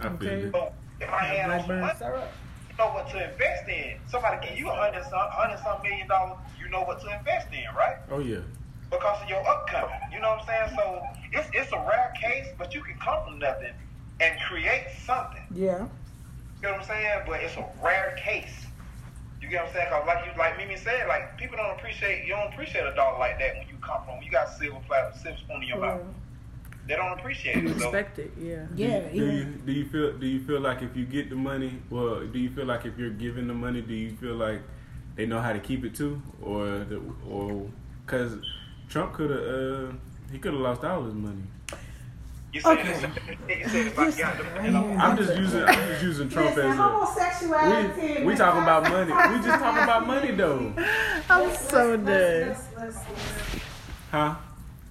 I 0.00 0.08
feel 0.08 0.12
Okay. 0.14 0.26
it. 0.46 0.52
so 0.52 0.72
if 1.00 1.10
my 1.10 1.18
hand 1.22 1.52
on 1.52 1.60
some 1.60 1.78
Blackburn 1.80 2.12
money, 2.12 2.24
you 2.70 2.76
know 2.78 2.86
what 2.88 3.10
to 3.10 3.30
invest 3.30 3.68
in. 3.68 3.96
Somebody 4.08 4.48
give 4.48 4.58
you 4.58 4.68
a 4.70 4.74
hundred 4.74 5.04
some 5.04 5.12
hundred 5.30 5.58
some 5.62 5.82
million 5.82 6.08
dollars, 6.08 6.38
you 6.62 6.68
know 6.70 6.82
what 6.82 7.00
to 7.02 7.16
invest 7.18 7.48
in, 7.52 7.64
right? 7.76 7.96
Oh 8.10 8.18
yeah. 8.20 8.38
Because 8.92 9.22
of 9.22 9.28
your 9.28 9.44
upcoming. 9.48 9.98
You 10.12 10.20
know 10.20 10.30
what 10.30 10.40
I'm 10.40 10.46
saying? 10.46 10.76
So 10.76 11.02
it's 11.32 11.48
it's 11.52 11.72
a 11.72 11.78
rare 11.78 12.12
case, 12.20 12.46
but 12.58 12.74
you 12.74 12.82
can 12.82 12.96
come 12.98 13.24
from 13.24 13.38
nothing 13.38 13.72
and 14.20 14.40
create 14.42 14.86
something. 15.04 15.42
Yeah. 15.54 15.88
You 16.60 16.68
know 16.68 16.72
what 16.72 16.82
I'm 16.82 16.86
saying? 16.86 17.22
But 17.26 17.40
it's 17.40 17.56
a 17.56 17.66
rare 17.82 18.16
case. 18.22 18.66
You 19.40 19.48
get 19.48 19.62
what 19.62 19.70
I'm 19.70 19.74
saying? 19.74 19.88
Cause 19.90 20.06
like 20.06 20.24
you, 20.24 20.38
like 20.38 20.56
Mimi 20.58 20.76
said, 20.76 21.08
like 21.08 21.36
people 21.36 21.56
don't 21.56 21.70
appreciate 21.76 22.24
you 22.24 22.34
don't 22.34 22.52
appreciate 22.52 22.86
a 22.86 22.94
dog 22.94 23.18
like 23.18 23.38
that 23.40 23.56
when 23.56 23.66
you 23.66 23.74
come 23.80 24.04
from 24.04 24.16
when 24.16 24.24
you 24.24 24.30
got 24.30 24.48
silver 24.56 24.78
platter, 24.86 25.16
silver 25.18 25.38
spoon 25.38 25.62
in 25.62 25.68
your 25.68 25.78
mouth. 25.78 26.02
They 26.86 26.96
don't 26.96 27.18
appreciate 27.18 27.56
You 27.56 27.70
it. 27.70 27.78
So 27.78 27.86
respect 27.86 28.18
it. 28.18 28.32
Yeah. 28.38 28.66
Yeah, 28.74 29.00
do, 29.08 29.14
you, 29.14 29.20
do 29.20 29.32
you 29.32 29.44
do 29.44 29.72
you 29.72 29.88
feel 29.88 30.12
do 30.18 30.26
you 30.26 30.44
feel 30.44 30.60
like 30.60 30.82
if 30.82 30.96
you 30.96 31.04
get 31.06 31.30
the 31.30 31.36
money, 31.36 31.80
well, 31.90 32.20
do 32.26 32.38
you 32.38 32.50
feel 32.50 32.66
like 32.66 32.84
if 32.84 32.98
you're 32.98 33.10
giving 33.10 33.48
the 33.48 33.54
money, 33.54 33.80
do 33.80 33.94
you 33.94 34.16
feel 34.16 34.34
like 34.34 34.60
they 35.16 35.26
know 35.26 35.40
how 35.40 35.52
to 35.52 35.60
keep 35.60 35.84
it 35.84 35.94
too, 35.94 36.20
or 36.42 36.66
the, 36.84 37.00
or 37.28 37.68
because 38.04 38.36
Trump 38.92 39.14
could 39.14 39.30
have 39.30 39.40
uh, 39.40 39.92
he 40.30 40.38
could 40.38 40.52
have 40.52 40.60
lost 40.60 40.84
all 40.84 41.02
his 41.04 41.14
money. 41.14 41.42
you 42.52 42.60
said, 42.60 42.78
Okay. 42.78 42.88
you 43.62 43.68
said 43.68 43.86
if 43.86 43.98
I 43.98 44.10
got 44.10 44.36
the 44.36 44.44
money, 44.44 44.68
I'm- 44.76 45.00
I'm 45.00 45.16
just 45.16 45.34
using 45.34 45.62
I'm 45.64 45.74
just 45.88 46.02
using 46.02 46.28
Trump 46.28 46.50
Listen, 46.50 46.70
as 46.72 46.78
a 46.78 46.82
homosexuality. 46.82 48.18
we 48.20 48.24
we 48.26 48.34
talking 48.34 48.62
about 48.62 48.82
money. 48.90 49.12
We 49.12 49.42
just 49.42 49.58
talking 49.64 49.82
about 49.82 50.06
money 50.14 50.30
though, 50.32 50.74
I'm 51.30 51.54
so 51.54 51.96
dead. 51.96 52.48
Let's, 52.48 52.66
let's, 52.76 52.96
let's, 52.96 53.06
huh? 54.10 54.34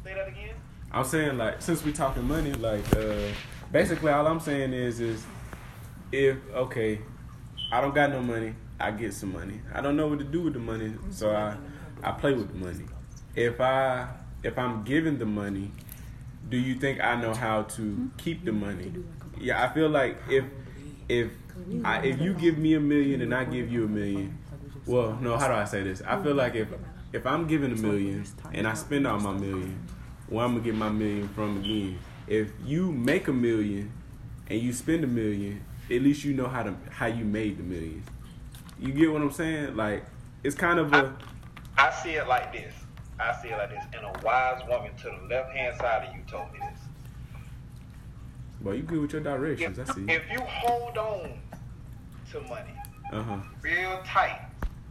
say 0.03 0.13
that 0.15 0.27
again. 0.27 0.55
I'm 0.91 1.05
saying 1.05 1.37
like 1.37 1.61
since 1.61 1.83
we 1.83 1.93
talking 1.93 2.23
money, 2.27 2.53
like 2.53 2.83
uh, 2.97 3.27
basically 3.71 4.11
all 4.11 4.25
I'm 4.25 4.39
saying 4.39 4.73
is 4.73 4.99
is 4.99 5.23
if 6.11 6.37
okay, 6.55 7.01
I 7.71 7.81
don't 7.81 7.93
got 7.93 8.09
no 8.09 8.19
money, 8.23 8.55
I 8.79 8.89
get 8.89 9.13
some 9.13 9.31
money. 9.31 9.61
I 9.75 9.79
don't 9.81 9.95
know 9.95 10.07
what 10.07 10.17
to 10.17 10.25
do 10.25 10.41
with 10.41 10.53
the 10.53 10.59
money, 10.59 10.95
so 11.11 11.35
I 11.35 11.55
I 12.03 12.13
play 12.13 12.33
with 12.33 12.47
the 12.51 12.57
money. 12.65 12.85
If 13.35 13.61
I 13.61 14.07
if 14.43 14.57
I'm 14.57 14.83
given 14.83 15.19
the 15.19 15.25
money, 15.25 15.71
do 16.49 16.57
you 16.57 16.75
think 16.75 17.01
I 17.01 17.15
know 17.15 17.33
how 17.33 17.63
to 17.63 18.11
keep 18.17 18.43
the 18.43 18.51
money? 18.51 18.91
Yeah, 19.39 19.63
I 19.63 19.73
feel 19.73 19.89
like 19.89 20.17
if 20.29 20.45
if 21.07 21.31
I, 21.83 21.99
if 21.99 22.19
you 22.21 22.33
give 22.33 22.57
me 22.57 22.73
a 22.73 22.79
million 22.79 23.21
and 23.21 23.33
I 23.33 23.45
give 23.45 23.71
you 23.71 23.85
a 23.85 23.87
million, 23.87 24.37
well, 24.85 25.17
no, 25.21 25.37
how 25.37 25.47
do 25.47 25.53
I 25.53 25.65
say 25.65 25.83
this? 25.83 26.01
I 26.05 26.21
feel 26.21 26.35
like 26.35 26.55
if 26.55 26.67
if 27.13 27.25
I'm 27.25 27.47
given 27.47 27.71
a 27.71 27.75
million 27.75 28.25
and 28.53 28.67
I 28.67 28.73
spend 28.73 29.07
all 29.07 29.19
my 29.19 29.33
million, 29.33 29.87
where 30.27 30.45
I'm 30.45 30.53
gonna 30.53 30.63
get 30.63 30.75
my 30.75 30.89
million 30.89 31.27
from 31.29 31.57
again? 31.59 31.99
If 32.27 32.51
you 32.65 32.91
make 32.91 33.27
a 33.27 33.33
million 33.33 33.91
and 34.47 34.59
you 34.59 34.73
spend 34.73 35.03
a 35.03 35.07
million, 35.07 35.63
at 35.89 36.01
least 36.01 36.23
you 36.23 36.33
know 36.33 36.47
how 36.47 36.63
to 36.63 36.75
how 36.89 37.07
you 37.07 37.25
made 37.25 37.57
the 37.57 37.63
million. 37.63 38.03
You 38.79 38.91
get 38.93 39.11
what 39.11 39.21
I'm 39.21 39.31
saying? 39.31 39.75
Like 39.75 40.03
it's 40.43 40.55
kind 40.55 40.79
of 40.79 40.93
a 40.93 41.15
I 41.77 41.91
see 41.91 42.11
it 42.11 42.27
like 42.27 42.51
this. 42.51 42.73
I 43.21 43.39
see 43.41 43.49
it 43.49 43.57
like 43.57 43.69
this. 43.69 43.83
And 43.93 44.05
a 44.05 44.13
wise 44.25 44.61
woman 44.67 44.91
to 44.97 45.03
the 45.03 45.27
left 45.29 45.51
hand 45.55 45.75
side 45.77 46.07
of 46.09 46.15
you 46.15 46.21
told 46.27 46.51
me 46.53 46.59
this. 46.59 46.79
well, 48.61 48.75
you 48.75 48.83
good 48.83 49.01
with 49.01 49.13
your 49.13 49.21
directions. 49.21 49.77
I 49.79 49.83
If, 49.83 49.95
see. 49.95 50.05
if 50.07 50.23
you 50.31 50.39
hold 50.41 50.97
on 50.97 51.31
to 52.31 52.41
money 52.41 52.73
Uh 53.11 53.21
huh. 53.23 53.37
real 53.61 54.01
tight, 54.05 54.39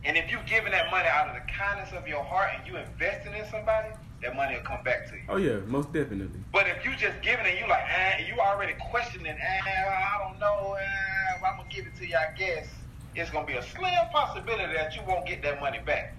and 0.04 0.16
if 0.16 0.30
you're 0.30 0.42
giving 0.46 0.72
that 0.72 0.90
money 0.90 1.08
out 1.08 1.28
of 1.28 1.34
the 1.34 1.42
kindness 1.52 1.92
of 1.92 2.06
your 2.06 2.22
heart 2.22 2.50
and 2.56 2.66
you 2.66 2.76
investing 2.78 3.34
in 3.34 3.44
somebody, 3.50 3.88
that 4.22 4.36
money 4.36 4.54
will 4.54 4.62
come 4.62 4.82
back 4.84 5.08
to 5.10 5.16
you. 5.16 5.22
Oh 5.28 5.36
yeah, 5.36 5.60
most 5.66 5.92
definitely. 5.92 6.40
But 6.52 6.66
if 6.68 6.84
you 6.84 6.94
just 6.96 7.20
giving 7.22 7.46
it, 7.46 7.58
you 7.58 7.66
like, 7.68 7.82
and 7.88 8.26
you 8.28 8.34
already 8.38 8.74
questioning, 8.90 9.34
ah, 9.40 9.68
I 9.68 10.28
don't 10.28 10.38
know, 10.38 10.76
ah, 10.78 11.46
I'm 11.48 11.56
gonna 11.56 11.68
give 11.70 11.86
it 11.86 11.96
to 11.96 12.06
you, 12.06 12.16
I 12.16 12.36
guess. 12.36 12.68
It's 13.14 13.30
gonna 13.30 13.46
be 13.46 13.54
a 13.54 13.62
slim 13.62 13.92
possibility 14.12 14.72
that 14.74 14.94
you 14.94 15.02
won't 15.08 15.26
get 15.26 15.42
that 15.42 15.60
money 15.60 15.80
back. 15.84 16.14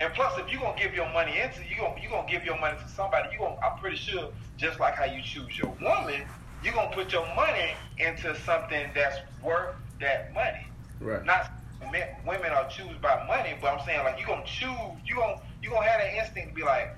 And 0.00 0.12
plus, 0.14 0.32
if 0.38 0.50
you're 0.50 0.60
gonna 0.60 0.78
give 0.78 0.94
your 0.94 1.10
money 1.12 1.38
into 1.40 1.60
you 1.68 1.76
gonna 1.78 2.00
you 2.02 2.08
gonna 2.08 2.28
give 2.28 2.44
your 2.44 2.58
money 2.58 2.76
to 2.82 2.88
somebody, 2.88 3.28
you 3.32 3.38
gonna 3.38 3.56
I'm 3.62 3.78
pretty 3.78 3.96
sure 3.96 4.30
just 4.56 4.80
like 4.80 4.96
how 4.96 5.04
you 5.04 5.22
choose 5.22 5.56
your 5.56 5.72
woman, 5.80 6.22
you're 6.62 6.74
gonna 6.74 6.94
put 6.94 7.12
your 7.12 7.26
money 7.36 7.74
into 7.98 8.34
something 8.40 8.90
that's 8.94 9.18
worth 9.42 9.76
that 10.00 10.34
money. 10.34 10.66
Right. 11.00 11.24
Not 11.24 11.50
men, 11.92 12.08
women 12.26 12.50
are 12.50 12.68
choose 12.68 12.96
by 13.00 13.24
money, 13.26 13.56
but 13.60 13.72
I'm 13.72 13.84
saying 13.86 14.02
like 14.04 14.18
you 14.18 14.26
gonna 14.26 14.44
choose, 14.44 14.98
you 15.06 15.14
gonna 15.14 15.36
you 15.62 15.70
gonna 15.70 15.86
have 15.86 16.00
that 16.00 16.14
instinct 16.18 16.50
to 16.50 16.54
be 16.54 16.62
like, 16.62 16.96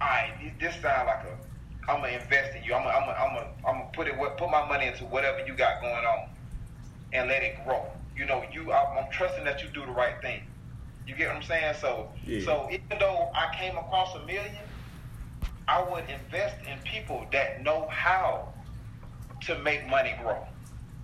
all 0.00 0.08
right, 0.08 0.32
this 0.58 0.74
sound 0.80 1.06
like 1.06 1.24
a 1.24 1.44
I'm 1.88 2.00
gonna 2.00 2.14
invest 2.14 2.56
in 2.56 2.64
you. 2.64 2.74
I'm 2.74 2.82
gonna, 2.82 2.96
I'm 2.96 3.04
gonna, 3.04 3.18
I'm 3.18 3.34
gonna, 3.34 3.50
I'm 3.68 3.74
gonna 3.78 3.90
put 3.92 4.06
it, 4.08 4.14
put 4.38 4.50
my 4.50 4.66
money 4.66 4.86
into 4.86 5.04
whatever 5.04 5.44
you 5.46 5.54
got 5.54 5.80
going 5.82 5.92
on, 5.92 6.28
and 7.12 7.28
let 7.28 7.42
it 7.42 7.56
grow. 7.64 7.84
You 8.16 8.26
know, 8.26 8.42
you, 8.52 8.72
I'm, 8.72 9.04
I'm 9.04 9.10
trusting 9.10 9.44
that 9.44 9.62
you 9.62 9.68
do 9.74 9.84
the 9.84 9.92
right 9.92 10.14
thing. 10.22 10.40
You 11.06 11.14
get 11.14 11.28
what 11.28 11.36
I'm 11.36 11.42
saying? 11.42 11.74
So, 11.80 12.08
Yeah. 12.24 12.44
so 12.44 12.68
even 12.70 12.98
though 12.98 13.30
I 13.34 13.54
came 13.54 13.76
across 13.76 14.14
a 14.14 14.20
million, 14.20 14.56
I 15.68 15.82
would 15.82 16.04
invest 16.08 16.56
in 16.66 16.78
people 16.80 17.26
that 17.32 17.62
know 17.62 17.88
how 17.90 18.48
to 19.42 19.58
make 19.58 19.86
money 19.88 20.14
grow, 20.22 20.46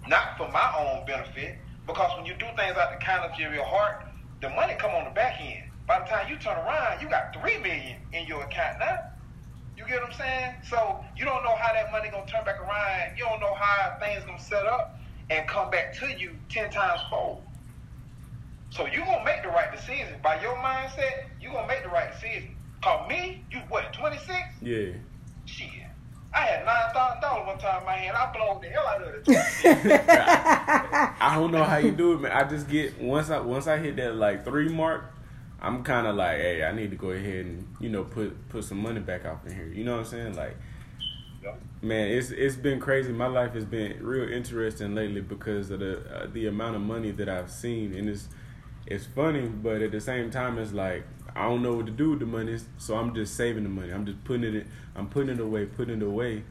not 0.07 0.37
for 0.39 0.49
my 0.49 0.73
own 0.79 1.05
benefit. 1.07 1.59
Because 1.87 2.17
when 2.17 2.27
you 2.27 2.35
do 2.35 2.47
things 2.57 2.77
out 2.77 2.93
the 2.99 3.05
kindness 3.05 3.33
of 3.35 3.55
your 3.55 3.65
heart, 3.65 4.05
the 4.41 4.49
money 4.51 4.75
come 4.79 4.93
on 4.93 5.05
the 5.05 5.11
back 5.11 5.41
end. 5.41 5.65
By 5.87 5.99
the 6.01 6.05
time 6.07 6.31
you 6.31 6.37
turn 6.39 6.57
around, 6.57 7.03
you 7.03 7.09
got 7.09 7.35
three 7.35 7.59
million 7.59 7.97
in 8.13 8.27
your 8.27 8.43
account 8.45 8.79
now. 8.79 8.99
You 9.77 9.85
get 9.87 10.01
what 10.01 10.11
I'm 10.11 10.17
saying? 10.17 10.55
So 10.69 11.01
you 11.17 11.25
don't 11.25 11.43
know 11.43 11.57
how 11.57 11.73
that 11.73 11.91
money 11.91 12.11
gonna 12.11 12.27
turn 12.27 12.45
back 12.45 12.61
around. 12.61 13.17
You 13.17 13.25
don't 13.25 13.41
know 13.41 13.55
how 13.55 13.97
things 13.99 14.25
gonna 14.25 14.39
set 14.39 14.67
up 14.67 14.99
and 15.31 15.47
come 15.49 15.71
back 15.71 15.95
to 15.99 16.07
you 16.19 16.37
ten 16.49 16.71
times 16.71 17.01
fold. 17.11 17.43
So 18.71 18.87
you 18.87 19.01
gonna 19.01 19.25
make 19.25 19.43
the 19.43 19.49
right 19.49 19.71
decision 19.75 20.15
by 20.23 20.41
your 20.41 20.55
mindset. 20.57 21.25
You 21.41 21.51
gonna 21.51 21.67
make 21.67 21.83
the 21.83 21.89
right 21.89 22.13
decision. 22.13 22.57
Call 22.83 23.07
me, 23.09 23.45
you 23.51 23.59
what? 23.69 23.93
26? 23.93 24.33
Yeah. 24.63 24.93
Shit. 25.45 25.69
I 26.33 26.43
had 26.43 26.65
nine 26.65 26.95
thousand 26.95 27.21
dollars 27.23 27.47
one 27.47 27.59
time 27.59 27.81
in 27.81 27.87
my 27.87 27.93
hand. 27.95 28.17
I 28.17 28.33
blown 28.33 28.61
the 28.61 28.69
hell 28.69 28.87
out 28.87 29.03
of 29.03 29.15
it. 29.15 29.25
I 31.21 31.35
don't 31.35 31.51
know 31.51 31.65
how 31.65 31.79
you 31.79 31.91
do 31.91 32.13
it, 32.13 32.21
man. 32.21 32.31
I 32.33 32.49
just 32.49 32.69
get 32.69 33.01
once 33.01 33.31
I 33.31 33.41
once 33.41 33.67
I 33.67 33.79
hit 33.79 33.97
that 33.97 34.15
like 34.15 34.45
three 34.45 34.69
mark, 34.69 35.13
I'm 35.61 35.83
kind 35.83 36.07
of 36.07 36.15
like, 36.15 36.37
hey, 36.37 36.63
I 36.65 36.71
need 36.71 36.91
to 36.91 36.97
go 36.97 37.11
ahead 37.11 37.47
and 37.47 37.67
you 37.81 37.89
know 37.89 38.05
put 38.05 38.49
put 38.49 38.63
some 38.63 38.79
money 38.79 39.01
back 39.01 39.25
out 39.25 39.41
in 39.45 39.55
here. 39.55 39.67
You 39.67 39.83
know 39.83 39.97
what 39.97 40.01
I'm 40.01 40.07
saying? 40.07 40.37
Like, 40.37 40.57
man, 41.83 42.09
it's 42.09 42.31
it's 42.31 42.55
been 42.55 42.79
crazy. 42.79 43.11
My 43.13 43.27
life 43.27 43.55
has 43.55 43.65
been 43.65 44.01
real 44.01 44.29
interesting 44.31 44.95
lately 44.95 45.23
because 45.23 45.71
of 45.73 45.81
the 45.81 45.99
uh, 46.15 46.29
the 46.33 46.47
amount 46.47 46.77
of 46.77 46.83
money 46.83 47.11
that 47.11 47.29
I've 47.29 47.51
seen, 47.51 47.93
and 47.93 48.09
it's 48.09 48.29
it's 48.91 49.07
funny, 49.07 49.47
but 49.47 49.81
at 49.81 49.93
the 49.93 50.01
same 50.01 50.31
time, 50.31 50.59
it's 50.59 50.73
like 50.73 51.05
I 51.35 51.45
don't 51.45 51.63
know 51.63 51.75
what 51.75 51.87
to 51.87 51.93
do 51.93 52.11
with 52.11 52.19
the 52.21 52.27
money, 52.27 52.59
so 52.77 52.97
I'm 52.97 53.15
just 53.15 53.37
saving 53.37 53.63
the 53.63 53.69
money. 53.71 53.93
I'm 53.93 54.05
just 54.05 54.23
putting 54.25 54.43
it, 54.45 54.55
in, 54.55 54.69
I'm 54.97 55.09
putting 55.09 55.31
it 55.31 55.41
away, 55.41 55.65
putting 55.67 56.03
it 56.03 56.05
away. 56.05 56.43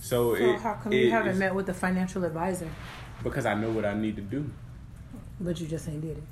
So, 0.00 0.34
So 0.34 0.34
it, 0.34 0.60
how 0.60 0.74
come 0.74 0.92
it- 0.92 1.04
you 1.04 1.10
haven't 1.10 1.38
met 1.38 1.54
with 1.54 1.68
a 1.68 1.74
financial 1.74 2.24
advisor, 2.24 2.68
Because 3.24 3.44
I 3.44 3.54
know 3.54 3.70
what 3.70 3.84
I 3.84 3.92
need 3.94 4.16
to 4.16 4.22
do. 4.22 4.48
but 5.40 5.60
you 5.60 5.66
just 5.66 5.88
ain't 5.88 6.00
did 6.00 6.16
it? 6.16 6.22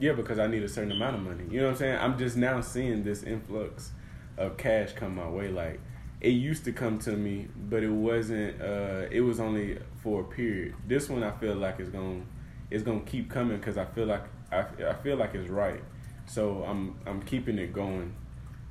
Yeah, 0.00 0.12
because 0.12 0.40
I 0.40 0.48
need 0.48 0.62
a 0.64 0.68
certain 0.68 0.90
amount 0.92 1.16
of 1.16 1.22
money. 1.22 1.44
You 1.48 1.60
know 1.60 1.66
what 1.66 1.72
I'm 1.72 1.76
saying? 1.78 1.98
I'm 1.98 2.18
just 2.18 2.36
now 2.36 2.60
seeing 2.60 3.04
this 3.04 3.22
influx 3.22 3.92
of 4.36 4.56
cash 4.56 4.92
come 4.92 5.14
my 5.14 5.28
way. 5.28 5.48
Like 5.48 5.80
it 6.20 6.30
used 6.30 6.64
to 6.64 6.72
come 6.72 6.98
to 7.00 7.12
me, 7.12 7.46
but 7.70 7.84
it 7.84 7.90
wasn't. 7.92 8.60
Uh, 8.60 9.06
it 9.10 9.20
was 9.20 9.38
only 9.38 9.78
for 10.02 10.22
a 10.22 10.24
period. 10.24 10.74
This 10.88 11.08
one 11.08 11.22
I 11.22 11.30
feel 11.30 11.54
like 11.54 11.78
it's 11.78 11.90
going 11.90 12.22
to 12.22 12.26
it's 12.74 12.82
gonna 12.82 13.00
keep 13.02 13.30
coming 13.30 13.56
because 13.58 13.78
I 13.78 13.84
feel 13.84 14.06
like 14.06 14.22
I, 14.54 14.90
I 14.90 14.94
feel 14.94 15.16
like 15.16 15.34
it's 15.34 15.48
right. 15.48 15.82
So 16.26 16.64
I'm 16.64 16.98
I'm 17.06 17.22
keeping 17.22 17.58
it 17.58 17.72
going. 17.72 18.14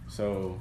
So 0.08 0.60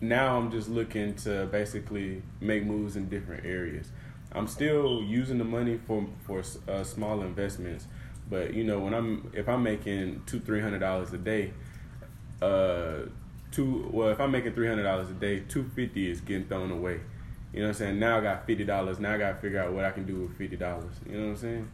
now 0.00 0.36
I'm 0.36 0.50
just 0.50 0.68
looking 0.68 1.14
to 1.16 1.46
basically 1.46 2.22
make 2.40 2.64
moves 2.64 2.96
in 2.96 3.08
different 3.08 3.44
areas. 3.44 3.90
I'm 4.32 4.46
still 4.48 5.02
using 5.02 5.38
the 5.38 5.44
money 5.44 5.78
for 5.86 6.06
for 6.26 6.42
uh, 6.68 6.82
small 6.84 7.22
investments, 7.22 7.86
but 8.28 8.54
you 8.54 8.64
know 8.64 8.80
when 8.80 8.94
I'm 8.94 9.30
if 9.34 9.48
I'm 9.48 9.62
making 9.62 10.22
two 10.26 10.40
three 10.40 10.60
hundred 10.60 10.80
dollars 10.80 11.12
a 11.12 11.18
day, 11.18 11.52
uh, 12.42 13.06
two 13.52 13.88
well 13.92 14.08
if 14.08 14.20
I'm 14.20 14.32
making 14.32 14.54
three 14.54 14.68
hundred 14.68 14.84
dollars 14.84 15.10
a 15.10 15.14
day, 15.14 15.40
two 15.48 15.64
fifty 15.74 16.10
is 16.10 16.20
getting 16.20 16.46
thrown 16.46 16.70
away. 16.70 17.00
You 17.52 17.60
know 17.60 17.66
what 17.66 17.68
I'm 17.68 17.74
saying? 17.74 17.98
Now 18.00 18.18
I 18.18 18.20
got 18.20 18.46
fifty 18.46 18.64
dollars. 18.64 18.98
Now 18.98 19.14
I 19.14 19.18
got 19.18 19.28
to 19.34 19.36
figure 19.36 19.60
out 19.60 19.72
what 19.72 19.84
I 19.84 19.92
can 19.92 20.04
do 20.04 20.22
with 20.22 20.36
fifty 20.36 20.56
dollars. 20.56 20.94
You 21.06 21.12
know 21.12 21.24
what 21.26 21.30
I'm 21.30 21.36
saying? 21.36 21.68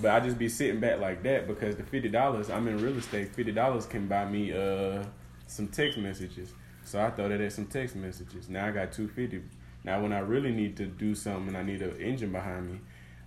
But 0.00 0.10
I 0.10 0.20
just 0.20 0.38
be 0.38 0.48
sitting 0.48 0.80
back 0.80 1.00
like 1.00 1.22
that 1.22 1.46
because 1.46 1.76
the 1.76 1.84
fifty 1.84 2.08
dollars 2.08 2.50
I'm 2.50 2.66
in 2.68 2.78
real 2.82 2.96
estate. 2.98 3.34
Fifty 3.34 3.52
dollars 3.52 3.86
can 3.86 4.06
buy 4.06 4.24
me 4.24 4.52
uh 4.52 5.04
some 5.46 5.68
text 5.68 5.98
messages. 5.98 6.52
So 6.84 7.00
I 7.00 7.10
throw 7.10 7.28
that 7.28 7.40
at 7.40 7.52
some 7.52 7.66
text 7.66 7.96
messages. 7.96 8.48
Now 8.48 8.66
I 8.66 8.70
got 8.70 8.92
two 8.92 9.08
fifty. 9.08 9.42
Now 9.84 10.02
when 10.02 10.12
I 10.12 10.18
really 10.20 10.50
need 10.52 10.76
to 10.78 10.86
do 10.86 11.14
something 11.14 11.48
and 11.48 11.56
I 11.56 11.62
need 11.62 11.82
an 11.82 11.96
engine 12.00 12.32
behind 12.32 12.70
me, 12.72 12.80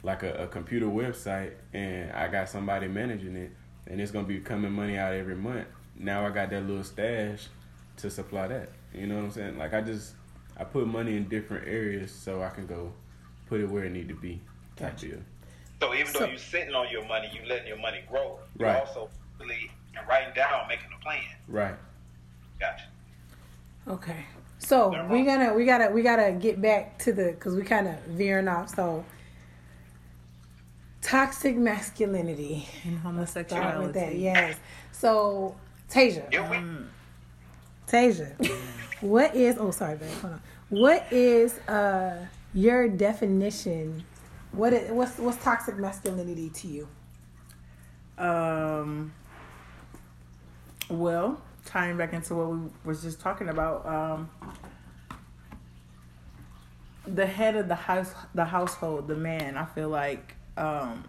like 0.04 0.24
a, 0.24 0.34
a 0.44 0.48
computer 0.48 0.88
website, 0.88 1.54
and 1.74 2.12
I 2.12 2.28
got 2.28 2.50
somebody 2.50 2.88
managing 2.88 3.36
it, 3.36 3.52
and 3.88 4.02
it's 4.02 4.12
gonna 4.12 4.28
be 4.28 4.40
coming 4.40 4.72
money 4.72 4.98
out 4.98 5.14
every 5.14 5.36
month. 5.36 5.68
Now 5.98 6.26
I 6.26 6.32
got 6.32 6.50
that 6.50 6.66
little 6.68 6.84
stash 6.84 7.48
to 7.98 8.10
supply 8.10 8.48
that. 8.50 8.70
You 8.94 9.08
know 9.08 9.16
what 9.16 9.24
I'm 9.26 9.32
saying? 9.32 9.58
Like 9.58 9.74
I 9.74 9.82
just 9.82 10.14
I 10.58 10.64
put 10.64 10.88
money 10.88 11.16
in 11.16 11.30
different 11.30 11.68
areas 11.68 12.12
so 12.12 12.42
I 12.42 12.50
can 12.50 12.68
go 12.68 12.94
put 13.48 13.62
it 13.62 13.70
where 13.70 13.86
it 13.86 13.92
need 13.92 14.10
to 14.10 14.16
be. 14.16 14.42
Type 14.76 14.94
Gotcha. 14.94 15.06
deal. 15.08 15.20
So 15.82 15.94
even 15.94 16.12
though 16.14 16.26
you're 16.26 16.38
sitting 16.38 16.74
on 16.74 16.90
your 16.90 17.06
money, 17.08 17.30
you're 17.34 17.46
letting 17.46 17.68
your 17.68 17.78
money 17.78 18.02
grow. 18.10 18.40
You 18.58 18.66
Right. 18.66 18.80
also 18.80 19.10
really 19.40 19.70
writing 20.10 20.34
down, 20.36 20.68
making 20.68 20.88
a 21.00 21.04
plan. 21.04 21.22
Right. 21.48 21.76
Gotcha. 22.60 22.86
Okay. 23.88 24.26
So 24.60 24.90
we 25.10 25.24
gonna 25.24 25.54
we 25.54 25.66
gotta 25.66 25.92
we 25.92 26.02
gotta 26.02 26.32
get 26.32 26.60
back 26.62 26.98
to 27.00 27.14
the 27.14 27.26
because 27.32 27.56
we 27.56 27.62
kind 27.62 27.88
of 27.88 27.96
veering 28.08 28.48
off. 28.48 28.74
So 28.76 29.06
toxic 31.02 31.56
masculinity. 31.56 32.68
And 32.84 33.00
Start 33.00 33.16
with 33.16 33.34
that. 33.34 33.50
homosexuality. 33.54 34.18
Yes. 34.20 34.58
So 34.92 35.56
Tasia, 35.90 36.32
Yeah, 36.34 36.50
we, 36.50 36.58
Tasia, 37.88 38.36
what 39.02 39.36
is? 39.36 39.58
Oh, 39.60 39.72
sorry, 39.72 39.98
babe. 39.98 40.10
Hold 40.22 40.34
on. 40.34 40.42
What 40.70 41.06
is 41.14 41.60
uh 41.68 42.26
your 42.54 42.90
definition? 42.90 44.04
What 44.58 44.74
is 44.74 44.92
what's 44.92 45.20
what's 45.20 45.44
toxic 45.44 45.78
masculinity 45.78 46.50
to 46.50 46.68
you? 46.68 46.88
Um. 48.18 49.14
Well, 50.90 51.40
tying 51.66 51.98
back 51.98 52.14
into 52.14 52.34
what 52.34 52.50
we 52.50 52.70
was 52.84 53.04
just 53.04 53.20
talking 53.20 53.50
about, 53.50 53.86
um, 53.86 54.30
the 57.06 57.28
head 57.28 57.56
of 57.56 57.68
the 57.68 57.76
house, 57.76 58.14
the 58.34 58.46
household, 58.46 59.08
the 59.08 59.16
man. 59.16 59.58
I 59.58 59.66
feel 59.66 59.90
like, 59.90 60.36
um, 60.56 61.04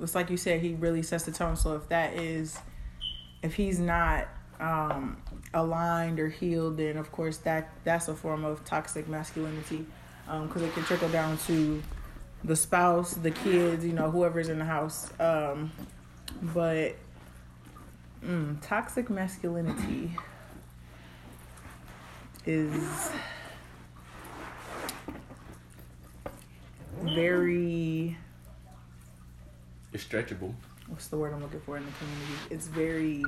it's 0.00 0.14
like 0.14 0.30
you 0.30 0.38
said, 0.38 0.60
he 0.60 0.74
really 0.74 1.02
sets 1.02 1.24
the 1.24 1.32
tone. 1.32 1.56
So 1.56 1.76
if 1.76 1.88
that 1.90 2.14
is, 2.14 2.58
if 3.42 3.54
he's 3.54 3.78
not 3.78 4.28
um, 4.58 5.18
aligned 5.52 6.18
or 6.18 6.30
healed, 6.30 6.78
then 6.78 6.96
of 6.96 7.12
course 7.12 7.36
that 7.38 7.70
that's 7.84 8.08
a 8.08 8.14
form 8.14 8.44
of 8.44 8.64
toxic 8.64 9.06
masculinity, 9.08 9.84
because 10.24 10.62
it 10.62 10.72
can 10.72 10.84
trickle 10.84 11.10
down 11.10 11.36
to 11.46 11.82
the 12.44 12.56
spouse, 12.56 13.14
the 13.14 13.30
kids, 13.30 13.84
you 13.84 13.92
know, 13.92 14.10
whoever's 14.10 14.48
in 14.48 14.58
the 14.58 14.64
house. 14.64 15.10
Um, 15.18 15.72
but 16.42 16.96
mm, 18.24 18.56
toxic 18.62 19.10
masculinity 19.10 20.12
is 22.44 23.10
very 27.02 28.16
It's 29.92 30.04
stretchable. 30.04 30.54
what's 30.88 31.08
the 31.08 31.16
word 31.16 31.32
I'm 31.32 31.42
looking 31.42 31.60
for 31.60 31.76
in 31.76 31.84
the 31.84 31.92
community? 31.92 32.32
It's 32.50 32.66
very 32.68 33.22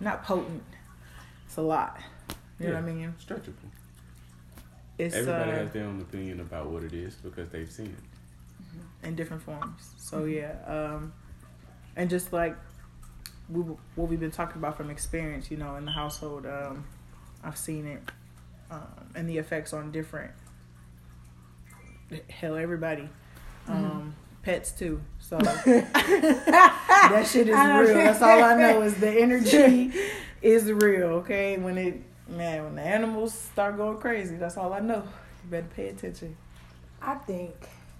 not 0.00 0.24
potent. 0.24 0.62
It's 1.46 1.56
a 1.56 1.62
lot. 1.62 1.98
You 2.58 2.68
know 2.68 2.74
what 2.74 2.84
I 2.84 2.86
mean? 2.92 3.14
Stretchable. 3.24 3.69
It's 5.00 5.14
Everybody 5.14 5.50
uh, 5.50 5.54
has 5.54 5.70
their 5.70 5.86
own 5.86 6.00
opinion 6.02 6.40
about 6.40 6.66
what 6.66 6.84
it 6.84 6.92
is 6.92 7.14
because 7.14 7.48
they've 7.48 7.70
seen 7.70 7.96
it. 7.96 9.06
in 9.06 9.16
different 9.16 9.42
forms. 9.42 9.94
So 9.96 10.26
yeah, 10.26 10.56
um, 10.66 11.14
and 11.96 12.10
just 12.10 12.34
like 12.34 12.54
we, 13.48 13.62
what 13.94 14.10
we've 14.10 14.20
been 14.20 14.30
talking 14.30 14.58
about 14.58 14.76
from 14.76 14.90
experience, 14.90 15.50
you 15.50 15.56
know, 15.56 15.76
in 15.76 15.86
the 15.86 15.90
household, 15.90 16.44
um, 16.44 16.84
I've 17.42 17.56
seen 17.56 17.86
it, 17.86 18.02
um, 18.70 19.10
and 19.14 19.26
the 19.26 19.38
effects 19.38 19.72
on 19.72 19.90
different 19.90 20.32
hell 22.28 22.56
everybody, 22.56 23.08
um, 23.68 24.14
pets 24.42 24.70
too. 24.70 25.00
So 25.18 25.38
that 25.38 27.26
shit 27.26 27.48
is 27.48 27.56
real. 27.56 27.94
That's 27.94 28.20
all 28.20 28.42
I 28.42 28.54
know 28.54 28.82
is 28.82 28.96
the 28.96 29.10
energy 29.10 29.92
is 30.42 30.70
real. 30.70 31.06
Okay, 31.20 31.56
when 31.56 31.78
it 31.78 32.02
man, 32.30 32.64
when 32.64 32.74
the 32.76 32.82
animals 32.82 33.34
start 33.34 33.76
going 33.76 33.98
crazy, 33.98 34.36
that's 34.36 34.56
all 34.56 34.72
I 34.72 34.80
know. 34.80 35.02
You 35.44 35.50
better 35.50 35.66
pay 35.74 35.88
attention. 35.88 36.36
I 37.02 37.14
think 37.14 37.54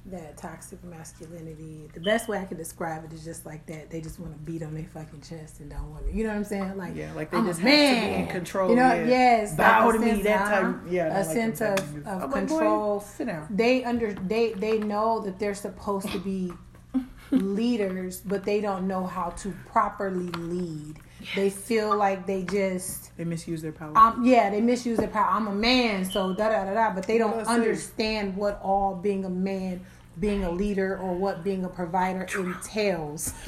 that 0.06 0.36
toxic 0.38 0.82
masculinity. 0.82 1.88
The 1.92 2.00
best 2.00 2.26
way 2.28 2.38
I 2.38 2.44
can 2.46 2.56
describe 2.56 3.04
it 3.04 3.12
is 3.12 3.22
just 3.24 3.44
like 3.44 3.66
that. 3.66 3.90
They 3.90 4.00
just 4.00 4.18
want 4.18 4.32
to 4.32 4.38
beat 4.40 4.62
on 4.62 4.74
their 4.74 4.86
fucking 4.86 5.20
chest 5.20 5.60
and 5.60 5.70
don't 5.70 5.90
want 5.90 6.06
to. 6.06 6.12
You 6.12 6.24
know 6.24 6.30
what 6.30 6.36
I'm 6.36 6.44
saying? 6.44 6.76
Like 6.78 6.96
Yeah, 6.96 7.12
like 7.14 7.30
they 7.30 7.36
I'm 7.38 7.46
just 7.46 7.60
a 7.60 7.62
have 7.64 7.70
to 8.02 8.08
be 8.08 8.14
in 8.14 8.26
control, 8.28 8.70
You 8.70 8.76
know? 8.76 8.94
yeah. 8.94 9.04
Yes. 9.06 9.56
Bow 9.56 9.86
like 9.86 9.94
to 9.96 10.02
a 10.02 10.04
me, 10.04 10.10
sense- 10.12 10.24
that 10.24 10.48
type- 10.62 10.76
yeah, 10.88 11.04
I 11.04 11.06
A 11.08 11.12
like 11.18 11.24
sense 11.26 11.60
of, 11.60 11.78
of- 11.78 11.96
of 11.96 12.06
I'm 12.06 12.20
like, 12.20 12.30
boy, 12.30 12.38
control. 12.58 13.00
sit 13.00 13.26
down. 13.26 13.46
They 13.50 13.84
under 13.84 14.12
they 14.14 14.52
they 14.54 14.78
know 14.78 15.20
that 15.20 15.38
they're 15.38 15.54
supposed 15.54 16.08
to 16.12 16.18
be 16.18 16.52
leaders, 17.30 18.20
but 18.20 18.44
they 18.44 18.60
don't 18.60 18.86
know 18.88 19.04
how 19.06 19.30
to 19.30 19.54
properly 19.66 20.28
lead. 20.28 20.96
They 21.34 21.50
feel 21.50 21.96
like 21.96 22.26
they 22.26 22.42
just 22.42 23.16
They 23.16 23.24
misuse 23.24 23.62
their 23.62 23.72
power. 23.72 23.96
um, 23.96 24.24
yeah, 24.24 24.50
they 24.50 24.60
misuse 24.60 24.98
their 24.98 25.08
power. 25.08 25.28
I'm 25.30 25.46
a 25.48 25.54
man, 25.54 26.04
so 26.04 26.32
da 26.32 26.48
da 26.48 26.64
da 26.64 26.74
da. 26.74 26.94
But 26.94 27.06
they 27.06 27.18
don't 27.18 27.30
What 27.36 27.40
I 27.46 27.54
say? 27.54 27.54
understand 27.60 28.36
what 28.36 28.60
all 28.62 28.94
being 28.94 29.24
a 29.24 29.30
man, 29.30 29.80
being 30.18 30.44
a 30.44 30.50
leader, 30.50 30.98
or 30.98 31.14
what 31.14 31.42
being 31.44 31.64
a 31.64 31.68
provider 31.68 32.26
entails. 32.38 33.32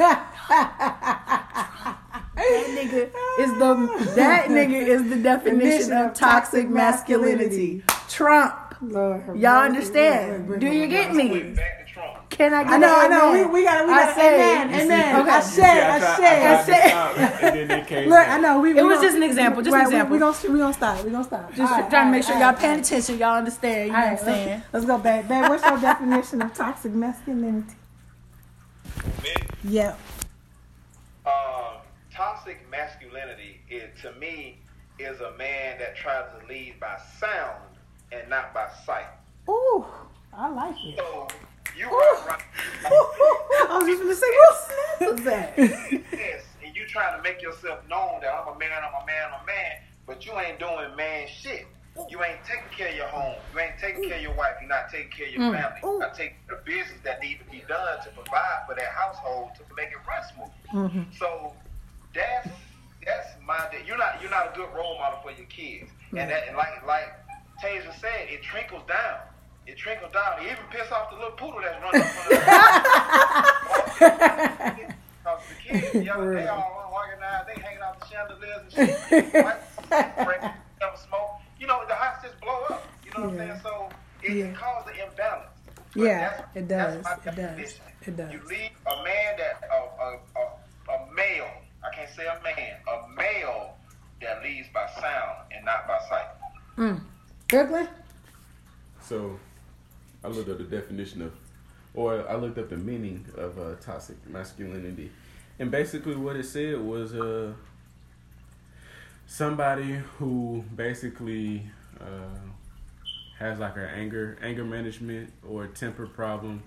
That 2.35 2.67
nigga 2.71 3.11
is 3.39 3.53
the 3.59 4.13
that 4.17 4.49
nigga 4.49 4.87
is 4.87 5.09
the 5.09 5.17
definition 5.17 5.93
of 5.93 6.15
toxic 6.15 6.69
masculinity. 6.69 7.85
Trump. 8.09 8.55
Lord, 8.81 9.37
Y'all 9.39 9.63
understand? 9.63 10.49
Lord, 10.49 10.61
Do 10.61 10.67
you 10.67 10.89
get 10.89 11.15
me? 11.15 11.55
Back. 12.03 12.31
Can 12.31 12.55
I 12.55 12.65
get 12.65 12.73
I 12.73 12.77
know, 12.79 12.95
I 12.97 13.09
know. 13.09 13.33
We, 13.33 13.45
we 13.61 13.65
gotta, 13.65 13.87
we 13.87 13.93
gotta. 13.93 14.15
say- 14.15 14.35
amen, 14.35 14.71
You 14.71 14.77
see, 14.77 14.83
amen. 14.85 15.21
okay. 15.21 15.31
I 15.31 15.41
said, 15.41 15.65
I 15.65 15.97
I 15.97 15.99
tried- 15.99 16.17
said, 16.17 16.25
I 16.25 16.53
I 16.53 16.55
tried 16.55 16.65
said. 16.65 16.89
stop, 16.89 17.43
and 17.43 17.57
then 17.57 17.69
they 17.69 17.87
came 17.87 18.09
Look. 18.09 18.29
I 18.29 18.39
know. 18.39 18.61
We, 18.61 18.71
It 18.71 18.75
we 18.77 18.83
was 18.85 19.01
just 19.01 19.17
an 19.17 19.23
example, 19.23 19.63
just 19.63 19.73
right, 19.75 19.81
an 19.83 19.87
example. 19.87 20.13
We, 20.13 20.17
we 20.17 20.21
gonna 20.21 20.53
we 20.53 20.59
gonna 20.59 20.73
stop. 20.73 21.05
We 21.05 21.11
gonna 21.11 21.25
stop. 21.25 21.49
Just 21.55 21.73
All 21.73 21.81
right, 21.81 21.91
trying 21.91 22.07
to 22.07 22.11
make 22.13 22.25
sure 22.25 22.35
right, 22.35 22.41
y'all 22.41 22.49
all 22.55 22.55
paying 22.57 22.75
right. 22.77 22.85
attention. 22.87 23.19
Y'all 23.19 23.37
understand. 23.37 23.89
You 23.89 23.95
All 23.95 24.01
know 24.01 24.07
right, 24.07 24.13
what 24.19 24.21
I'm 24.21 24.35
saying? 24.35 24.49
let's, 24.49 24.73
let's 24.73 24.87
go 24.87 24.99
back. 24.99 25.29
Babe, 25.29 25.49
what's 25.49 25.65
your 25.65 25.79
definition 25.81 26.43
of 26.43 26.55
toxic 26.55 26.93
masculinity? 26.93 27.75
Me? 29.23 29.31
Yep. 29.65 29.99
uh, 31.27 31.75
toxic 32.15 32.59
masculinity 32.71 33.61
is 33.71 33.89
to 34.03 34.13
me 34.15 34.59
is 34.99 35.21
a 35.21 35.37
man 35.37 35.79
that 35.79 35.97
tries 35.97 36.25
to 36.39 36.47
lead 36.47 36.79
by 36.81 36.99
sound 37.21 37.63
and 38.13 38.29
not 38.29 38.53
by 38.55 38.69
sight. 38.87 39.07
Ooh, 39.49 39.85
I 40.33 40.49
like 40.49 40.77
it. 40.85 40.97
So 40.99 41.29
you 41.77 41.87
are 41.87 42.27
right. 42.27 42.43
I 42.85 43.79
was 43.79 43.87
just 43.87 44.03
gonna 44.03 44.15
say, 44.15 44.27
what 44.39 44.55
snap 44.99 45.13
was 45.13 45.25
that? 45.25 45.55
yes, 46.13 46.43
and 46.65 46.75
you 46.77 46.87
trying 46.87 47.17
to 47.17 47.23
make 47.23 47.41
yourself 47.43 47.81
known 47.89 48.21
that 48.23 48.33
I'm 48.35 48.55
a 48.55 48.59
man, 48.59 48.71
I'm 48.85 49.03
a 49.03 49.07
man, 49.07 49.29
I'm 49.33 49.43
a 49.43 49.47
man, 49.47 49.73
but 50.07 50.25
you 50.27 50.33
ain't 50.39 50.59
doing 50.59 50.95
man 50.97 51.27
shit. 51.29 51.67
You 52.09 52.23
ain't 52.25 52.43
taking 52.47 52.65
care 52.75 52.89
of 52.89 52.97
your 52.97 53.07
home. 53.09 53.35
You 53.53 53.61
ain't 53.61 53.79
taking 53.79 54.09
care 54.09 54.17
of 54.17 54.23
your 54.23 54.33
wife. 54.35 54.55
You're 54.61 54.69
not 54.71 54.89
taking 54.91 55.11
care 55.11 55.27
of 55.27 55.33
your 55.35 55.43
Mm. 55.43 55.53
family. 55.61 55.79
You're 55.83 55.99
not 55.99 56.15
taking 56.15 56.37
the 56.49 56.57
business 56.65 56.99
that 57.05 57.21
need 57.21 57.39
to 57.41 57.45
be 57.51 57.63
done 57.69 58.01
to 58.03 58.09
provide 58.11 58.65
for 58.67 58.75
that 58.75 58.89
household 58.97 59.51
to 59.57 59.63
make 59.77 59.91
it 59.91 59.99
run 60.09 60.23
smooth. 60.33 60.91
Mhm. 60.91 61.19
So 61.19 61.53
that's 62.15 62.49
that's 63.05 63.29
my 63.45 63.69
you're 63.87 63.99
not 63.99 64.23
you're 64.23 64.31
not 64.31 64.53
a 64.55 64.57
good 64.57 64.71
role 64.75 64.97
model 64.99 65.19
for 65.23 65.33
your 65.33 65.45
kids. 65.47 65.91
And 66.17 66.31
that 66.31 66.49
and 66.49 66.57
like 66.57 66.85
like 66.87 67.13
Tasia 67.63 67.93
said, 68.01 68.29
it 68.31 68.43
trickles 68.43 68.83
down. 68.89 69.21
It 69.67 69.77
trickled 69.79 70.13
down. 70.13 70.41
It 70.41 70.47
even 70.53 70.65
pissed 70.71 70.93
off 70.93 71.11
the 71.11 71.17
little 71.17 71.33
poodle 71.33 71.61
that's 71.63 71.81
running 71.83 72.03
up 72.03 72.09
on 72.19 72.25
the 72.29 72.37
Because 75.23 75.41
the 75.49 75.55
kids, 75.81 75.95
young, 76.05 76.35
they 76.35 76.47
all 76.49 76.85
unorganized, 76.89 77.49
they 77.49 77.61
hanging 77.61 77.83
out 77.83 78.01
the 78.01 78.07
chandeliers 78.07 78.61
and 78.77 78.89
shit. 78.89 79.33
Never 79.35 80.97
smoke. 80.97 81.31
You 81.61 81.67
know, 81.69 81.81
the 81.89 81.95
house 81.95 82.17
just 82.25 82.41
blow 82.41 82.61
up. 82.71 82.85
You 83.05 83.11
know 83.17 83.29
what 83.29 83.35
Yeah. 83.37 83.43
I'm 83.43 83.49
saying? 83.49 83.61
So 83.63 83.89
it, 84.23 84.33
Yeah. 84.37 84.45
it 84.47 84.55
causes 84.57 84.91
an 84.93 85.09
imbalance. 85.09 85.49
But 85.95 86.03
Yeah, 86.03 86.45
it 86.55 86.69
does. 86.69 86.97
It 87.27 87.37
does. 87.37 87.81
It 88.07 88.17
does. 88.17 88.33
You 88.33 88.41
leave 88.49 88.71
a 88.87 88.97
man 89.05 89.37
that 89.39 89.63
a, 89.71 89.75
a, 90.03 90.19
a, 90.41 90.93
a 90.95 91.13
male. 91.15 91.51
I 91.85 91.95
can't 91.95 92.11
say 92.11 92.27
a 92.27 92.41
man. 92.43 92.77
A 92.89 93.09
male 93.15 93.77
that 94.21 94.43
leads 94.43 94.69
by 94.75 94.87
sound 95.01 95.37
and 95.55 95.65
not 95.65 95.87
by 95.87 95.99
sight. 96.09 96.27
Mm. 96.79 97.01
Brooklyn? 97.49 97.89
So, 99.01 99.39
I 100.25 100.29
looked 100.29 100.49
up 100.49 100.59
the 100.59 100.65
definition 100.65 101.23
of, 101.23 101.33
or 101.95 102.29
I 102.29 102.37
looked 102.37 102.59
up 102.59 102.69
the 102.71 102.77
meaning 102.77 103.25
of 103.37 103.59
uh, 103.59 103.75
toxic 103.81 104.17
masculinity, 104.29 105.11
and 105.59 105.71
basically 105.71 106.17
what 106.17 106.37
it 106.37 106.45
said 106.45 106.81
was 106.81 107.15
uh, 107.15 107.53
somebody 109.27 110.01
who 110.19 110.65
basically 110.75 111.63
uh, 112.01 112.39
has 113.39 113.59
like 113.59 113.77
an 113.77 113.85
anger 113.85 114.39
anger 114.43 114.65
management 114.65 115.33
or 115.47 115.67
temper 115.67 116.07
problem 116.07 116.63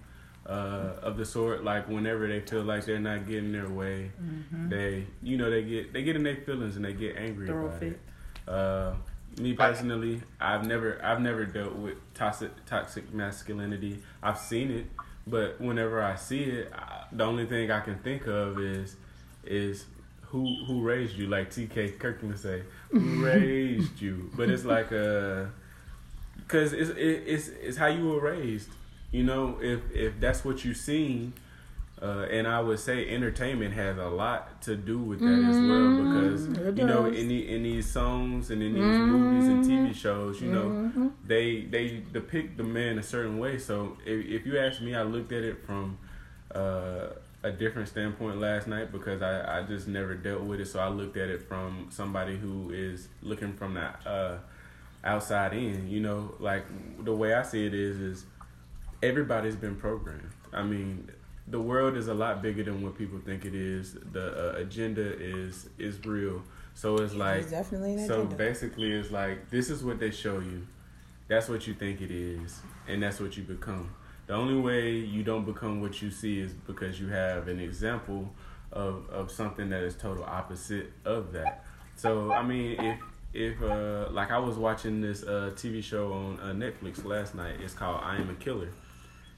uh, 0.45 0.91
of 1.01 1.17
the 1.17 1.25
sort. 1.25 1.63
Like 1.63 1.87
whenever 1.87 2.27
they 2.27 2.41
feel 2.41 2.63
like 2.63 2.85
they're 2.85 2.99
not 2.99 3.27
getting 3.27 3.51
their 3.51 3.69
way, 3.69 4.11
they 4.69 5.05
you 5.23 5.37
know 5.37 5.49
they 5.49 5.63
get 5.63 5.93
they 5.93 6.03
get 6.03 6.15
in 6.15 6.23
their 6.23 6.35
feelings 6.35 6.75
and 6.75 6.85
they 6.85 6.93
get 6.93 7.15
angry 7.17 7.47
Throw 7.47 7.67
about 7.67 7.79
fit. 7.79 7.93
it. 7.93 7.99
Uh, 8.47 8.93
me 9.37 9.53
personally, 9.53 10.21
I've 10.39 10.65
never 10.65 11.03
I've 11.03 11.21
never 11.21 11.45
dealt 11.45 11.75
with 11.75 11.95
toxic 12.13 12.51
toxic 12.65 13.13
masculinity. 13.13 14.01
I've 14.23 14.37
seen 14.37 14.71
it, 14.71 14.85
but 15.27 15.59
whenever 15.59 16.01
I 16.01 16.15
see 16.15 16.43
it, 16.43 16.71
I, 16.73 17.05
the 17.11 17.23
only 17.23 17.45
thing 17.45 17.71
I 17.71 17.81
can 17.81 17.97
think 17.99 18.27
of 18.27 18.59
is 18.59 18.95
is 19.43 19.85
who 20.21 20.65
who 20.65 20.81
raised 20.81 21.15
you, 21.15 21.27
like 21.27 21.53
T.K. 21.53 21.91
Kirkland 21.91 22.39
say, 22.39 22.63
who 22.89 23.25
raised 23.25 24.01
you. 24.01 24.31
But 24.35 24.49
it's 24.49 24.65
like 24.65 24.91
a 24.91 25.51
cause 26.47 26.73
it's 26.73 26.89
it, 26.91 27.23
it's 27.25 27.47
it's 27.49 27.77
how 27.77 27.87
you 27.87 28.07
were 28.07 28.21
raised. 28.21 28.69
You 29.11 29.23
know, 29.23 29.59
if 29.61 29.79
if 29.91 30.19
that's 30.19 30.43
what 30.45 30.63
you 30.65 30.73
seen. 30.73 31.33
Uh, 32.01 32.27
and 32.29 32.45
I 32.45 32.59
would 32.59 32.79
say 32.79 33.09
entertainment 33.09 33.73
has 33.73 33.97
a 33.97 34.09
lot 34.09 34.61
to 34.63 34.75
do 34.75 34.99
with 34.99 35.19
that 35.21 35.41
as 35.49 35.61
well 35.61 35.91
because 35.91 36.47
Mm-hmm. 36.47 36.77
You 36.77 36.85
know 36.85 37.05
in 37.05 37.27
the, 37.29 37.47
in 37.55 37.63
these 37.63 37.89
songs 37.89 38.51
and 38.51 38.61
in 38.61 38.73
these 38.73 38.97
Mm-hmm. 38.97 39.11
movies 39.11 39.47
and 39.47 39.63
TV 39.63 39.95
shows, 39.95 40.41
you 40.41 40.49
know, 40.51 40.91
they 41.25 41.61
they 41.63 42.03
depict 42.11 42.57
the 42.57 42.63
man 42.63 42.99
a 42.99 43.03
certain 43.03 43.39
way. 43.39 43.57
So 43.59 43.97
if, 44.05 44.25
if 44.25 44.45
you 44.45 44.57
ask 44.59 44.81
me, 44.81 44.93
I 44.93 45.03
looked 45.03 45.31
at 45.31 45.43
it 45.43 45.65
from 45.65 45.97
uh, 46.53 47.07
a 47.43 47.51
different 47.51 47.87
standpoint 47.87 48.39
last 48.41 48.67
night 48.67 48.91
because 48.91 49.21
I, 49.21 49.59
I 49.59 49.63
just 49.63 49.87
never 49.87 50.15
dealt 50.15 50.41
with 50.41 50.59
it. 50.59 50.65
So 50.67 50.79
I 50.79 50.89
looked 50.89 51.15
at 51.15 51.29
it 51.29 51.43
from 51.47 51.87
somebody 51.91 52.35
who 52.35 52.71
is 52.71 53.07
looking 53.21 53.53
from 53.53 53.75
the 53.75 53.85
uh, 54.09 54.37
outside 55.05 55.53
in. 55.53 55.87
You 55.89 56.01
know, 56.01 56.33
like 56.39 56.65
the 57.05 57.15
way 57.15 57.33
I 57.33 57.43
see 57.43 57.65
it 57.65 57.73
is 57.73 57.99
is 57.99 58.25
everybody's 59.01 59.55
been 59.55 59.75
programmed. 59.75 60.29
I 60.53 60.63
mean, 60.63 61.09
the 61.47 61.59
world 61.59 61.95
is 61.95 62.07
a 62.07 62.13
lot 62.13 62.41
bigger 62.41 62.63
than 62.63 62.81
what 62.81 62.97
people 62.97 63.19
think 63.19 63.45
it 63.45 63.53
is. 63.55 63.95
The 64.11 64.53
uh, 64.55 64.57
agenda 64.57 65.17
is 65.19 65.69
is 65.77 66.03
real. 66.05 66.41
So 66.73 66.97
it's 66.97 67.13
like 67.13 67.41
There's 67.41 67.51
definitely 67.51 67.93
an 67.93 68.07
so 68.07 68.21
agenda. 68.21 68.35
basically 68.35 68.91
it's 68.91 69.11
like 69.11 69.49
this 69.49 69.69
is 69.69 69.83
what 69.83 69.99
they 69.99 70.11
show 70.11 70.39
you. 70.39 70.67
That's 71.27 71.49
what 71.49 71.65
you 71.67 71.73
think 71.73 72.01
it 72.01 72.11
is, 72.11 72.59
and 72.87 73.01
that's 73.01 73.19
what 73.19 73.35
you 73.37 73.43
become. 73.43 73.89
The 74.27 74.33
only 74.33 74.59
way 74.59 74.91
you 74.91 75.23
don't 75.23 75.45
become 75.45 75.81
what 75.81 76.01
you 76.01 76.11
see 76.11 76.39
is 76.39 76.51
because 76.53 76.99
you 76.99 77.07
have 77.07 77.47
an 77.47 77.59
example 77.59 78.31
of 78.71 79.09
of 79.09 79.31
something 79.31 79.69
that 79.69 79.83
is 79.83 79.95
total 79.95 80.23
opposite 80.23 80.91
of 81.05 81.31
that. 81.33 81.63
So 81.95 82.31
I 82.31 82.43
mean, 82.43 82.79
if 82.79 82.99
if 83.33 83.61
uh, 83.61 84.07
like 84.11 84.31
I 84.31 84.39
was 84.39 84.57
watching 84.57 85.01
this 85.01 85.23
uh, 85.23 85.51
TV 85.55 85.83
show 85.83 86.11
on 86.13 86.39
uh, 86.39 86.53
Netflix 86.53 87.05
last 87.05 87.35
night, 87.35 87.55
it's 87.61 87.73
called 87.73 88.01
I 88.03 88.17
Am 88.17 88.29
a 88.29 88.33
Killer. 88.35 88.69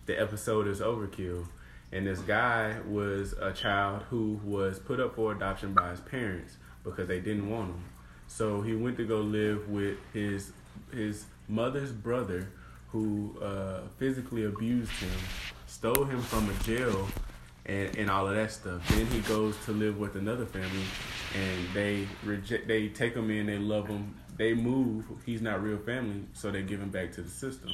The 0.06 0.20
episode 0.20 0.68
is 0.68 0.80
Overkill, 0.80 1.48
and 1.92 2.06
this 2.06 2.20
guy 2.20 2.76
was 2.88 3.34
a 3.34 3.54
child 3.54 4.04
who 4.10 4.40
was 4.44 4.80
put 4.80 5.00
up 5.00 5.16
for 5.16 5.32
adoption 5.32 5.74
by 5.74 5.92
his 5.92 6.02
parents 6.02 6.58
because 6.84 7.08
they 7.08 7.20
didn't 7.20 7.50
want 7.50 7.70
him. 7.70 7.84
So 8.28 8.62
he 8.62 8.76
went 8.76 8.98
to 8.98 9.06
go 9.06 9.22
live 9.22 9.70
with 9.70 9.98
his 10.14 10.52
his 10.92 11.26
mother's 11.48 11.92
brother, 11.92 12.50
who 12.90 13.36
uh, 13.42 13.82
physically 13.98 14.46
abused 14.46 14.92
him, 14.92 15.18
stole 15.66 16.04
him 16.06 16.22
from 16.22 16.50
a 16.50 16.64
jail, 16.64 17.08
and, 17.66 17.96
and 17.98 18.10
all 18.10 18.28
of 18.28 18.36
that 18.36 18.52
stuff. 18.52 18.88
Then 18.90 19.06
he 19.08 19.20
goes 19.22 19.56
to 19.66 19.72
live 19.72 19.98
with 19.98 20.16
another 20.16 20.46
family, 20.46 20.84
and 21.36 21.74
they 21.74 22.08
reject. 22.24 22.68
They 22.68 22.90
take 22.90 23.16
him 23.16 23.32
in. 23.32 23.48
They 23.48 23.58
love 23.60 23.88
him. 23.88 24.16
They 24.36 24.54
move. 24.54 25.06
He's 25.26 25.42
not 25.42 25.64
real 25.64 25.80
family, 25.80 26.26
so 26.34 26.52
they 26.52 26.64
give 26.64 26.82
him 26.82 26.90
back 26.90 27.14
to 27.14 27.22
the 27.22 27.30
system. 27.30 27.72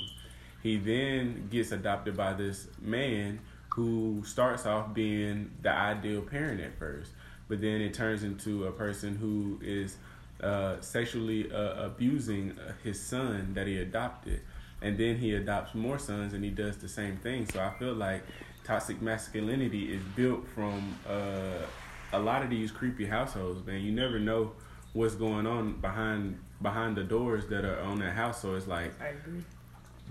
He 0.61 0.77
then 0.77 1.49
gets 1.51 1.71
adopted 1.71 2.15
by 2.15 2.33
this 2.33 2.67
man 2.79 3.39
who 3.75 4.21
starts 4.25 4.65
off 4.65 4.93
being 4.93 5.51
the 5.61 5.71
ideal 5.71 6.21
parent 6.21 6.61
at 6.61 6.77
first, 6.77 7.11
but 7.47 7.59
then 7.59 7.81
it 7.81 7.93
turns 7.93 8.23
into 8.23 8.65
a 8.65 8.71
person 8.71 9.15
who 9.15 9.59
is 9.63 9.97
uh, 10.41 10.79
sexually 10.81 11.51
uh, 11.51 11.85
abusing 11.85 12.57
uh, 12.59 12.73
his 12.83 13.01
son 13.01 13.53
that 13.55 13.65
he 13.65 13.77
adopted. 13.79 14.41
And 14.81 14.97
then 14.97 15.17
he 15.17 15.33
adopts 15.33 15.73
more 15.73 15.97
sons 15.97 16.33
and 16.33 16.43
he 16.43 16.49
does 16.49 16.77
the 16.77 16.89
same 16.89 17.17
thing. 17.17 17.47
So 17.47 17.61
I 17.61 17.71
feel 17.79 17.93
like 17.93 18.23
toxic 18.63 19.01
masculinity 19.01 19.93
is 19.93 20.03
built 20.15 20.45
from 20.49 20.95
uh, 21.09 21.65
a 22.11 22.19
lot 22.19 22.43
of 22.43 22.49
these 22.49 22.71
creepy 22.71 23.05
households, 23.05 23.65
man. 23.65 23.81
You 23.81 23.91
never 23.91 24.19
know 24.19 24.51
what's 24.91 25.15
going 25.15 25.47
on 25.47 25.79
behind 25.79 26.37
behind 26.61 26.95
the 26.95 27.03
doors 27.03 27.47
that 27.47 27.65
are 27.65 27.79
on 27.81 27.99
that 27.99 28.13
house. 28.13 28.41
So 28.41 28.55
it's 28.55 28.67
like 28.67 28.93
I 29.01 29.07
agree. 29.07 29.43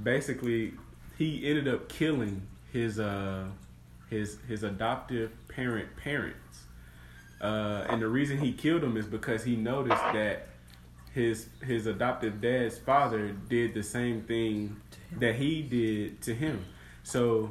basically 0.02 0.72
he 1.16 1.46
ended 1.48 1.68
up 1.68 1.88
killing 1.88 2.46
his 2.72 2.98
uh 2.98 3.44
his 4.08 4.38
his 4.48 4.62
adoptive 4.62 5.30
parent 5.48 5.96
parents. 5.96 6.64
Uh, 7.40 7.86
and 7.88 8.00
the 8.00 8.06
reason 8.06 8.38
he 8.38 8.52
killed 8.52 8.84
him 8.84 8.96
is 8.96 9.06
because 9.06 9.42
he 9.42 9.56
noticed 9.56 10.02
that 10.12 10.48
his 11.12 11.48
his 11.64 11.86
adoptive 11.86 12.40
dad's 12.40 12.78
father 12.78 13.32
did 13.48 13.74
the 13.74 13.82
same 13.82 14.22
thing 14.22 14.76
that 15.18 15.34
he 15.34 15.62
did 15.62 16.20
to 16.22 16.34
him. 16.34 16.64
So 17.02 17.50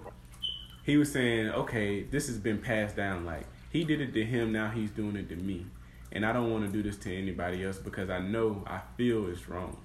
he 0.84 0.98
was 0.98 1.12
saying, 1.12 1.50
okay, 1.50 2.04
this 2.04 2.28
has 2.28 2.38
been 2.38 2.60
passed 2.60 2.96
down. 2.96 3.26
Like 3.26 3.46
he 3.72 3.84
did 3.84 4.02
it 4.02 4.14
to 4.14 4.24
him, 4.24 4.52
now 4.52 4.70
he's 4.70 4.92
doing 4.92 5.16
it 5.16 5.30
to 5.30 5.36
me, 5.36 5.66
and 6.12 6.26
I 6.26 6.32
don't 6.32 6.52
want 6.52 6.66
to 6.66 6.72
do 6.72 6.82
this 6.82 6.98
to 7.04 7.16
anybody 7.16 7.64
else 7.66 7.78
because 7.78 8.10
I 8.10 8.20
know 8.20 8.64
I 8.66 8.80
feel 8.98 9.28
it's 9.28 9.50
wrong. 9.50 9.78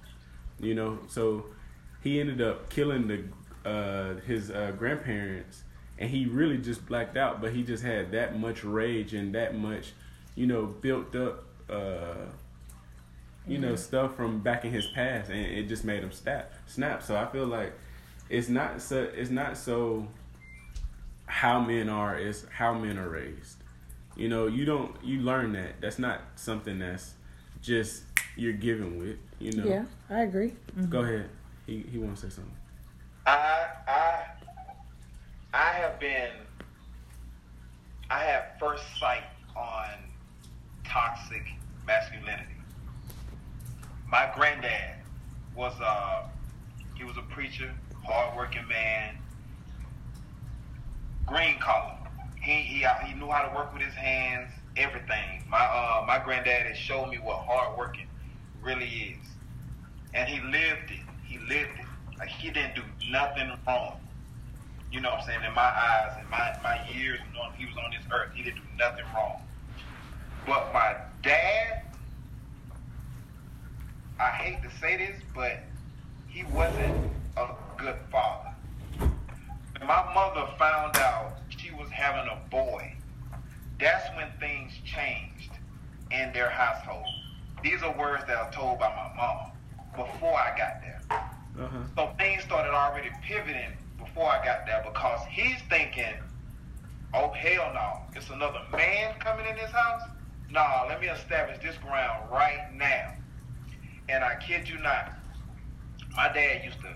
You 0.59 0.73
know, 0.73 0.99
so 1.07 1.45
he 2.01 2.19
ended 2.19 2.41
up 2.41 2.69
killing 2.69 3.07
the 3.07 3.25
uh, 3.67 4.15
his 4.25 4.49
uh, 4.49 4.71
grandparents, 4.77 5.63
and 5.97 6.09
he 6.09 6.25
really 6.25 6.57
just 6.57 6.85
blacked 6.85 7.17
out. 7.17 7.41
But 7.41 7.53
he 7.53 7.63
just 7.63 7.83
had 7.83 8.11
that 8.11 8.39
much 8.39 8.63
rage 8.63 9.13
and 9.13 9.35
that 9.35 9.55
much, 9.55 9.93
you 10.35 10.47
know, 10.47 10.65
built 10.65 11.15
up. 11.15 11.43
Uh, 11.69 12.25
you 13.45 13.57
know, 13.57 13.75
stuff 13.77 14.15
from 14.15 14.39
back 14.39 14.65
in 14.65 14.71
his 14.73 14.87
past, 14.87 15.29
and 15.29 15.39
it 15.39 15.69
just 15.69 15.85
made 15.85 16.03
him 16.03 16.11
snap. 16.11 16.51
Snap. 16.65 17.01
So 17.01 17.15
I 17.15 17.25
feel 17.27 17.45
like 17.45 17.73
it's 18.29 18.49
not 18.49 18.81
so. 18.81 19.03
It's 19.15 19.29
not 19.29 19.57
so. 19.57 20.07
How 21.25 21.59
men 21.59 21.89
are 21.89 22.17
is 22.17 22.45
how 22.51 22.73
men 22.73 22.97
are 22.97 23.09
raised. 23.09 23.57
You 24.15 24.29
know, 24.29 24.47
you 24.47 24.65
don't 24.65 24.95
you 25.03 25.21
learn 25.21 25.53
that. 25.53 25.79
That's 25.81 25.99
not 25.99 26.21
something 26.35 26.79
that's 26.79 27.13
just 27.61 28.03
you're 28.35 28.53
given 28.53 28.97
with. 28.97 29.17
You 29.39 29.53
know. 29.53 29.65
Yeah, 29.65 29.85
I 30.09 30.21
agree. 30.21 30.53
Go 30.89 31.01
ahead. 31.01 31.29
He 31.65 31.85
he 31.91 31.97
wants 31.97 32.21
to 32.21 32.29
say 32.29 32.35
something. 32.35 32.53
I 33.27 33.67
I 33.89 34.23
I 35.53 35.71
have 35.73 35.99
been 35.99 36.31
I 38.09 38.19
have 38.19 38.45
first 38.57 38.85
sight 38.97 39.23
on 39.53 39.89
toxic 40.85 41.43
masculinity. 41.85 42.55
My 44.09 44.31
granddad 44.33 44.95
was 45.57 45.73
a 45.81 46.29
he 46.95 47.03
was 47.03 47.17
a 47.17 47.21
preacher, 47.23 47.73
hardworking 48.05 48.65
man, 48.69 49.17
green 51.25 51.59
collar. 51.59 51.97
He 52.41 52.61
he 52.61 52.87
he 53.05 53.13
knew 53.13 53.27
how 53.27 53.41
to 53.41 53.53
work 53.53 53.73
with 53.73 53.81
his 53.81 53.93
hands, 53.93 54.51
everything. 54.77 55.43
My 55.49 55.65
uh 55.65 56.05
my 56.07 56.19
granddad 56.23 56.65
has 56.65 56.77
showed 56.77 57.09
me 57.09 57.17
what 57.17 57.39
hard 57.39 57.77
working 57.77 58.07
really 58.61 58.85
is. 59.19 59.27
And 60.13 60.29
he 60.29 60.39
lived 60.39 60.91
it. 60.91 61.01
He 61.25 61.39
lived 61.39 61.77
it. 61.77 61.86
Like 62.19 62.29
he 62.29 62.49
didn't 62.49 62.75
do 62.75 62.83
nothing 63.09 63.51
wrong. 63.67 63.99
You 64.91 65.01
know 65.01 65.11
what 65.11 65.21
I'm 65.21 65.25
saying? 65.25 65.43
In 65.45 65.53
my 65.53 65.61
eyes, 65.61 66.17
in 66.23 66.29
my, 66.29 66.57
my 66.63 66.89
years 66.89 67.19
knowing 67.33 67.51
he 67.57 67.65
was 67.65 67.75
on 67.77 67.91
this 67.91 68.03
earth, 68.11 68.31
he 68.33 68.43
didn't 68.43 68.57
do 68.57 68.77
nothing 68.77 69.05
wrong. 69.13 69.41
But 70.45 70.73
my 70.73 70.95
dad, 71.21 71.81
I 74.19 74.29
hate 74.29 74.63
to 74.63 74.75
say 74.79 74.97
this, 74.97 75.21
but 75.35 75.59
he 76.27 76.43
wasn't 76.45 77.11
a 77.35 77.49
good 77.77 77.97
father. 78.11 78.51
When 78.97 79.87
my 79.87 80.13
mother 80.13 80.47
found 80.57 80.97
out 80.97 81.37
she 81.49 81.71
was 81.71 81.89
having 81.89 82.31
a 82.31 82.49
boy, 82.49 82.93
that's 83.79 84.07
when 84.15 84.29
things 84.39 84.71
changed 84.83 85.51
in 86.11 86.31
their 86.33 86.49
household. 86.49 87.05
These 87.61 87.83
are 87.83 87.95
words 87.97 88.23
that 88.27 88.37
are 88.37 88.51
told 88.51 88.79
by 88.79 88.89
my 88.89 89.15
mom 89.15 89.51
before 89.95 90.33
I 90.33 90.57
got 90.57 90.81
there. 90.81 91.36
Uh 91.59 91.67
huh. 91.67 91.77
So 91.95 92.09
things 92.17 92.43
started 92.43 92.71
already 92.71 93.09
pivoting 93.23 93.71
before 93.97 94.29
I 94.29 94.43
got 94.43 94.65
there 94.65 94.83
because 94.85 95.19
he's 95.29 95.61
thinking, 95.69 96.13
oh, 97.13 97.31
hell 97.31 97.71
no. 97.73 98.01
It's 98.15 98.29
another 98.29 98.61
man 98.71 99.15
coming 99.19 99.45
in 99.47 99.55
this 99.55 99.71
house? 99.71 100.01
Nah, 100.49 100.85
let 100.87 101.01
me 101.01 101.07
establish 101.07 101.57
this 101.63 101.75
ground 101.77 102.29
right 102.31 102.73
now. 102.75 103.13
And 104.09 104.23
I 104.23 104.35
kid 104.35 104.69
you 104.69 104.77
not, 104.79 105.13
my 106.15 106.31
dad 106.31 106.63
used 106.63 106.79
to 106.81 106.93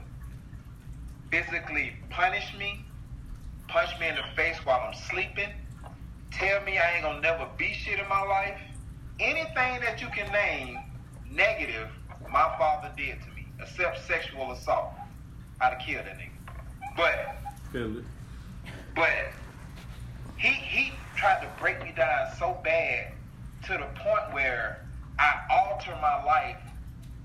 physically 1.30 1.94
punish 2.10 2.54
me, 2.58 2.84
punch 3.68 3.90
me 4.00 4.08
in 4.08 4.16
the 4.16 4.24
face 4.36 4.58
while 4.64 4.82
I'm 4.88 4.94
sleeping, 4.94 5.50
tell 6.32 6.62
me 6.64 6.78
I 6.78 6.96
ain't 6.96 7.04
gonna 7.04 7.22
never 7.22 7.48
be 7.58 7.74
shit 7.74 8.00
in 8.00 8.08
my 8.08 8.22
life. 8.22 8.60
Anything 9.20 9.82
that 9.82 10.02
you 10.02 10.08
can 10.08 10.32
name 10.32 10.80
negative, 11.30 11.90
my 12.32 12.54
father 12.58 12.92
did 12.96 13.22
to 13.22 13.28
me, 13.28 13.31
except 13.62 14.06
sexual 14.08 14.52
assault. 14.52 14.94
I'd 15.60 15.74
have 15.74 15.82
killed 15.82 16.06
that 16.06 16.18
nigga. 16.18 16.32
But 16.98 17.36
but 18.96 19.10
he 20.38 20.50
he 20.50 20.92
tried 21.16 21.42
to 21.42 21.50
break 21.60 21.82
me 21.84 21.94
down 21.96 22.28
so 22.38 22.58
bad 22.64 23.12
to 23.68 23.74
the 23.74 23.88
point 24.00 24.34
where 24.34 24.86
I 25.20 25.40
alter 25.50 25.92
my 26.02 26.24
life 26.24 26.58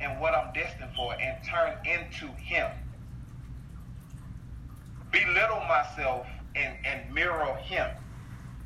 and 0.01 0.21
what 0.21 0.35
I'm 0.35 0.53
destined 0.53 0.91
for 0.95 1.15
and 1.15 1.37
turn 1.49 1.75
into 1.87 2.27
him. 2.35 2.71
Belittle 5.11 5.63
myself 5.67 6.27
and, 6.55 6.75
and 6.85 7.13
mirror 7.15 7.55
him. 7.63 7.89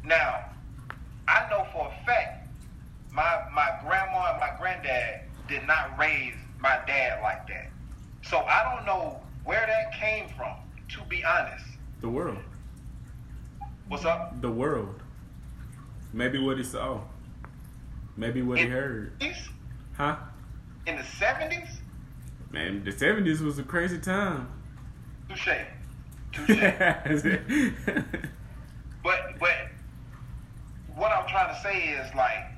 Now, 0.05 0.45
I 1.29 1.49
know 1.49 1.67
for 1.73 1.87
a 1.87 2.05
fact 2.05 2.49
my 3.13 3.43
my 3.55 3.71
grandma 3.83 4.33
and 4.33 4.41
my 4.41 4.51
granddad 4.59 5.21
did 5.49 5.67
not 5.67 5.99
raise 5.99 6.35
my 6.61 6.79
dad 6.87 7.21
like 7.23 7.47
that. 7.49 7.71
So 8.23 8.39
I 8.39 8.75
don't 8.75 8.87
know 8.87 9.21
where 9.45 9.67
that 9.67 9.93
came 9.99 10.29
from, 10.37 10.57
to 10.91 11.03
be 11.09 11.25
honest. 11.25 11.65
The 12.01 12.09
world. 12.09 12.39
What's 13.89 14.05
up? 14.05 14.41
The 14.41 14.51
world. 14.51 15.03
Maybe 16.13 16.39
what 16.39 16.59
he 16.59 16.65
saw. 16.65 17.01
Maybe 18.17 18.43
what 18.43 18.59
he 18.59 18.65
In- 18.65 18.71
heard. 18.71 19.13
Huh? 19.97 20.17
In 20.87 20.97
the 20.97 21.03
70s? 21.03 21.69
Man, 22.53 22.83
the 22.85 22.91
seventies 22.91 23.41
was 23.41 23.59
a 23.59 23.63
crazy 23.63 23.99
time. 23.99 24.49
Touche. 25.29 25.49
Touche. 26.33 26.49
but 29.05 29.39
but 29.39 29.53
what 30.97 31.13
I'm 31.13 31.29
trying 31.29 31.55
to 31.55 31.61
say 31.63 31.91
is 31.91 32.13
like 32.17 32.51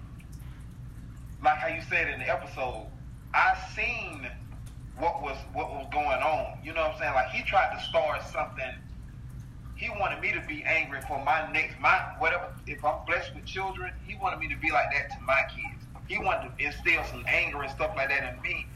like 1.44 1.58
how 1.58 1.66
you 1.68 1.82
said 1.90 2.08
in 2.08 2.20
the 2.20 2.28
episode, 2.28 2.86
I 3.34 3.56
seen 3.74 4.28
what 4.98 5.22
was 5.22 5.36
what 5.52 5.70
was 5.70 5.86
going 5.92 6.22
on. 6.22 6.58
You 6.62 6.72
know 6.72 6.82
what 6.82 6.92
I'm 6.92 6.98
saying? 6.98 7.14
Like 7.14 7.30
he 7.30 7.42
tried 7.44 7.76
to 7.76 7.84
start 7.84 8.22
something. 8.22 8.74
He 9.76 9.88
wanted 9.98 10.20
me 10.20 10.32
to 10.32 10.40
be 10.46 10.62
angry 10.64 11.00
for 11.08 11.22
my 11.24 11.50
next 11.52 11.80
my 11.80 11.96
whatever 12.18 12.52
if 12.66 12.84
I'm 12.84 13.04
blessed 13.06 13.34
with 13.34 13.44
children, 13.44 13.92
he 14.06 14.16
wanted 14.16 14.38
me 14.38 14.48
to 14.48 14.56
be 14.56 14.70
like 14.70 14.86
that 14.92 15.10
to 15.16 15.22
my 15.24 15.42
kids. 15.48 15.84
He 16.08 16.18
wanted 16.18 16.56
to 16.56 16.64
instill 16.64 17.02
some 17.04 17.24
anger 17.26 17.62
and 17.62 17.70
stuff 17.72 17.92
like 17.96 18.10
that 18.10 18.34
in 18.34 18.42
me 18.42 18.66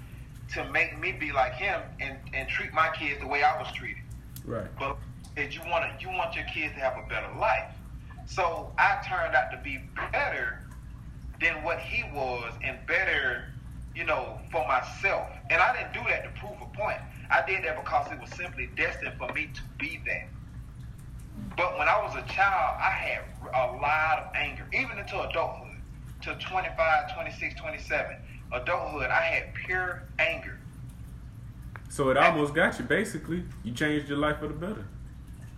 to 0.55 0.65
make 0.71 0.99
me 0.99 1.13
be 1.13 1.33
like 1.33 1.53
him 1.55 1.83
and, 2.01 2.17
and 2.33 2.49
treat 2.49 2.73
my 2.73 2.89
kids 2.97 3.21
the 3.21 3.27
way 3.27 3.43
I 3.43 3.61
was 3.61 3.71
treated 3.73 4.03
right. 4.47 4.67
but 4.79 4.97
that 5.37 5.55
you 5.55 5.61
want 5.69 5.85
to 5.85 6.05
you 6.05 6.09
want 6.17 6.35
your 6.35 6.45
kids 6.47 6.73
to 6.75 6.81
have 6.81 6.97
a 6.97 7.07
better 7.09 7.29
life. 7.39 7.71
So 8.27 8.73
I 8.79 8.99
turned 9.07 9.35
out 9.35 9.51
to 9.51 9.61
be 9.63 9.81
better 10.13 10.61
than 11.41 11.63
what 11.63 11.79
he 11.79 12.03
was, 12.15 12.53
and 12.65 12.79
better, 12.87 13.45
you 13.97 14.05
know, 14.05 14.39
for 14.53 14.67
myself. 14.69 15.27
And 15.51 15.61
I 15.61 15.75
didn't 15.75 15.95
do 15.95 16.09
that 16.11 16.23
to 16.25 16.41
prove 16.41 16.61
a 16.61 16.77
point. 16.77 16.99
I 17.31 17.45
did 17.47 17.65
that 17.65 17.83
because 17.83 18.13
it 18.13 18.21
was 18.21 18.31
simply 18.31 18.69
destined 18.77 19.15
for 19.19 19.33
me 19.33 19.49
to 19.55 19.63
be 19.79 20.01
that. 20.07 20.29
But 21.57 21.79
when 21.79 21.89
I 21.89 22.03
was 22.03 22.15
a 22.15 22.33
child, 22.33 22.77
I 22.79 22.91
had 22.91 23.23
a 23.43 23.73
lot 23.81 24.19
of 24.19 24.37
anger, 24.37 24.67
even 24.73 24.99
into 24.99 25.21
adulthood, 25.29 25.77
to 26.23 26.35
25, 26.35 27.15
26, 27.15 27.55
27. 27.61 28.17
Adulthood, 28.53 29.11
I 29.11 29.23
had 29.23 29.55
pure 29.55 30.03
anger. 30.19 30.59
So 31.89 32.11
it 32.11 32.19
almost 32.19 32.55
got 32.55 32.79
you. 32.79 32.85
Basically, 32.85 33.45
you 33.65 33.73
changed 33.73 34.09
your 34.09 34.19
life 34.19 34.39
for 34.41 34.49
the 34.49 34.55
better. 34.55 34.87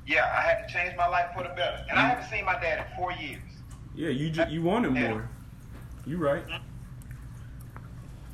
Yeah, 0.07 0.24
I 0.24 0.41
had 0.41 0.66
to 0.66 0.72
change 0.72 0.97
my 0.97 1.09
life 1.09 1.30
for 1.34 1.43
the 1.43 1.51
better. 1.51 1.84
And 1.91 1.99
I 1.99 2.03
mm. 2.03 2.09
haven't 2.11 2.30
seen 2.30 2.45
my 2.45 2.59
dad 2.61 2.78
in 2.78 2.97
four 2.97 3.12
years. 3.12 3.43
Yeah, 3.95 4.11
you 4.11 4.30
ju- 4.30 4.47
you 4.49 4.62
wanted 4.62 4.93
more. 4.93 5.28
You 6.07 6.16
right. 6.18 6.47
Mm-hmm. 6.47 6.68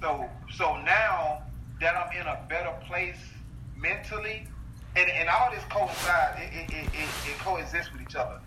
So 0.04 0.28
so 0.54 0.76
now 0.82 1.40
that 1.80 1.96
I'm 1.96 2.12
in 2.14 2.26
a 2.26 2.38
better 2.46 2.74
place 2.86 3.16
mentally, 3.74 4.46
and, 4.96 5.10
and 5.10 5.30
all 5.30 5.50
this 5.50 5.64
coincides, 5.70 6.40
it, 6.42 6.70
it, 6.70 6.88
it, 6.92 7.08
it, 7.26 7.38
coexists 7.38 7.90
with 7.90 8.02
each 8.02 8.14
other. 8.14 8.38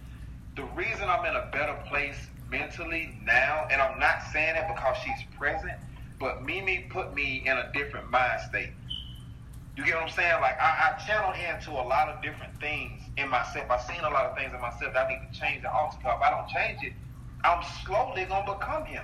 The 0.56 0.66
reason 0.76 1.10
I'm 1.10 1.26
in 1.26 1.36
a 1.36 1.50
better 1.52 1.76
place 1.88 2.28
mentally 2.52 3.18
now, 3.26 3.68
and 3.72 3.82
I'm 3.82 4.00
not 4.00 4.22
saying 4.32 4.56
it 4.56 4.66
because 4.68 4.98
she's 5.04 5.26
present, 5.36 5.74
but 6.20 6.44
Mimi 6.46 6.86
put 6.92 7.16
me 7.16 7.42
in 7.44 7.58
a 7.58 7.72
different 7.74 8.12
mind 8.12 8.40
state. 8.48 8.70
You 9.76 9.84
get 9.84 9.96
what 9.96 10.04
I'm 10.04 10.10
saying? 10.10 10.40
Like 10.40 10.62
I, 10.62 10.94
I 10.94 11.06
channel 11.08 11.34
into 11.34 11.72
a 11.72 11.82
lot 11.82 12.08
of 12.08 12.22
different 12.22 12.54
things 12.60 13.02
in 13.18 13.30
myself. 13.30 13.66
I've 13.72 13.82
seen 13.82 14.02
a 14.02 14.12
lot 14.12 14.28
of 14.28 14.38
things 14.38 14.54
in 14.54 14.62
myself 14.62 14.94
that 14.94 15.08
I 15.08 15.10
need 15.10 15.34
to 15.34 15.40
change 15.40 15.58
and 15.58 15.74
alter. 15.74 15.98
If 16.02 16.22
I 16.22 16.30
don't 16.30 16.50
change 16.50 16.84
it, 16.84 16.94
I'm 17.44 17.64
slowly 17.84 18.26
gonna 18.26 18.54
become 18.54 18.86
him. 18.86 19.04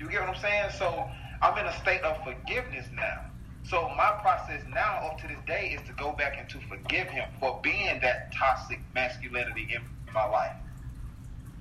You 0.00 0.08
get 0.08 0.22
what 0.22 0.30
I'm 0.30 0.42
saying? 0.42 0.70
So 0.76 1.08
I'm 1.42 1.56
in 1.58 1.66
a 1.66 1.76
state 1.80 2.02
of 2.02 2.22
forgiveness 2.22 2.86
now. 2.94 3.24
So 3.64 3.88
my 3.96 4.12
process 4.20 4.62
now, 4.72 5.06
up 5.06 5.20
to 5.20 5.28
this 5.28 5.38
day, 5.46 5.76
is 5.78 5.86
to 5.86 5.92
go 5.94 6.12
back 6.12 6.36
and 6.38 6.48
to 6.50 6.58
forgive 6.68 7.08
him 7.08 7.28
for 7.38 7.60
being 7.62 8.00
that 8.00 8.32
toxic 8.32 8.80
masculinity 8.94 9.68
in 9.74 9.82
my 10.12 10.26
life. 10.26 10.56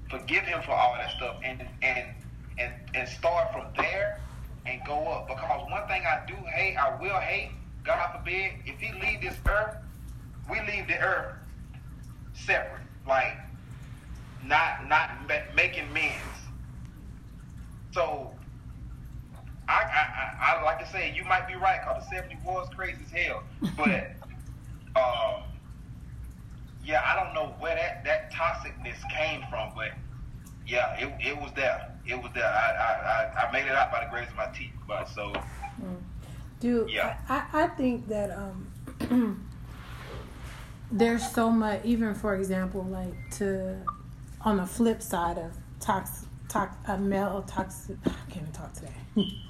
Forgive 0.09 0.43
him 0.43 0.61
for 0.63 0.71
all 0.71 0.95
that 0.97 1.11
stuff, 1.11 1.35
and 1.43 1.61
and 1.81 2.05
and 2.57 2.73
and 2.95 3.07
start 3.07 3.53
from 3.53 3.65
there 3.77 4.19
and 4.65 4.81
go 4.85 5.07
up. 5.07 5.27
Because 5.27 5.69
one 5.69 5.87
thing 5.87 6.01
I 6.05 6.21
do 6.27 6.35
hate, 6.53 6.75
I 6.77 6.99
will 7.01 7.19
hate. 7.19 7.51
God 7.83 8.17
forbid, 8.17 8.53
if 8.65 8.79
he 8.79 8.91
leave 8.99 9.21
this 9.21 9.37
earth, 9.47 9.75
we 10.49 10.59
leave 10.61 10.87
the 10.87 10.99
earth 10.99 11.35
separate, 12.33 12.81
like 13.07 13.37
not 14.43 14.87
not 14.87 15.11
making 15.55 15.85
amends. 15.91 16.15
So 17.91 18.33
I, 19.69 19.83
I, 19.83 20.55
I, 20.55 20.59
I 20.59 20.63
like 20.63 20.79
to 20.79 20.91
say 20.91 21.13
you 21.15 21.23
might 21.25 21.47
be 21.47 21.55
right 21.55 21.79
because 21.79 22.03
the 22.09 22.15
70 22.15 22.39
was 22.43 22.67
crazy 22.75 22.97
as 23.05 23.11
hell. 23.11 23.43
But 23.77 24.11
um, 24.99 25.43
yeah, 26.83 27.03
I 27.05 27.15
don't 27.23 27.35
know 27.35 27.53
where 27.59 27.75
that, 27.75 28.03
that 28.03 28.33
toxicness 28.33 28.97
came 29.15 29.43
from, 29.49 29.71
but 29.75 29.91
yeah, 30.67 30.97
it, 30.97 31.13
it 31.25 31.37
was 31.39 31.51
there. 31.55 31.95
It 32.07 32.15
was 32.21 32.31
there. 32.33 32.45
I, 32.45 32.71
I, 32.71 33.43
I, 33.43 33.47
I 33.47 33.51
made 33.51 33.67
it 33.67 33.73
out 33.73 33.91
by 33.91 34.03
the 34.03 34.09
grace 34.09 34.27
of 34.27 34.35
my 34.35 34.47
teeth. 34.47 34.71
But 34.87 35.07
so 35.07 35.33
Dude, 36.59 36.89
Yeah. 36.89 37.17
I, 37.29 37.45
I 37.53 37.67
think 37.67 38.07
that 38.07 38.31
um 38.31 39.45
there's 40.91 41.31
so 41.31 41.51
much 41.51 41.85
even 41.85 42.15
for 42.15 42.35
example, 42.35 42.83
like 42.83 43.13
to 43.37 43.77
on 44.41 44.57
the 44.57 44.65
flip 44.65 45.01
side 45.03 45.37
of 45.37 45.51
tox 45.79 46.25
tox 46.47 46.75
a 46.87 46.97
male 46.97 47.43
toxic 47.47 47.97
I 48.05 48.09
can't 48.29 48.41
even 48.41 48.51
talk 48.51 48.73
today. 48.73 48.93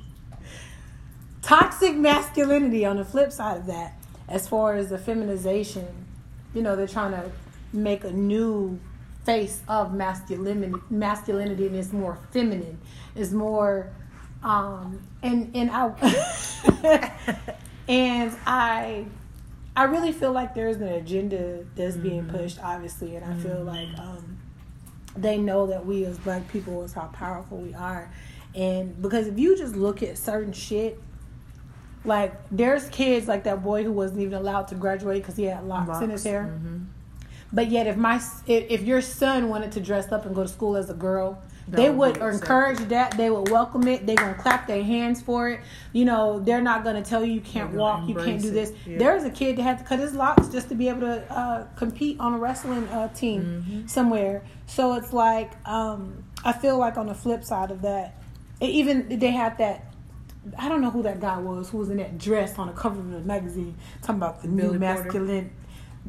toxic 1.50 1.95
masculinity 1.95 2.86
on 2.86 2.97
the 2.97 3.04
flip 3.04 3.32
side 3.32 3.58
of 3.58 3.66
that, 3.66 3.97
as 4.28 4.47
far 4.47 4.76
as 4.76 4.89
the 4.89 5.00
feminization, 5.00 5.88
you 6.54 6.62
know, 6.62 6.76
they're 6.76 6.86
trying 6.86 7.12
to 7.12 7.32
make 7.74 8.04
a 8.04 8.12
new 8.12 8.80
face 9.26 9.64
of 9.68 9.91
masculinity 9.91 10.80
masculinity 10.91 11.66
and 11.66 11.76
it's 11.76 11.91
more 11.91 12.20
feminine. 12.32 12.80
It's 13.16 13.32
more 13.32 13.91
um 14.43 15.02
and 15.24 15.50
and 15.56 15.72
I 15.72 17.12
and 17.88 18.38
I 18.45 19.06
I 19.76 19.84
really 19.86 20.12
feel 20.12 20.32
like 20.32 20.54
there's 20.54 20.76
an 20.76 20.88
agenda 20.88 21.66
that's 21.76 21.97
being 21.97 22.30
pushed 22.30 22.64
obviously 22.64 23.16
and 23.16 23.26
I 23.26 23.36
feel 23.38 23.64
like 23.64 23.89
um 23.97 24.38
they 25.18 25.39
know 25.39 25.66
that 25.66 25.84
we 25.84 26.06
as 26.06 26.20
black 26.20 26.47
people 26.52 26.84
is 26.84 26.93
how 26.93 27.08
powerful 27.08 27.58
we 27.58 27.74
are. 27.74 28.12
And 28.54 29.02
because 29.02 29.26
if 29.26 29.39
you 29.39 29.58
just 29.58 29.76
look 29.76 30.04
at 30.04 30.16
certain 30.16 30.54
shit 30.54 31.02
like 32.06 32.34
there's 32.52 32.88
kids 32.89 33.28
like 33.28 33.43
that 33.43 33.62
boy 33.64 33.84
who 33.84 33.91
wasn't 33.91 34.20
even 34.22 34.34
allowed 34.36 34.68
to 34.70 34.76
graduate 34.76 35.22
because 35.22 35.36
he 35.38 35.43
had 35.43 35.64
locks, 35.66 36.02
in 36.02 36.10
his 36.10 36.24
hair. 36.24 36.43
Mhm. 36.64 36.86
but 37.52 37.68
yet 37.70 37.88
if 37.88 37.97
my 37.97 38.22
if, 38.47 38.82
your 38.84 39.02
son 39.02 39.50
wanted 39.50 39.72
to 39.74 39.80
dress 39.80 40.12
up 40.12 40.26
and 40.26 40.36
go 40.36 40.43
to 40.43 40.47
school 40.47 40.76
as 40.78 40.89
a 40.89 40.93
girl 40.93 41.41
they 41.72 41.91
would 41.91 42.18
would 42.20 42.34
encourage 42.34 42.80
that. 42.89 43.16
They 43.16 43.30
would 43.30 43.50
welcome 43.52 43.88
it. 43.88 44.08
They're 44.08 44.16
gonna 44.16 44.34
clap 44.34 44.66
their 44.66 44.84
hands 44.84 45.22
for 45.22 45.50
it. 45.50 45.60
You 45.93 46.04
know 46.06 46.39
they're 46.39 46.62
not 46.64 46.84
gonna 46.84 47.04
tell 47.04 47.24
you 47.24 47.34
you 47.34 47.41
can't 47.41 47.76
walk 47.76 48.08
you 48.10 48.16
can't 48.16 48.41
do 48.41 48.50
this. 48.50 48.74
Yeah. 48.88 48.97
there's 48.97 49.24
a 49.24 49.30
kid 49.30 49.56
that 49.58 49.62
had 49.62 49.78
to 49.78 49.84
cut 49.84 50.00
his 50.00 50.16
locks 50.16 50.47
just 50.47 50.70
to 50.70 50.76
be 50.76 50.89
able 50.89 51.02
to 51.02 51.32
uh, 51.32 51.66
compete 51.76 52.20
on 52.20 52.34
a 52.34 52.38
wrestling 52.39 52.88
uh, 52.88 53.10
team 53.14 53.41
Mm-hmm. 53.70 53.88
somewhere. 53.88 54.41
So 54.66 54.93
it's 54.95 55.14
like 55.14 55.52
um, 55.68 56.24
i 56.43 56.54
feel 56.54 56.78
like 56.80 56.97
on 56.97 57.06
the 57.06 57.14
flip 57.14 57.43
side 57.43 57.70
of 57.70 57.82
that 57.84 58.16
even 58.62 59.20
they 59.20 59.30
had 59.32 59.58
that 59.60 59.89
I 60.58 60.70
don't 60.70 60.82
know 60.82 60.89
who 60.91 61.04
that 61.04 61.20
guy 61.20 61.38
was 61.38 61.70
who 61.70 61.78
was 61.78 61.89
in 61.89 61.97
that 61.97 62.18
dress 62.18 62.58
on 62.58 62.68
the 62.68 62.74
cover 62.74 63.00
of 63.00 63.12
the 63.12 63.20
magazine 63.20 63.76
talking 64.02 64.16
about 64.16 64.41
the 64.41 64.47
new 64.47 64.56
Billy 64.74 64.80
Porter? 64.80 65.04
masculine 65.04 65.52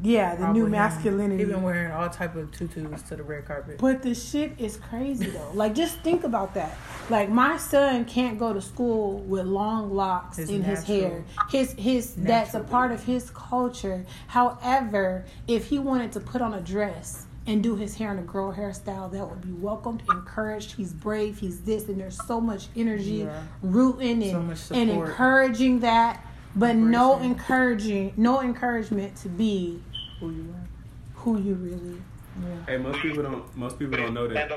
yeah 0.01 0.35
the 0.35 0.43
Probably 0.43 0.61
new 0.61 0.69
masculinity 0.69 1.43
He 1.43 1.49
been 1.49 1.63
wearing 1.63 1.91
all 1.91 2.09
type 2.09 2.35
of 2.37 2.49
tutus 2.51 3.01
to 3.03 3.17
the 3.17 3.23
red 3.23 3.45
carpet. 3.45 3.77
but 3.77 4.01
the 4.01 4.15
shit 4.15 4.53
is 4.57 4.77
crazy 4.77 5.27
though. 5.27 5.51
Like 5.53 5.75
just 5.75 5.99
think 5.99 6.23
about 6.23 6.53
that. 6.53 6.77
Like 7.09 7.29
my 7.29 7.57
son 7.57 8.05
can't 8.05 8.39
go 8.39 8.53
to 8.53 8.61
school 8.61 9.19
with 9.19 9.45
long 9.45 9.93
locks 9.93 10.37
His 10.37 10.49
in 10.49 10.63
his 10.63 10.83
hair. 10.83 11.23
His 11.49 11.73
his 11.73 12.15
that's 12.15 12.53
a 12.53 12.61
part 12.61 12.91
of 12.93 13.03
his 13.03 13.29
culture. 13.31 14.05
However, 14.27 15.25
if 15.47 15.67
he 15.67 15.77
wanted 15.77 16.13
to 16.13 16.19
put 16.21 16.41
on 16.41 16.53
a 16.53 16.61
dress 16.61 17.25
and 17.47 17.63
do 17.63 17.75
his 17.75 17.95
hair 17.95 18.11
in 18.11 18.19
a 18.19 18.23
girl 18.23 18.53
hairstyle, 18.53 19.11
that 19.11 19.27
would 19.27 19.41
be 19.41 19.51
welcomed, 19.51 20.03
encouraged. 20.09 20.73
He's 20.73 20.93
brave. 20.93 21.39
He's 21.39 21.61
this, 21.61 21.87
and 21.89 21.99
there's 21.99 22.21
so 22.27 22.39
much 22.39 22.67
energy 22.75 23.25
Yeah. 23.25 23.41
rooting 23.63 24.21
So 24.21 24.37
and 24.39 24.47
much 24.47 24.71
and 24.71 24.89
encouraging 24.89 25.79
that. 25.79 26.25
But 26.55 26.75
no 26.75 27.17
encouraging, 27.19 28.13
no 28.17 28.41
encouragement 28.41 29.15
to 29.17 29.29
be 29.29 29.81
Who 30.19 30.31
you 30.31 30.53
are? 30.53 30.67
who 31.15 31.39
you 31.39 31.53
really. 31.55 32.01
Yeah. 32.43 32.55
Hey, 32.67 32.77
most 32.77 32.99
people 32.99 33.23
don't. 33.23 33.57
Most 33.57 33.79
people 33.79 33.97
don't 33.97 34.13
know 34.13 34.27
that. 34.27 34.51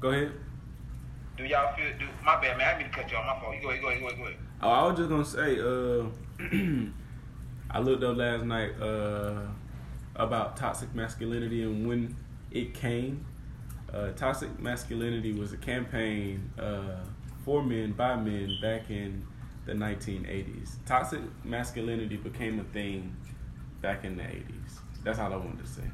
Go 0.00 0.10
ahead. 0.10 0.32
Do 1.36 1.44
y'all 1.44 1.74
feel? 1.74 1.86
Do 1.98 2.06
my 2.24 2.40
bad, 2.40 2.56
man. 2.58 2.68
I 2.68 2.78
didn't 2.78 2.78
mean 2.82 2.90
to 2.92 3.00
cut 3.02 3.10
you 3.10 3.16
off. 3.16 3.26
My 3.36 3.40
fault. 3.42 3.54
You 3.56 3.62
go 3.62 3.68
ahead. 3.70 3.82
Go 3.82 3.88
ahead. 3.88 4.00
Go 4.00 4.06
ahead. 4.06 4.18
Go 4.18 4.24
ahead. 4.24 4.36
Oh, 4.62 4.68
I 4.70 4.86
was 4.86 4.96
just 4.98 5.08
gonna 5.08 5.24
say. 5.24 5.58
Uh, 5.60 6.90
I 7.70 7.78
looked 7.80 8.02
up 8.02 8.16
last 8.16 8.44
night 8.44 8.72
uh, 8.80 9.42
about 10.20 10.56
toxic 10.56 10.94
masculinity 10.94 11.62
and 11.62 11.88
when 11.88 12.16
it 12.50 12.74
came. 12.74 13.26
Uh, 13.92 14.10
toxic 14.12 14.60
masculinity 14.60 15.32
was 15.32 15.52
a 15.52 15.56
campaign 15.56 16.52
uh, 16.58 17.04
for 17.44 17.62
men 17.62 17.92
by 17.92 18.14
men 18.14 18.56
back 18.62 18.88
in 18.88 19.26
the 19.66 19.72
1980s. 19.72 20.76
Toxic 20.86 21.20
masculinity 21.44 22.16
became 22.16 22.60
a 22.60 22.64
thing 22.64 23.16
back 23.80 24.04
in 24.04 24.16
the 24.16 24.22
80s. 24.22 24.78
That's 25.02 25.18
all 25.18 25.32
I 25.32 25.36
wanted 25.36 25.60
to 25.60 25.66
say. 25.66 25.90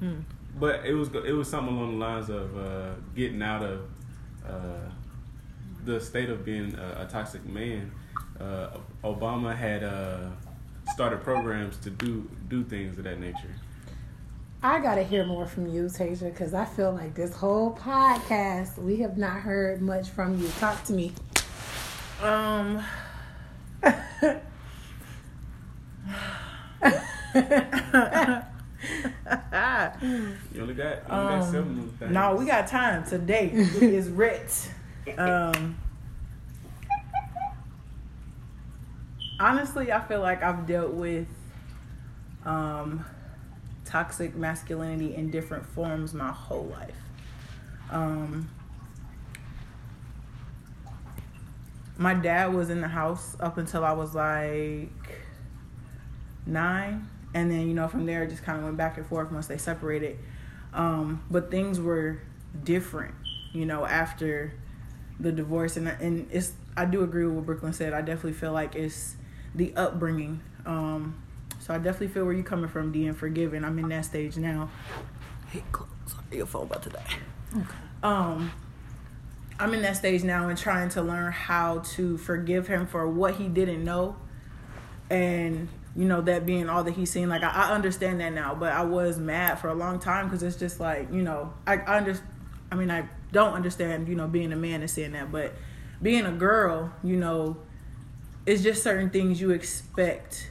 Hmm. 0.00 0.20
But 0.58 0.84
it 0.84 0.94
was 0.94 1.08
it 1.14 1.32
was 1.32 1.48
something 1.48 1.76
along 1.76 1.98
the 1.98 2.04
lines 2.04 2.28
of 2.28 2.58
uh, 2.58 2.94
getting 3.14 3.40
out 3.40 3.62
of 3.62 3.80
uh, 4.46 4.90
the 5.84 6.00
state 6.00 6.28
of 6.28 6.44
being 6.44 6.74
a, 6.74 7.02
a 7.02 7.06
toxic 7.10 7.44
man. 7.46 7.92
Uh, 8.40 8.78
Obama 9.04 9.54
had 9.54 9.84
uh, 9.84 10.30
started 10.92 11.22
programs 11.22 11.76
to 11.78 11.90
do 11.90 12.28
do 12.48 12.64
things 12.64 12.98
of 12.98 13.04
that 13.04 13.18
nature. 13.18 13.54
I 14.62 14.78
gotta 14.80 15.02
hear 15.02 15.24
more 15.24 15.46
from 15.46 15.66
you, 15.66 15.84
Tasia, 15.84 16.32
because 16.32 16.54
I 16.54 16.64
feel 16.64 16.92
like 16.92 17.14
this 17.14 17.34
whole 17.34 17.74
podcast 17.74 18.78
we 18.78 18.98
have 18.98 19.18
not 19.18 19.40
heard 19.40 19.82
much 19.82 20.08
from 20.10 20.38
you. 20.38 20.48
Talk 20.60 20.84
to 20.84 20.92
me. 20.92 21.12
Um. 22.22 22.84
You 30.52 30.60
only 30.60 30.74
got 30.74 30.96
you 31.08 31.14
only 31.14 31.34
got 31.34 31.44
seven 31.44 31.78
of 32.00 32.02
Um, 32.02 32.12
no, 32.12 32.34
we 32.34 32.46
got 32.46 32.66
time. 32.66 33.04
Today 33.04 33.50
is 33.52 34.08
writ. 34.08 34.70
Um. 35.18 35.76
Honestly, 39.42 39.90
I 39.90 40.00
feel 40.00 40.20
like 40.20 40.40
I've 40.40 40.68
dealt 40.68 40.92
with 40.92 41.26
um, 42.44 43.04
toxic 43.84 44.36
masculinity 44.36 45.16
in 45.16 45.32
different 45.32 45.66
forms 45.66 46.14
my 46.14 46.30
whole 46.30 46.66
life. 46.66 46.94
Um, 47.90 48.48
my 51.98 52.14
dad 52.14 52.54
was 52.54 52.70
in 52.70 52.80
the 52.80 52.86
house 52.86 53.36
up 53.40 53.58
until 53.58 53.84
I 53.84 53.90
was 53.90 54.14
like 54.14 54.92
nine, 56.46 57.08
and 57.34 57.50
then 57.50 57.66
you 57.66 57.74
know 57.74 57.88
from 57.88 58.06
there 58.06 58.22
it 58.22 58.30
just 58.30 58.44
kind 58.44 58.58
of 58.58 58.64
went 58.64 58.76
back 58.76 58.96
and 58.96 59.04
forth 59.04 59.32
once 59.32 59.48
they 59.48 59.58
separated. 59.58 60.20
Um, 60.72 61.20
but 61.28 61.50
things 61.50 61.80
were 61.80 62.20
different, 62.62 63.16
you 63.52 63.66
know, 63.66 63.86
after 63.86 64.52
the 65.18 65.32
divorce, 65.32 65.76
and 65.76 65.88
and 65.88 66.28
it's 66.30 66.52
I 66.76 66.84
do 66.84 67.02
agree 67.02 67.26
with 67.26 67.34
what 67.34 67.46
Brooklyn 67.46 67.72
said. 67.72 67.92
I 67.92 68.02
definitely 68.02 68.34
feel 68.34 68.52
like 68.52 68.76
it's 68.76 69.16
the 69.54 69.74
upbringing. 69.76 70.40
Um, 70.66 71.22
so 71.58 71.74
I 71.74 71.78
definitely 71.78 72.08
feel 72.08 72.24
where 72.24 72.32
you're 72.32 72.42
coming 72.42 72.68
from, 72.68 72.92
D, 72.92 73.06
and 73.06 73.16
forgiving. 73.16 73.64
I'm 73.64 73.78
in 73.78 73.88
that 73.90 74.04
stage 74.04 74.36
now. 74.36 74.70
Hey, 75.50 75.62
close 75.70 75.88
your 76.30 76.46
phone 76.46 76.64
about 76.64 76.82
today. 76.82 77.04
Um, 78.02 78.50
I'm 79.58 79.74
in 79.74 79.82
that 79.82 79.96
stage 79.96 80.24
now 80.24 80.48
and 80.48 80.58
trying 80.58 80.88
to 80.90 81.02
learn 81.02 81.30
how 81.30 81.80
to 81.94 82.18
forgive 82.18 82.66
him 82.66 82.86
for 82.86 83.06
what 83.06 83.36
he 83.36 83.48
didn't 83.48 83.84
know, 83.84 84.16
and 85.10 85.68
you 85.94 86.06
know 86.06 86.20
that 86.22 86.46
being 86.46 86.68
all 86.68 86.82
that 86.84 86.92
he's 86.92 87.10
seen. 87.10 87.28
Like 87.28 87.42
I, 87.42 87.50
I 87.50 87.72
understand 87.72 88.20
that 88.20 88.32
now, 88.32 88.54
but 88.54 88.72
I 88.72 88.82
was 88.82 89.18
mad 89.18 89.60
for 89.60 89.68
a 89.68 89.74
long 89.74 89.98
time 90.00 90.26
because 90.26 90.42
it's 90.42 90.56
just 90.56 90.80
like 90.80 91.12
you 91.12 91.22
know 91.22 91.52
I, 91.66 91.76
I 91.76 91.98
under, 91.98 92.18
I 92.70 92.74
mean 92.74 92.90
I 92.90 93.08
don't 93.30 93.52
understand 93.52 94.08
you 94.08 94.14
know 94.14 94.26
being 94.26 94.52
a 94.52 94.56
man 94.56 94.80
and 94.80 94.90
saying 94.90 95.12
that, 95.12 95.30
but 95.30 95.54
being 96.02 96.26
a 96.26 96.32
girl, 96.32 96.92
you 97.04 97.16
know, 97.16 97.58
it's 98.46 98.62
just 98.62 98.82
certain 98.82 99.10
things 99.10 99.40
you 99.40 99.50
expect 99.50 100.50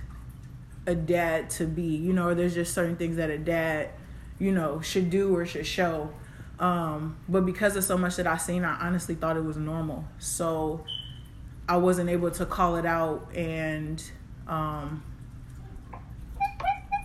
a 0.85 0.95
dad 0.95 1.49
to 1.51 1.65
be. 1.65 1.95
You 1.95 2.13
know, 2.13 2.29
or 2.29 2.35
there's 2.35 2.53
just 2.53 2.73
certain 2.73 2.95
things 2.95 3.17
that 3.17 3.29
a 3.29 3.37
dad, 3.37 3.89
you 4.39 4.51
know, 4.51 4.81
should 4.81 5.09
do 5.09 5.35
or 5.35 5.45
should 5.45 5.65
show. 5.65 6.11
Um, 6.59 7.17
but 7.27 7.45
because 7.45 7.75
of 7.75 7.83
so 7.83 7.97
much 7.97 8.17
that 8.17 8.27
I 8.27 8.37
seen, 8.37 8.63
I 8.63 8.77
honestly 8.85 9.15
thought 9.15 9.35
it 9.35 9.43
was 9.43 9.57
normal. 9.57 10.05
So 10.19 10.85
I 11.67 11.77
wasn't 11.77 12.09
able 12.09 12.31
to 12.31 12.45
call 12.45 12.75
it 12.75 12.85
out 12.85 13.29
and 13.33 14.03
um 14.45 15.03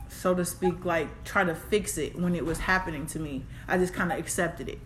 so 0.08 0.34
to 0.34 0.44
speak 0.44 0.84
like 0.84 1.24
try 1.24 1.44
to 1.44 1.54
fix 1.54 1.98
it 1.98 2.18
when 2.18 2.34
it 2.34 2.44
was 2.44 2.58
happening 2.58 3.06
to 3.06 3.20
me. 3.20 3.44
I 3.68 3.78
just 3.78 3.94
kind 3.94 4.10
of 4.10 4.18
accepted 4.18 4.68
it. 4.68 4.80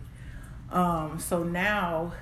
Um 0.71 1.17
so 1.19 1.43
now 1.43 2.13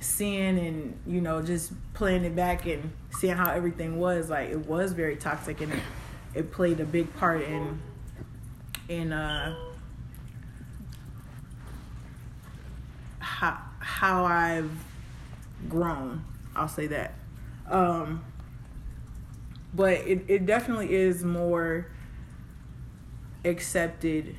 seeing 0.00 0.58
and 0.58 0.98
you 1.06 1.20
know 1.20 1.40
just 1.42 1.72
playing 1.94 2.24
it 2.24 2.36
back 2.36 2.66
and 2.66 2.92
seeing 3.18 3.34
how 3.34 3.50
everything 3.50 3.98
was 3.98 4.28
like 4.28 4.50
it 4.50 4.66
was 4.66 4.92
very 4.92 5.16
toxic 5.16 5.60
and 5.62 5.72
it, 5.72 5.82
it 6.34 6.52
played 6.52 6.78
a 6.80 6.84
big 6.84 7.12
part 7.16 7.42
in 7.42 7.80
in 8.88 9.12
uh 9.12 9.56
how 13.18 13.58
how 13.78 14.24
I've 14.24 14.70
grown. 15.68 16.24
I'll 16.54 16.68
say 16.68 16.86
that. 16.88 17.14
Um, 17.68 18.24
but 19.74 19.94
it, 19.94 20.24
it 20.28 20.46
definitely 20.46 20.94
is 20.94 21.24
more 21.24 21.86
accepted 23.44 24.36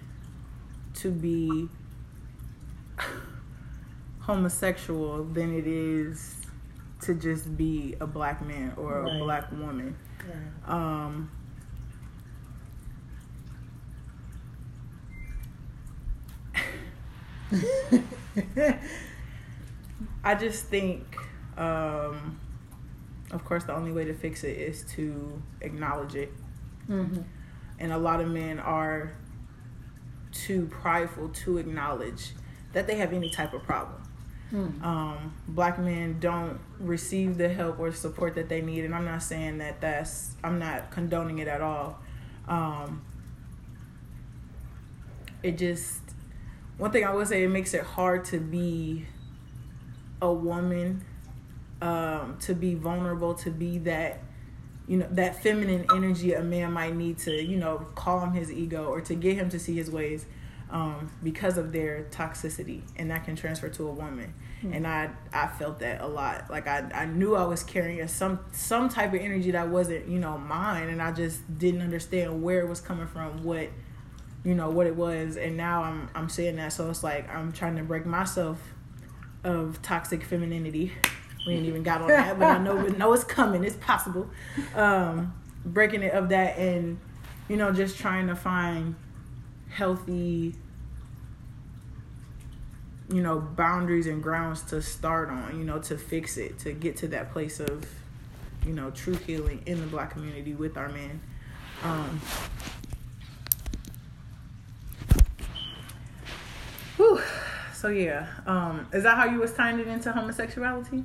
to 0.95 1.11
be 1.11 1.69
homosexual 4.27 5.23
than 5.23 5.53
it 5.57 5.65
is 5.65 6.35
to 7.01 7.15
just 7.15 7.55
be 7.57 7.95
a 8.01 8.05
black 8.07 8.45
man 8.45 8.73
or 8.77 9.01
Right. 9.03 9.15
a 9.15 9.23
black 9.23 9.51
woman. 9.53 9.95
Um, 10.65 11.31
I 20.23 20.35
just 20.35 20.65
think, 20.65 21.15
um, 21.57 22.39
of 23.31 23.43
course, 23.45 23.63
the 23.63 23.73
only 23.73 23.91
way 23.91 24.05
to 24.05 24.13
fix 24.13 24.43
it 24.43 24.57
is 24.57 24.83
to 24.95 25.41
acknowledge 25.61 26.15
it. 26.15 26.31
hmm 26.87 27.19
And 27.79 27.91
a 27.91 27.97
lot 27.97 28.21
of 28.21 28.27
men 28.27 28.59
are 28.59 29.13
too 30.31 30.67
prideful 30.67 31.29
to 31.29 31.57
acknowledge 31.57 32.31
that 32.73 32.87
they 32.87 32.95
have 32.97 33.13
any 33.13 33.29
type 33.29 33.53
of 33.53 33.63
problem. 33.63 34.01
Mm. 34.53 34.81
Um, 34.81 35.33
black 35.47 35.77
men 35.77 36.19
don't 36.19 36.59
receive 36.79 37.37
the 37.37 37.49
help 37.49 37.79
or 37.79 37.91
support 37.91 38.35
that 38.35 38.47
they 38.47 38.61
need, 38.61 38.85
and 38.85 38.95
I'm 38.95 39.05
not 39.05 39.21
saying 39.21 39.57
that 39.57 39.81
that's 39.81 40.35
I'm 40.43 40.57
not 40.57 40.89
condoning 40.91 41.39
it 41.39 41.47
at 41.47 41.61
all. 41.61 41.99
Um, 42.47 43.01
it 45.43 45.57
just 45.57 45.99
one 46.77 46.91
thing 46.91 47.03
I 47.03 47.13
would 47.13 47.27
say 47.27 47.43
it 47.43 47.49
makes 47.49 47.73
it 47.73 47.83
hard 47.83 48.23
to 48.25 48.39
be 48.39 49.05
a 50.21 50.31
woman, 50.31 51.03
um, 51.81 52.37
to 52.41 52.53
be 52.53 52.73
vulnerable, 52.75 53.33
to 53.35 53.51
be 53.51 53.79
that 53.79 54.21
you 54.87 54.97
know 54.97 55.07
that 55.11 55.43
feminine 55.43 55.85
energy 55.93 56.33
a 56.33 56.41
man 56.41 56.71
might 56.71 56.95
need 56.95 57.17
to 57.17 57.43
you 57.43 57.57
know 57.57 57.85
calm 57.95 58.33
his 58.33 58.49
ego 58.51 58.85
or 58.85 59.01
to 59.01 59.15
get 59.15 59.35
him 59.35 59.49
to 59.49 59.59
see 59.59 59.75
his 59.75 59.91
ways 59.91 60.25
um, 60.69 61.09
because 61.23 61.57
of 61.57 61.71
their 61.71 62.07
toxicity 62.11 62.81
and 62.97 63.09
that 63.11 63.23
can 63.25 63.35
transfer 63.35 63.69
to 63.69 63.87
a 63.87 63.91
woman. 63.91 64.33
And 64.73 64.87
I 64.87 65.11
I 65.31 65.47
felt 65.47 65.79
that 65.79 66.01
a 66.01 66.07
lot. 66.07 66.49
Like 66.49 66.67
I, 66.67 66.89
I 66.93 67.05
knew 67.05 67.35
I 67.35 67.45
was 67.45 67.63
carrying 67.63 68.05
some 68.07 68.39
some 68.51 68.89
type 68.89 69.13
of 69.13 69.21
energy 69.21 69.51
that 69.51 69.69
wasn't 69.69 70.07
you 70.07 70.19
know 70.19 70.37
mine 70.37 70.89
and 70.89 71.01
I 71.01 71.11
just 71.11 71.57
didn't 71.57 71.81
understand 71.81 72.41
where 72.41 72.61
it 72.61 72.67
was 72.67 72.81
coming 72.81 73.07
from 73.07 73.43
what 73.43 73.69
you 74.43 74.55
know 74.55 74.69
what 74.69 74.87
it 74.87 74.95
was. 74.95 75.37
And 75.37 75.57
now 75.57 75.83
I'm 75.83 76.09
I'm 76.15 76.27
saying 76.27 76.55
that 76.55 76.73
so 76.73 76.89
it's 76.89 77.03
like 77.03 77.29
I'm 77.29 77.51
trying 77.51 77.75
to 77.77 77.83
break 77.83 78.05
myself 78.05 78.59
of 79.43 79.79
toxic 79.83 80.23
femininity. 80.23 80.91
We 81.45 81.53
ain't 81.53 81.65
even 81.67 81.83
got 81.83 82.01
on 82.01 82.07
that 82.07 82.39
but 82.39 82.47
I 82.47 82.57
know 82.57 82.75
we 82.75 82.89
know 82.89 83.13
it's 83.13 83.23
coming. 83.23 83.63
It's 83.63 83.77
possible. 83.77 84.29
Um 84.75 85.33
breaking 85.65 86.01
it 86.01 86.13
of 86.13 86.29
that 86.29 86.57
and 86.57 86.99
you 87.47 87.57
know 87.57 87.71
just 87.71 87.97
trying 87.99 88.27
to 88.27 88.35
find 88.35 88.95
healthy 89.69 90.55
you 93.09 93.21
know 93.21 93.39
boundaries 93.39 94.07
and 94.07 94.21
grounds 94.21 94.61
to 94.63 94.81
start 94.81 95.29
on 95.29 95.57
you 95.57 95.63
know 95.63 95.79
to 95.79 95.97
fix 95.97 96.37
it 96.37 96.59
to 96.59 96.73
get 96.73 96.97
to 96.97 97.07
that 97.07 97.31
place 97.31 97.59
of 97.59 97.85
you 98.65 98.73
know 98.73 98.89
true 98.91 99.15
healing 99.15 99.61
in 99.65 99.79
the 99.79 99.87
black 99.87 100.11
community 100.11 100.53
with 100.53 100.77
our 100.77 100.89
men 100.89 101.21
um 101.83 102.19
whew. 106.97 107.21
so 107.73 107.87
yeah 107.87 108.27
um 108.45 108.85
is 108.91 109.03
that 109.03 109.15
how 109.15 109.25
you 109.25 109.39
was 109.39 109.53
tying 109.53 109.79
it 109.79 109.87
into 109.87 110.11
homosexuality? 110.11 111.03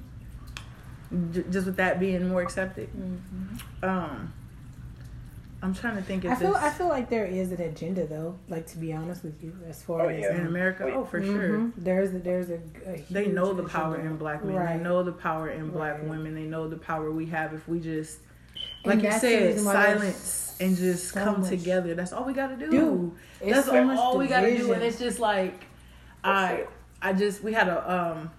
J- 1.30 1.44
just 1.50 1.66
with 1.66 1.76
that 1.76 2.00
being 2.00 2.28
more 2.28 2.42
accepted? 2.42 2.88
Um 3.82 4.32
i'm 5.62 5.72
trying 5.74 5.94
to 5.96 6.02
think 6.02 6.24
if 6.24 6.32
I 6.32 6.34
feel 6.34 6.52
this- 6.52 6.62
I 6.62 6.70
feel 6.70 6.88
like 6.88 7.08
there 7.08 7.24
is 7.24 7.52
an 7.52 7.60
agenda 7.62 8.06
though. 8.06 8.36
Like 8.48 8.66
to 8.68 8.78
be 8.78 8.92
honest 8.92 9.22
with 9.22 9.42
you, 9.44 9.56
as 9.68 9.80
far 9.82 10.02
Oh, 10.02 10.08
as 10.08 10.20
yeah. 10.20 10.34
in 10.36 10.46
America. 10.46 10.90
Oh, 10.92 11.04
for 11.04 11.22
sure. 11.22 11.50
Mhm. 11.58 11.72
There's 11.76 12.12
a, 12.14 12.18
there's 12.18 12.50
a, 12.50 12.58
a 12.86 13.04
They 13.10 13.26
know 13.28 13.52
the 13.52 13.62
power 13.62 13.94
agenda. 13.94 14.10
in 14.12 14.16
black 14.18 14.44
men. 14.44 14.56
Right. 14.56 14.76
They 14.76 14.82
know 14.82 15.02
the 15.04 15.12
power 15.12 15.50
in 15.50 15.70
black 15.70 15.98
Right. 16.00 16.08
women. 16.08 16.34
They 16.34 16.44
know 16.44 16.68
the 16.68 16.76
power 16.78 17.10
we 17.12 17.26
have 17.26 17.54
if 17.54 17.68
we 17.68 17.78
just, 17.78 18.18
like 18.84 19.02
you 19.02 19.12
said, 19.12 19.46
reason 19.54 19.64
why 19.64 19.72
there's 19.72 19.98
silence 20.00 20.56
and 20.60 20.76
just 20.76 21.08
so 21.12 21.24
come 21.24 21.40
much- 21.42 21.50
together. 21.50 21.94
That's 21.94 22.12
all 22.12 22.24
we 22.24 22.32
got 22.32 22.48
to 22.48 22.56
do. 22.56 22.70
Dude, 22.70 23.12
it's 23.40 23.54
That's 23.56 23.66
so 23.68 23.84
much 23.84 23.98
all 23.98 24.18
we 24.18 24.26
got 24.26 24.40
to 24.40 24.56
do. 24.56 24.72
And 24.72 24.82
it's 24.82 24.98
just 24.98 25.20
like, 25.20 25.64
I, 26.24 26.66
I 27.00 27.12
just 27.12 27.42
we 27.44 27.52
had 27.52 27.68
a 27.68 27.78
um, 27.92 28.30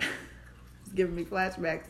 it's 0.00 0.92
giving 0.94 1.14
me 1.14 1.24
flashbacks. 1.24 1.86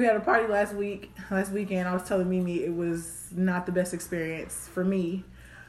We 0.00 0.06
had 0.06 0.16
a 0.16 0.20
party 0.20 0.50
last 0.50 0.72
week, 0.72 1.12
last 1.30 1.52
weekend. 1.52 1.86
I 1.86 1.92
was 1.92 2.04
telling 2.04 2.30
Mimi 2.30 2.64
it 2.64 2.74
was 2.74 3.28
not 3.32 3.66
the 3.66 3.72
best 3.72 3.92
experience 3.92 4.66
for 4.72 4.82
me. 4.82 5.24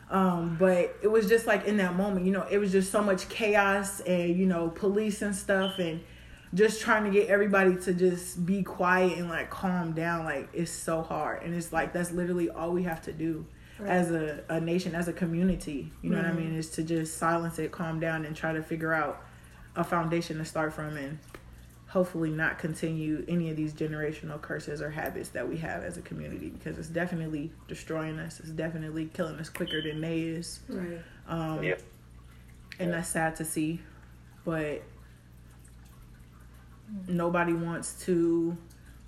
Um, 0.10 0.56
but 0.58 0.96
it 1.02 1.12
was 1.12 1.28
just 1.28 1.48
like 1.48 1.66
in 1.66 1.76
that 1.78 1.98
moment, 1.98 2.26
you 2.26 2.32
know, 2.32 2.48
it 2.50 2.58
was 2.58 2.72
just 2.72 2.94
so 2.94 3.04
much 3.04 3.28
chaos 3.28 4.00
and, 4.00 4.38
you 4.38 4.46
know, 4.46 4.70
police 4.70 5.22
and 5.22 5.36
stuff 5.36 5.80
and 5.80 6.00
just 6.54 6.80
trying 6.80 7.04
to 7.04 7.10
get 7.10 7.28
everybody 7.28 7.76
to 7.76 7.94
just 7.94 8.46
be 8.46 8.64
quiet 8.64 9.18
and 9.18 9.28
like 9.28 9.50
calm 9.50 9.92
down. 9.92 10.24
Like 10.24 10.48
it's 10.54 10.72
so 10.72 11.02
hard. 11.02 11.44
And 11.44 11.54
it's 11.54 11.74
like 11.74 11.92
that's 11.92 12.14
literally 12.14 12.50
all 12.50 12.72
we 12.72 12.84
have 12.84 13.02
to 13.02 13.12
do 13.12 13.46
as 13.86 14.12
a, 14.12 14.46
a 14.48 14.62
nation, 14.62 14.96
as 14.96 15.10
a 15.10 15.14
community. 15.14 15.92
You 16.02 16.12
know 16.12 16.16
what 16.16 16.26
I 16.26 16.32
mean? 16.32 16.56
Is 16.56 16.70
to 16.70 16.84
just 16.84 17.18
silence 17.18 17.60
it, 17.60 17.74
calm 17.74 18.00
down 18.00 18.24
and 18.24 18.34
try 18.34 18.54
to 18.54 18.64
figure 18.64 18.94
out 18.94 19.22
a 19.76 19.84
foundation 19.84 20.38
to 20.38 20.46
start 20.46 20.72
from 20.72 20.96
and 20.96 21.20
hopefully 21.92 22.30
not 22.30 22.58
continue 22.58 23.26
any 23.28 23.50
of 23.50 23.58
these 23.58 23.74
generational 23.74 24.42
curses 24.42 24.82
or 24.82 24.90
habits 24.90 25.30
that 25.30 25.48
we 25.48 25.58
have 25.58 25.84
as 25.84 25.98
a 25.98 26.02
community 26.02 26.48
because 26.50 26.78
it's 26.78 26.88
definitely 26.88 27.52
destroying 27.68 28.18
us. 28.18 28.40
It's 28.40 28.50
definitely 28.50 29.08
killing 29.14 29.36
us 29.40 29.50
quicker 29.50 29.82
than 29.82 30.00
they 30.00 30.22
is. 30.22 30.62
Right. 30.70 31.00
Um, 31.28 31.62
Yeah. 31.64 31.76
And 32.80 32.94
that's 32.94 33.10
sad 33.10 33.36
to 33.36 33.46
see. 33.46 33.82
But 34.46 34.82
nobody 37.08 37.54
wants 37.54 38.04
to 38.06 38.58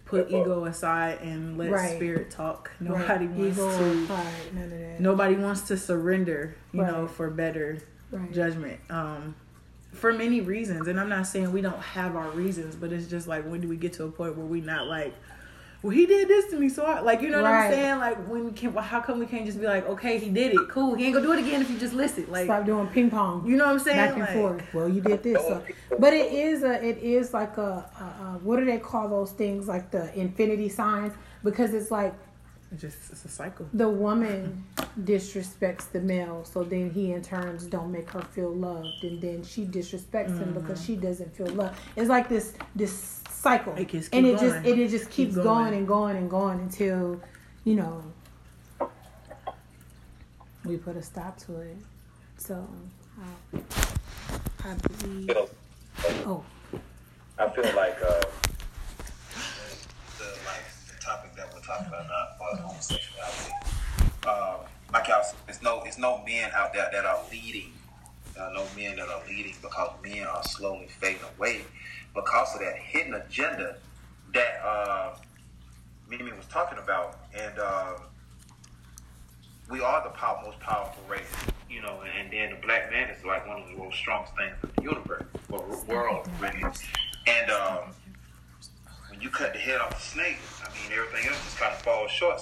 put 0.05 0.27
ego 0.29 0.65
aside 0.65 1.19
and 1.21 1.57
let 1.57 1.71
Right. 1.71 1.95
spirit 1.95 2.29
talk. 2.31 2.69
Right. 2.81 2.89
Nobody 2.99 3.27
wants 3.27 3.57
Ego, 3.57 3.69
to 3.93 4.05
pride, 4.05 4.25
none 4.53 4.63
of 4.65 4.69
that. 4.71 4.99
nobody 4.99 5.35
wants 5.35 5.61
to 5.69 5.77
surrender, 5.77 6.55
you 6.73 6.81
know, 6.81 7.07
for 7.07 7.29
better 7.29 7.77
Right. 8.11 8.31
judgment. 8.31 8.79
Um 8.89 9.35
for 9.93 10.13
many 10.13 10.41
reasons. 10.41 10.87
And 10.87 10.99
I'm 10.99 11.09
not 11.09 11.27
saying 11.27 11.51
we 11.51 11.61
don't 11.61 11.79
have 11.79 12.15
our 12.15 12.29
reasons, 12.31 12.75
but 12.75 12.91
it's 12.91 13.07
just 13.07 13.27
like 13.27 13.45
when 13.45 13.61
do 13.61 13.67
we 13.67 13.77
get 13.77 13.93
to 13.93 14.05
a 14.05 14.11
point 14.11 14.35
where 14.37 14.45
we 14.45 14.61
not 14.61 14.87
like 14.87 15.13
well, 15.83 15.91
he 15.91 16.05
did 16.05 16.29
this 16.29 16.49
to 16.51 16.57
me, 16.57 16.69
so 16.69 16.85
I, 16.85 17.01
like 17.01 17.21
you 17.21 17.29
know 17.29 17.41
what 17.41 17.51
I'm 17.51 17.69
saying? 17.69 17.99
Like 17.99 18.25
when 18.29 18.53
can, 18.53 18.73
well, 18.73 18.85
how 18.85 19.01
come 19.01 19.19
we 19.19 19.25
can't 19.25 19.45
just 19.45 19.59
be 19.59 19.65
like, 19.67 19.85
okay, 19.89 20.17
he 20.17 20.29
did 20.29 20.53
it, 20.53 20.69
cool. 20.69 20.95
He 20.95 21.03
ain't 21.03 21.13
gonna 21.13 21.25
do 21.25 21.33
it 21.33 21.39
again 21.39 21.61
if 21.61 21.69
you 21.69 21.77
just 21.77 21.93
listen. 21.93 22.25
Like, 22.31 22.45
Stop 22.45 22.65
doing 22.65 22.87
ping 22.87 23.09
pong. 23.09 23.45
you 23.45 23.57
know 23.57 23.65
what 23.65 23.73
I'm 23.73 23.79
saying? 23.79 23.97
back 23.97 24.11
and 24.11 24.21
Like, 24.21 24.33
forth. 24.33 24.73
Well, 24.73 24.87
you 24.87 25.01
did 25.01 25.23
this, 25.23 25.41
so. 25.41 25.61
but 25.99 26.13
it 26.13 26.31
is 26.31 26.63
a 26.63 26.81
it 26.81 26.99
is 26.99 27.33
like 27.33 27.57
a, 27.57 27.61
a, 27.99 28.23
a 28.23 28.39
what 28.43 28.59
do 28.59 28.65
they 28.65 28.77
call 28.79 29.09
those 29.09 29.31
things 29.31 29.67
like 29.67 29.91
the 29.91 30.17
infinity 30.17 30.69
signs 30.69 31.11
because 31.43 31.73
it's 31.73 31.91
like 31.91 32.13
It's 32.73 32.81
just 32.81 32.97
it's 33.11 33.23
a 33.25 33.29
cycle. 33.29 33.67
the 33.73 33.87
woman 33.87 34.63
disrespects 35.03 35.91
the 35.91 35.99
male, 36.01 36.43
so 36.43 36.63
then 36.63 36.89
he 36.89 37.11
in 37.11 37.21
turns 37.21 37.65
don't 37.65 37.91
make 37.91 38.09
her 38.09 38.21
feel 38.21 38.49
loved, 38.53 39.03
and 39.03 39.21
then 39.21 39.43
she 39.43 39.63
disrespects 39.65 40.37
him 40.39 40.53
because 40.53 40.83
she 40.83 40.95
doesn't 40.95 41.35
feel 41.35 41.47
loved. 41.47 41.79
It's 41.95 42.09
like 42.09 42.27
this 42.29 42.53
this 42.75 43.21
cycle, 43.29 43.73
It 43.77 43.89
just 43.89 44.13
and 44.13 44.25
keep 44.25 44.35
it 44.35 44.39
just 44.39 44.55
going. 44.55 44.73
and 44.73 44.81
it 44.81 44.87
just 44.89 45.09
Keep 45.11 45.27
keeps 45.27 45.35
going. 45.35 45.45
going 45.47 45.73
and 45.75 45.87
going 45.87 46.15
and 46.17 46.29
going 46.29 46.59
until 46.61 47.21
you 47.63 47.75
know 47.75 48.03
we 50.65 50.77
put 50.77 50.95
a 50.95 51.01
stop 51.01 51.37
to 51.45 51.59
it. 51.59 51.77
So 52.37 52.67
I, 53.53 53.59
I 54.65 54.73
believe. 54.75 55.27
feel, 55.27 55.49
Oh, 56.25 56.43
I 57.37 57.49
feel 57.49 57.75
like 57.75 57.97
uh, 58.05 58.21
talk 61.77 61.87
about 61.87 62.05
uh, 62.05 62.51
enough 62.51 62.59
homosexuality. 62.61 63.53
Um, 64.27 64.67
like 64.91 65.07
y'all 65.07 65.23
it's 65.47 65.61
no, 65.61 65.83
it's 65.83 65.97
no 65.97 66.23
men 66.25 66.51
out 66.53 66.73
there 66.73 66.89
that 66.91 67.05
are 67.05 67.19
leading. 67.31 67.73
There 68.35 68.43
are 68.43 68.53
no 68.53 68.65
men 68.75 68.97
that 68.97 69.07
are 69.09 69.21
leading 69.27 69.55
because 69.61 69.91
men 70.03 70.25
are 70.25 70.43
slowly 70.43 70.87
fading 70.87 71.21
away 71.37 71.61
because 72.15 72.53
of 72.55 72.61
that 72.61 72.77
hidden 72.77 73.13
agenda 73.15 73.77
that 74.33 74.61
uh, 74.63 75.15
Mimi 76.09 76.31
was 76.31 76.45
talking 76.47 76.77
about. 76.77 77.19
And 77.35 77.59
uh, 77.59 77.93
we 79.69 79.81
are 79.81 80.03
the 80.03 80.09
most 80.45 80.59
powerful 80.59 81.03
race, 81.07 81.21
you 81.69 81.81
know, 81.81 82.01
and, 82.01 82.11
and, 82.19 82.33
then 82.33 82.59
the 82.59 82.65
black 82.65 82.91
man 82.91 83.09
is 83.09 83.23
like 83.23 83.47
one 83.47 83.61
of 83.61 83.67
the 83.69 83.77
most 83.77 83.97
strongest 83.97 84.35
things 84.35 84.53
in 84.63 84.69
the 84.75 84.81
universe, 84.83 85.23
or 85.49 85.63
world, 85.87 86.27
really. 86.39 86.63
And 87.27 87.51
um, 87.51 87.79
you 89.23 89.29
cut 89.29 89.53
the 89.53 89.59
head 89.59 89.79
off 89.79 89.97
a 89.97 90.01
snake, 90.01 90.37
I 90.61 90.67
mean, 90.75 90.91
everything 90.99 91.29
else 91.31 91.41
just 91.45 91.57
kind 91.57 91.71
of 91.71 91.81
falls 91.81 92.11
short. 92.11 92.41